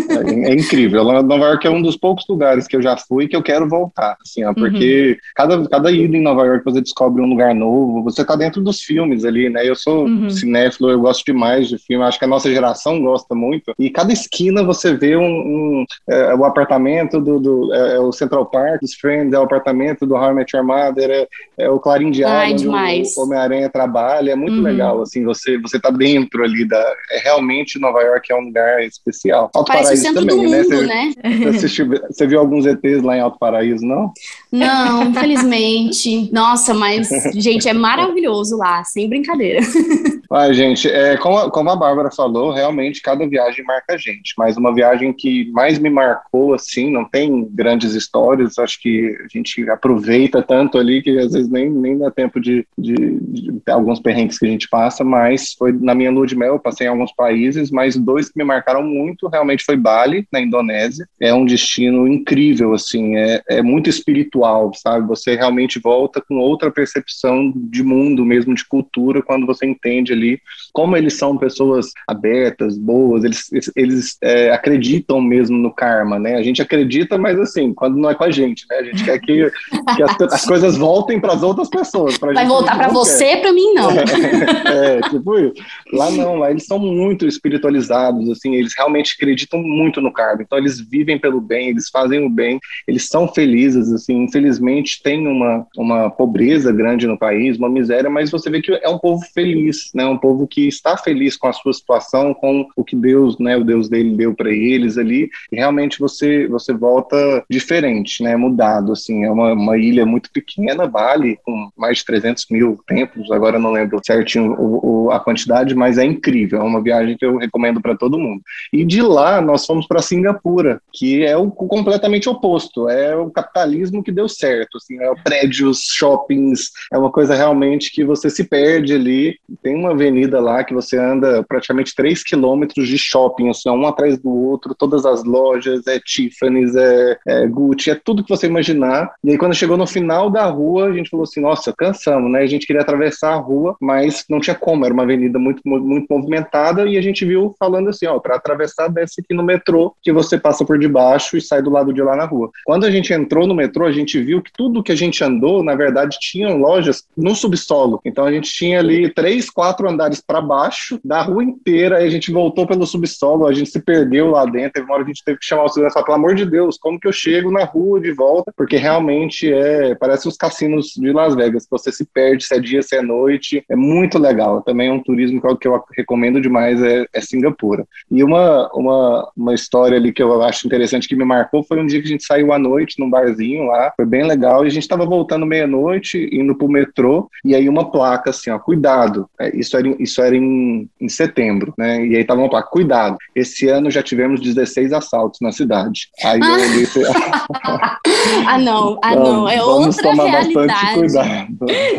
É, 0.09 0.51
é, 0.51 0.53
incrível. 0.53 1.03
Nova 1.03 1.45
York 1.45 1.65
é 1.65 1.69
um 1.69 1.81
dos 1.81 1.95
poucos 1.95 2.25
lugares 2.27 2.67
que 2.67 2.75
eu 2.75 2.81
já 2.81 2.97
fui 2.97 3.27
que 3.27 3.35
eu 3.35 3.43
quero 3.43 3.67
voltar, 3.67 4.17
assim, 4.21 4.43
ó, 4.43 4.53
porque 4.53 5.11
uhum. 5.11 5.17
cada, 5.35 5.69
cada 5.69 5.91
ida 5.91 6.17
em 6.17 6.21
Nova 6.21 6.45
York 6.45 6.63
você 6.65 6.81
descobre 6.81 7.21
um 7.21 7.27
lugar 7.27 7.53
novo, 7.55 8.03
você 8.03 8.25
tá 8.25 8.35
dentro 8.35 8.61
dos 8.61 8.81
filmes 8.81 9.23
ali, 9.23 9.49
né? 9.49 9.67
Eu 9.67 9.75
sou 9.75 10.05
uhum. 10.05 10.29
cinéfilo, 10.29 10.89
eu 10.89 10.99
gosto 10.99 11.23
demais 11.25 11.67
de 11.67 11.77
filme, 11.77 12.03
acho 12.03 12.19
que 12.19 12.25
a 12.25 12.27
nossa 12.27 12.51
geração 12.51 13.01
gosta 13.01 13.33
muito. 13.33 13.73
E 13.77 13.89
cada 13.89 14.11
esquina 14.11 14.63
você 14.63 14.93
vê 14.95 15.15
um, 15.15 15.23
um 15.23 15.85
é, 16.09 16.33
o 16.33 16.45
apartamento 16.45 17.19
do, 17.19 17.39
do 17.39 17.73
é, 17.73 17.95
é 17.95 17.99
o 17.99 18.11
Central 18.11 18.45
Park, 18.47 18.81
os 18.81 18.93
Friends, 18.95 19.33
é 19.33 19.39
o 19.39 19.43
apartamento 19.43 20.05
do 20.05 20.15
How 20.15 20.31
I 20.31 20.33
Met 20.33 20.55
Your 20.55 20.65
Mother, 20.65 21.09
é, 21.09 21.27
é 21.57 21.69
o 21.69 21.79
Clarim 21.79 22.11
Diário, 22.11 22.53
onde 22.53 22.67
o 22.67 23.21
Homem-Aranha 23.21 23.69
trabalha, 23.69 24.31
é 24.31 24.35
muito 24.35 24.57
uhum. 24.57 24.63
legal, 24.63 25.01
assim, 25.01 25.23
você, 25.23 25.57
você 25.57 25.79
tá 25.79 25.89
dentro 25.89 26.43
ali 26.43 26.65
da... 26.65 26.83
É, 27.11 27.19
realmente 27.19 27.79
Nova 27.79 28.01
York 28.01 28.31
é 28.31 28.35
um 28.35 28.45
lugar 28.45 28.83
especial. 28.83 29.49
Alto 29.53 29.67
Parece 29.67 29.83
Paraíso 29.85 30.03
o 30.03 30.05
centro 30.05 30.25
também, 30.25 30.45
do 30.45 30.51
né? 30.51 30.63
mundo, 30.63 30.87
né? 30.87 31.13
Você, 31.13 31.29
né? 31.29 31.49
Assistiu, 31.49 31.89
você 32.09 32.27
viu 32.27 32.39
alguns 32.39 32.65
ETs 32.65 33.01
lá 33.01 33.17
em 33.17 33.21
Alto 33.21 33.39
Paraíso, 33.39 33.85
não? 33.85 34.11
Não, 34.51 35.03
infelizmente. 35.09 36.31
Nossa, 36.31 36.73
mas, 36.73 37.09
gente, 37.35 37.67
é 37.67 37.73
maravilhoso 37.73 38.57
lá, 38.57 38.83
sem 38.83 39.07
brincadeira. 39.09 39.59
Ah, 40.35 40.51
gente, 40.51 40.89
é, 40.89 41.15
como, 41.15 41.37
a, 41.37 41.51
como 41.51 41.69
a 41.69 41.75
Bárbara 41.75 42.09
falou, 42.09 42.51
realmente 42.51 43.03
cada 43.03 43.27
viagem 43.27 43.63
marca 43.63 43.93
a 43.93 43.97
gente, 43.97 44.33
mas 44.35 44.57
uma 44.57 44.73
viagem 44.73 45.13
que 45.13 45.51
mais 45.51 45.77
me 45.77 45.91
marcou, 45.91 46.55
assim, 46.55 46.89
não 46.89 47.05
tem 47.05 47.47
grandes 47.51 47.93
histórias, 47.93 48.57
acho 48.57 48.81
que 48.81 49.15
a 49.23 49.27
gente 49.27 49.69
aproveita 49.69 50.41
tanto 50.41 50.79
ali 50.79 51.03
que 51.03 51.19
às 51.19 51.33
vezes 51.33 51.47
nem, 51.51 51.69
nem 51.69 51.99
dá 51.99 52.09
tempo 52.09 52.39
de, 52.39 52.65
de, 52.75 52.95
de 52.95 53.61
alguns 53.67 53.99
perrengues 53.99 54.39
que 54.39 54.47
a 54.47 54.49
gente 54.49 54.67
passa, 54.67 55.03
mas 55.03 55.53
foi 55.53 55.71
na 55.71 55.93
minha 55.93 56.09
lua 56.09 56.25
de 56.25 56.35
mel, 56.35 56.53
eu 56.53 56.59
passei 56.59 56.87
alguns 56.93 57.13
países, 57.13 57.71
mas 57.71 57.95
dois 57.95 58.29
que 58.29 58.37
me 58.37 58.43
marcaram 58.43 58.83
muito 58.83 59.27
realmente 59.27 59.63
foi 59.63 59.75
Bali, 59.75 60.27
na 60.31 60.39
Indonésia. 60.39 61.07
É 61.19 61.33
um 61.33 61.45
destino 61.45 62.07
incrível, 62.07 62.73
assim, 62.73 63.15
é, 63.15 63.41
é 63.49 63.61
muito 63.61 63.89
espiritual, 63.89 64.71
sabe? 64.75 65.07
Você 65.07 65.35
realmente 65.35 65.79
volta 65.79 66.21
com 66.21 66.37
outra 66.37 66.71
percepção 66.71 67.51
de 67.55 67.83
mundo, 67.83 68.25
mesmo 68.25 68.53
de 68.53 68.65
cultura, 68.65 69.21
quando 69.21 69.45
você 69.45 69.65
entende 69.65 70.13
ali 70.13 70.39
como 70.73 70.97
eles 70.97 71.13
são 71.17 71.37
pessoas 71.37 71.91
abertas, 72.07 72.77
boas, 72.77 73.23
eles, 73.23 73.47
eles 73.75 74.17
é, 74.21 74.51
acreditam 74.51 75.21
mesmo 75.21 75.55
no 75.55 75.71
karma, 75.71 76.17
né? 76.17 76.35
A 76.35 76.41
gente 76.41 76.61
acredita, 76.63 77.15
mas 77.15 77.39
assim, 77.39 77.73
quando 77.73 77.95
não 77.95 78.09
é 78.09 78.15
com 78.15 78.23
a 78.23 78.31
gente, 78.31 78.65
né? 78.69 78.77
A 78.77 78.83
gente 78.83 79.03
quer 79.03 79.19
que, 79.19 79.51
que 79.95 80.03
as, 80.03 80.21
as, 80.33 80.45
coisas 80.45 80.75
voltem 80.75 81.19
para 81.19 81.33
as 81.33 81.43
outras 81.43 81.69
pessoas. 81.69 82.17
Vai 82.17 82.47
voltar 82.47 82.75
para 82.75 82.87
você, 82.87 83.37
para 83.37 83.53
mim 83.53 83.73
não. 83.73 83.91
É, 83.91 84.97
é, 84.97 85.01
tipo 85.09 85.39
isso. 85.39 85.53
Lá 85.93 86.09
não, 86.09 86.37
lá 86.37 86.49
eles 86.49 86.65
são 86.65 86.79
muito 86.83 87.25
espiritualizados, 87.25 88.29
assim, 88.29 88.55
eles 88.55 88.73
realmente 88.75 89.15
acreditam 89.15 89.61
muito 89.61 90.01
no 90.01 90.11
karma. 90.11 90.43
Então 90.43 90.57
eles 90.57 90.79
vivem 90.79 91.17
pelo 91.17 91.41
bem, 91.41 91.69
eles 91.69 91.89
fazem 91.89 92.25
o 92.25 92.29
bem, 92.29 92.59
eles 92.87 93.07
são 93.07 93.27
felizes, 93.27 93.91
assim. 93.91 94.23
Infelizmente 94.23 95.01
tem 95.01 95.27
uma, 95.27 95.65
uma 95.77 96.09
pobreza 96.09 96.71
grande 96.71 97.07
no 97.07 97.17
país, 97.17 97.57
uma 97.57 97.69
miséria, 97.69 98.09
mas 98.09 98.31
você 98.31 98.49
vê 98.49 98.61
que 98.61 98.71
é 98.71 98.89
um 98.89 98.97
povo 98.97 99.23
feliz, 99.33 99.91
né? 99.93 100.05
Um 100.05 100.17
povo 100.17 100.47
que 100.47 100.67
está 100.67 100.97
feliz 100.97 101.35
com 101.37 101.47
a 101.47 101.53
sua 101.53 101.73
situação, 101.73 102.33
com 102.33 102.67
o 102.75 102.83
que 102.83 102.95
Deus, 102.95 103.37
né? 103.39 103.57
O 103.57 103.63
Deus 103.63 103.89
dele 103.89 104.15
deu 104.15 104.33
para 104.33 104.51
eles 104.51 104.97
ali. 104.97 105.29
E 105.51 105.55
realmente 105.55 105.99
você 105.99 106.47
você 106.47 106.73
volta 106.73 107.43
diferente, 107.49 108.23
né? 108.23 108.35
Mudado, 108.35 108.91
assim. 108.91 109.23
É 109.23 109.31
uma, 109.31 109.53
uma 109.53 109.77
ilha 109.77 110.05
muito 110.05 110.31
pequena, 110.31 110.87
Bali, 110.87 111.37
com 111.43 111.69
mais 111.77 111.99
de 111.99 112.05
300 112.05 112.45
mil 112.49 112.79
templos. 112.87 113.31
Agora 113.31 113.59
não 113.59 113.71
lembro 113.71 113.99
certinho 114.05 114.53
o, 114.53 115.05
o, 115.05 115.11
a 115.11 115.19
quantidade, 115.19 115.75
mas 115.75 115.97
é 115.97 116.05
incrível. 116.05 116.59
É 116.59 116.63
uma 116.63 116.72
viagem 116.81 117.17
que 117.17 117.25
eu 117.25 117.37
recomendo 117.37 117.81
para 117.81 117.95
todo 117.95 118.19
mundo. 118.19 118.41
E 118.71 118.85
de 118.85 119.01
lá 119.01 119.41
nós 119.41 119.65
fomos 119.65 119.87
para 119.87 120.01
Singapura, 120.01 120.81
que 120.91 121.23
é 121.23 121.35
o 121.37 121.49
completamente 121.51 122.29
oposto. 122.29 122.89
É 122.89 123.15
o 123.15 123.29
capitalismo 123.29 124.03
que 124.03 124.11
deu 124.11 124.27
certo. 124.27 124.77
Assim, 124.77 125.01
é 125.01 125.13
prédios, 125.23 125.87
shoppings, 125.93 126.71
é 126.91 126.97
uma 126.97 127.11
coisa 127.11 127.35
realmente 127.35 127.91
que 127.91 128.03
você 128.03 128.29
se 128.29 128.43
perde 128.43 128.93
ali. 128.93 129.37
Tem 129.61 129.75
uma 129.75 129.91
avenida 129.91 130.39
lá 130.39 130.63
que 130.63 130.73
você 130.73 130.97
anda 130.97 131.43
praticamente 131.43 131.95
3 131.95 132.23
quilômetros 132.23 132.87
de 132.87 132.97
shopping, 132.97 133.49
assim, 133.49 133.69
um 133.69 133.87
atrás 133.87 134.17
do 134.17 134.29
outro, 134.29 134.75
todas 134.75 135.05
as 135.05 135.23
lojas, 135.23 135.85
é 135.87 135.99
Tiffany's, 135.99 136.75
é, 136.75 137.17
é 137.27 137.47
Gucci, 137.47 137.91
é 137.91 137.95
tudo 137.95 138.23
que 138.23 138.29
você 138.29 138.47
imaginar. 138.47 139.11
E 139.23 139.31
aí 139.31 139.37
quando 139.37 139.55
chegou 139.55 139.77
no 139.77 139.87
final 139.87 140.29
da 140.29 140.45
rua, 140.45 140.87
a 140.87 140.93
gente 140.93 141.09
falou 141.09 141.23
assim, 141.23 141.41
nossa, 141.41 141.73
cansamos, 141.73 142.31
né? 142.31 142.41
A 142.41 142.47
gente 142.47 142.65
queria 142.65 142.81
atravessar 142.81 143.33
a 143.33 143.37
rua, 143.37 143.75
mas 143.79 144.25
não 144.29 144.39
tinha 144.39 144.55
como, 144.55 144.85
era 144.85 144.93
uma 144.93 145.03
avenida 145.03 145.39
muito, 145.39 145.61
muito 145.65 146.07
movimentada 146.09 146.52
e 146.87 146.97
a 146.97 147.01
gente 147.01 147.25
viu 147.25 147.55
falando 147.59 147.89
assim, 147.89 148.05
ó, 148.05 148.19
para 148.19 148.35
atravessar 148.35 148.87
desce 148.87 149.21
aqui 149.21 149.33
no 149.33 149.43
metrô, 149.43 149.95
que 150.01 150.11
você 150.11 150.37
passa 150.37 150.65
por 150.65 150.77
debaixo 150.77 151.37
e 151.37 151.41
sai 151.41 151.61
do 151.61 151.69
lado 151.69 151.93
de 151.93 152.01
lá 152.01 152.15
na 152.15 152.25
rua. 152.25 152.49
Quando 152.65 152.85
a 152.85 152.91
gente 152.91 153.13
entrou 153.13 153.47
no 153.47 153.55
metrô, 153.55 153.85
a 153.85 153.91
gente 153.91 154.21
viu 154.21 154.41
que 154.41 154.51
tudo 154.53 154.83
que 154.83 154.91
a 154.91 154.95
gente 154.95 155.23
andou, 155.23 155.63
na 155.63 155.75
verdade, 155.75 156.17
tinham 156.19 156.57
lojas 156.57 157.03
no 157.15 157.35
subsolo. 157.35 157.99
Então 158.05 158.25
a 158.25 158.31
gente 158.31 158.51
tinha 158.51 158.79
ali 158.79 159.09
três, 159.09 159.49
quatro 159.49 159.89
andares 159.89 160.21
para 160.21 160.41
baixo 160.41 160.99
da 161.03 161.21
rua 161.21 161.43
inteira, 161.43 162.01
e 162.01 162.07
a 162.07 162.09
gente 162.09 162.31
voltou 162.31 162.67
pelo 162.67 162.85
subsolo, 162.85 163.47
a 163.47 163.53
gente 163.53 163.69
se 163.69 163.81
perdeu 163.81 164.29
lá 164.29 164.45
dentro, 164.45 164.73
teve 164.73 164.85
uma 164.85 164.95
hora 164.95 165.03
que 165.03 165.11
a 165.11 165.13
gente 165.13 165.23
teve 165.23 165.39
que 165.39 165.45
chamar 165.45 165.63
o 165.63 165.69
segurança, 165.69 165.93
falar, 165.93 166.05
pelo 166.05 166.17
amor 166.17 166.35
de 166.35 166.45
Deus, 166.45 166.77
como 166.77 166.99
que 166.99 167.07
eu 167.07 167.11
chego 167.11 167.51
na 167.51 167.63
rua 167.63 167.99
de 167.99 168.11
volta? 168.11 168.51
Porque 168.55 168.77
realmente 168.77 169.51
é, 169.51 169.95
parece 169.95 170.27
os 170.27 170.37
cassinos 170.37 170.93
de 170.95 171.11
Las 171.11 171.35
Vegas, 171.35 171.67
você 171.69 171.91
se 171.91 172.05
perde, 172.05 172.45
se 172.45 172.55
é 172.55 172.59
dia, 172.59 172.81
se 172.81 172.95
é 172.95 173.01
noite, 173.01 173.63
é 173.69 173.75
muito 173.75 174.17
legal. 174.17 174.61
Também 174.61 174.89
é 174.89 174.91
um 174.91 175.01
turismo 175.01 175.41
que 175.57 175.67
eu 175.67 175.83
recomendo 175.95 176.41
demais, 176.43 176.81
é, 176.81 177.05
é 177.11 177.21
Singapura. 177.21 177.85
E 178.11 178.23
uma, 178.23 178.69
uma, 178.73 179.31
uma 179.35 179.53
história 179.53 179.97
ali 179.97 180.13
que 180.13 180.21
eu 180.21 180.41
acho 180.43 180.67
interessante, 180.67 181.07
que 181.07 181.15
me 181.15 181.25
marcou, 181.25 181.63
foi 181.63 181.81
um 181.81 181.85
dia 181.85 181.99
que 181.99 182.05
a 182.05 182.11
gente 182.11 182.25
saiu 182.25 182.53
à 182.53 182.59
noite 182.59 182.99
num 182.99 183.09
barzinho 183.09 183.65
lá, 183.65 183.91
foi 183.95 184.05
bem 184.05 184.25
legal, 184.27 184.63
e 184.63 184.67
a 184.67 184.71
gente 184.71 184.83
estava 184.83 185.05
voltando 185.05 185.45
meia-noite, 185.45 186.29
indo 186.31 186.55
pro 186.55 186.69
metrô, 186.69 187.29
e 187.43 187.55
aí 187.55 187.67
uma 187.67 187.89
placa 187.89 188.29
assim, 188.29 188.51
ó, 188.51 188.59
cuidado, 188.59 189.27
é, 189.39 189.55
isso 189.57 189.75
era, 189.75 189.87
isso 189.99 190.21
era 190.21 190.35
em, 190.35 190.87
em 190.99 191.09
setembro, 191.09 191.73
né, 191.77 192.05
e 192.05 192.15
aí 192.15 192.23
tava 192.23 192.41
uma 192.41 192.49
placa, 192.49 192.69
cuidado, 192.69 193.17
esse 193.35 193.67
ano 193.67 193.89
já 193.89 194.03
tivemos 194.03 194.41
16 194.41 194.93
assaltos 194.93 195.39
na 195.41 195.51
cidade. 195.51 196.09
Aí 196.23 196.39
eu 196.39 196.53
olhei 196.53 196.85
Ah, 198.45 198.57
não, 198.57 198.99
ah, 199.01 199.15
não, 199.15 199.47
é 199.47 199.57
vamos 199.57 199.97
outra 199.97 200.11
tomar 200.11 200.25
realidade. 200.25 200.93
cuidado. 200.95 201.47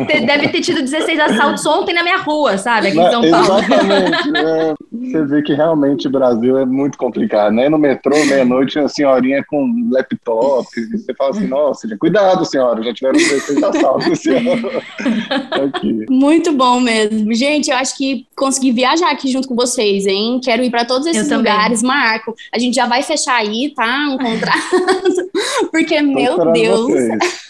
Deve 0.07 0.49
ter 0.49 0.61
tido 0.61 0.81
16 0.81 1.19
assaltos 1.19 1.65
ontem 1.65 1.93
na 1.93 2.03
minha 2.03 2.17
rua, 2.17 2.57
sabe, 2.57 2.87
aqui 2.87 2.99
em 2.99 3.09
São 3.09 3.29
Paulo. 3.29 3.59
Exatamente. 3.59 4.37
é, 4.37 4.73
você 4.91 5.25
vê 5.25 5.41
que 5.41 5.53
realmente 5.53 6.07
o 6.07 6.11
Brasil 6.11 6.57
é 6.57 6.65
muito 6.65 6.97
complicado, 6.97 7.53
né? 7.53 7.69
No 7.69 7.77
metrô, 7.77 8.15
meia-noite, 8.25 8.79
a 8.79 8.87
senhorinha 8.87 9.43
com 9.47 9.89
laptop, 9.91 10.67
você 10.91 11.13
fala 11.13 11.31
assim, 11.31 11.47
nossa, 11.47 11.87
cuidado, 11.97 12.45
senhora, 12.45 12.81
já 12.83 12.93
tiveram 12.93 13.17
16 13.17 13.63
assaltos 13.63 14.07
esse 14.07 14.29
ano. 14.31 14.69
aqui. 15.51 16.05
Muito 16.09 16.51
bom 16.53 16.79
mesmo. 16.79 17.33
Gente, 17.33 17.69
eu 17.69 17.77
acho 17.77 17.97
que 17.97 18.25
consegui 18.35 18.71
viajar 18.71 19.11
aqui 19.11 19.31
junto 19.31 19.47
com 19.47 19.55
vocês, 19.55 20.05
hein? 20.05 20.39
Quero 20.43 20.63
ir 20.63 20.69
para 20.69 20.85
todos 20.85 21.07
esses 21.07 21.29
lugares. 21.29 21.81
Marco, 21.81 22.33
a 22.53 22.59
gente 22.59 22.75
já 22.75 22.85
vai 22.85 23.01
fechar 23.01 23.35
aí, 23.35 23.73
tá? 23.75 24.07
Um 24.09 24.17
contrato. 24.17 25.29
Porque, 25.71 26.01
meu 26.15 26.51
Deus, 26.53 26.91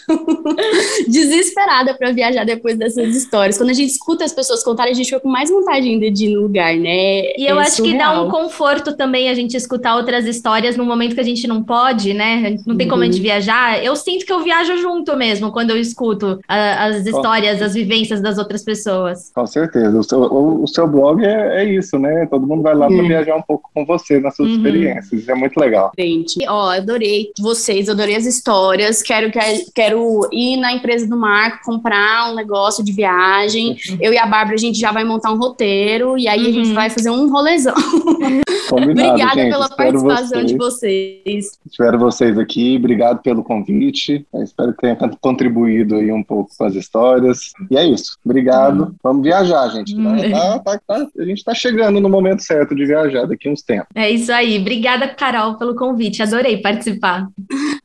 desesperada 1.08 1.94
para 1.94 2.12
viajar 2.12 2.44
depois 2.44 2.76
dessas 2.76 3.14
histórias. 3.14 3.58
Quando 3.58 3.70
a 3.70 3.72
gente 3.72 3.90
escuta 3.90 4.24
as 4.24 4.32
pessoas 4.32 4.62
contarem, 4.62 4.92
a 4.92 4.94
gente 4.94 5.06
fica 5.06 5.20
com 5.20 5.28
mais 5.28 5.50
vontade 5.50 5.88
ainda 5.88 6.10
de 6.10 6.26
ir 6.26 6.34
no 6.34 6.42
lugar, 6.42 6.74
né? 6.76 7.32
E 7.36 7.46
eu 7.48 7.58
É 7.58 7.62
acho 7.64 7.82
que 7.82 7.96
dá 7.96 8.12
um 8.12 8.26
surreal. 8.26 8.30
conforto 8.30 8.96
também 8.96 9.28
a 9.28 9.34
gente 9.34 9.56
escutar 9.56 9.96
outras 9.96 10.24
histórias 10.26 10.76
no 10.76 10.84
momento 10.84 11.14
que 11.14 11.20
a 11.20 11.24
gente 11.24 11.46
não 11.46 11.62
pode, 11.62 12.14
né? 12.14 12.42
A 12.46 12.50
gente 12.50 12.66
Não 12.66 12.76
tem 12.76 12.88
como 12.88 13.02
a 13.02 13.06
gente 13.06 13.20
viajar. 13.20 13.82
Eu 13.84 13.96
sinto 13.96 14.24
que 14.24 14.32
eu 14.32 14.42
viajo 14.42 14.76
junto 14.78 15.16
mesmo 15.16 15.50
quando 15.52 15.70
eu 15.70 15.76
escuto 15.78 16.38
a- 16.48 16.86
as 16.86 17.06
histórias, 17.06 17.60
as 17.62 17.74
vivências 17.74 18.20
das 18.20 18.38
outras 18.38 18.62
pessoas. 18.62 19.30
Com 19.34 19.46
certeza. 19.46 19.98
O 19.98 20.02
seu, 20.02 20.20
o, 20.20 20.62
o 20.64 20.68
seu 20.68 20.86
blog 20.86 21.24
é, 21.24 21.62
é 21.62 21.64
isso, 21.64 21.98
né? 21.98 22.26
Todo 22.26 22.46
mundo 22.46 22.62
vai 22.62 22.74
lá 22.74 22.86
para 22.86 22.96
Hum. 22.96 23.08
viajar 23.08 23.36
um 23.36 23.42
pouco 23.42 23.68
com 23.74 23.84
você 23.84 24.18
nas 24.20 24.34
suas 24.36 24.50
Uhum. 24.50 24.56
experiências. 24.56 25.12
Isso 25.20 25.30
é 25.30 25.34
muito 25.34 25.58
legal. 25.58 25.92
Gente, 25.98 26.38
ó, 26.48 26.70
adorei 26.70 27.30
vocês, 27.40 27.88
adorei 27.88 28.16
as 28.16 28.24
histórias. 28.26 28.55
Quero, 29.04 29.30
quero, 29.30 29.58
quero 29.74 30.28
ir 30.32 30.56
na 30.56 30.72
empresa 30.72 31.06
do 31.06 31.16
Marco 31.16 31.58
comprar 31.64 32.30
um 32.30 32.34
negócio 32.34 32.84
de 32.84 32.92
viagem. 32.92 33.76
Eu 34.00 34.12
e 34.12 34.18
a 34.18 34.26
Bárbara, 34.26 34.54
a 34.54 34.58
gente 34.58 34.78
já 34.78 34.92
vai 34.92 35.04
montar 35.04 35.30
um 35.32 35.38
roteiro 35.38 36.16
e 36.18 36.26
aí 36.28 36.40
a 36.46 36.52
gente 36.52 36.68
Uhum. 36.68 36.74
vai 36.74 36.90
fazer 36.90 37.10
um 37.10 37.30
rolezão. 37.30 37.74
Combinado, 38.68 39.10
Obrigada 39.10 39.34
gente. 39.40 39.50
pela 39.50 39.66
Espero 39.66 39.76
participação 39.76 40.28
vocês. 40.40 40.46
de 40.46 40.56
vocês. 40.56 41.58
Espero 41.70 41.98
vocês 41.98 42.38
aqui. 42.38 42.76
Obrigado 42.76 43.22
pelo 43.22 43.44
convite. 43.44 44.26
Eu 44.32 44.42
espero 44.42 44.72
que 44.72 44.80
tenha 44.80 44.96
contribuído 45.20 45.96
aí 45.96 46.10
um 46.12 46.22
pouco 46.22 46.50
com 46.56 46.64
as 46.64 46.74
histórias. 46.74 47.52
E 47.70 47.76
é 47.76 47.84
isso. 47.86 48.16
Obrigado. 48.24 48.94
Vamos 49.02 49.22
viajar, 49.22 49.68
gente. 49.68 49.94
Tá- 49.94 50.00
Hum. 50.00 50.30
tá- 50.30 50.58
tá- 50.58 50.78
tá- 50.86 51.06
a 51.18 51.24
gente 51.24 51.38
está 51.38 51.54
chegando 51.54 52.00
no 52.00 52.08
momento 52.08 52.42
certo 52.42 52.74
de 52.74 52.84
viajar 52.86 53.26
daqui 53.26 53.48
a 53.48 53.52
uns 53.52 53.62
tempos. 53.62 53.86
É 53.94 54.10
isso 54.10 54.32
aí. 54.32 54.58
Obrigada, 54.58 55.06
Carol, 55.08 55.54
pelo 55.54 55.74
convite. 55.76 56.22
Adorei 56.22 56.56
participar. 56.58 57.28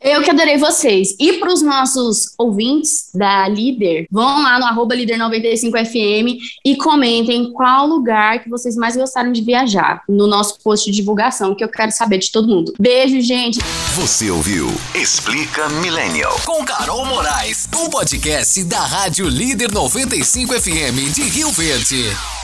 Eu 0.01 0.23
que 0.23 0.31
adorei 0.31 0.57
vocês. 0.61 1.15
E 1.19 1.33
para 1.33 1.51
os 1.51 1.61
nossos 1.61 2.33
ouvintes 2.37 3.09
da 3.13 3.47
Líder, 3.49 4.05
vão 4.09 4.43
lá 4.43 4.59
no 4.59 4.65
arroba 4.65 4.95
líder95fm 4.95 6.37
e 6.63 6.75
comentem 6.77 7.51
qual 7.51 7.87
lugar 7.87 8.41
que 8.41 8.49
vocês 8.49 8.75
mais 8.75 8.95
gostaram 8.95 9.31
de 9.31 9.41
viajar 9.41 10.03
no 10.07 10.27
nosso 10.27 10.59
post 10.63 10.89
de 10.89 10.95
divulgação, 10.95 11.55
que 11.55 11.63
eu 11.63 11.69
quero 11.69 11.91
saber 11.91 12.19
de 12.19 12.31
todo 12.31 12.47
mundo. 12.47 12.73
Beijo, 12.79 13.19
gente. 13.19 13.59
Você 13.95 14.29
ouviu 14.29 14.67
Explica 14.95 15.67
Millennial. 15.69 16.39
Com 16.45 16.63
Carol 16.63 17.05
Moraes, 17.05 17.67
um 17.75 17.89
podcast 17.89 18.63
da 18.63 18.79
Rádio 18.79 19.27
Líder 19.27 19.71
95 19.71 20.53
FM 20.53 21.13
de 21.13 21.23
Rio 21.23 21.51
Verde. 21.51 22.40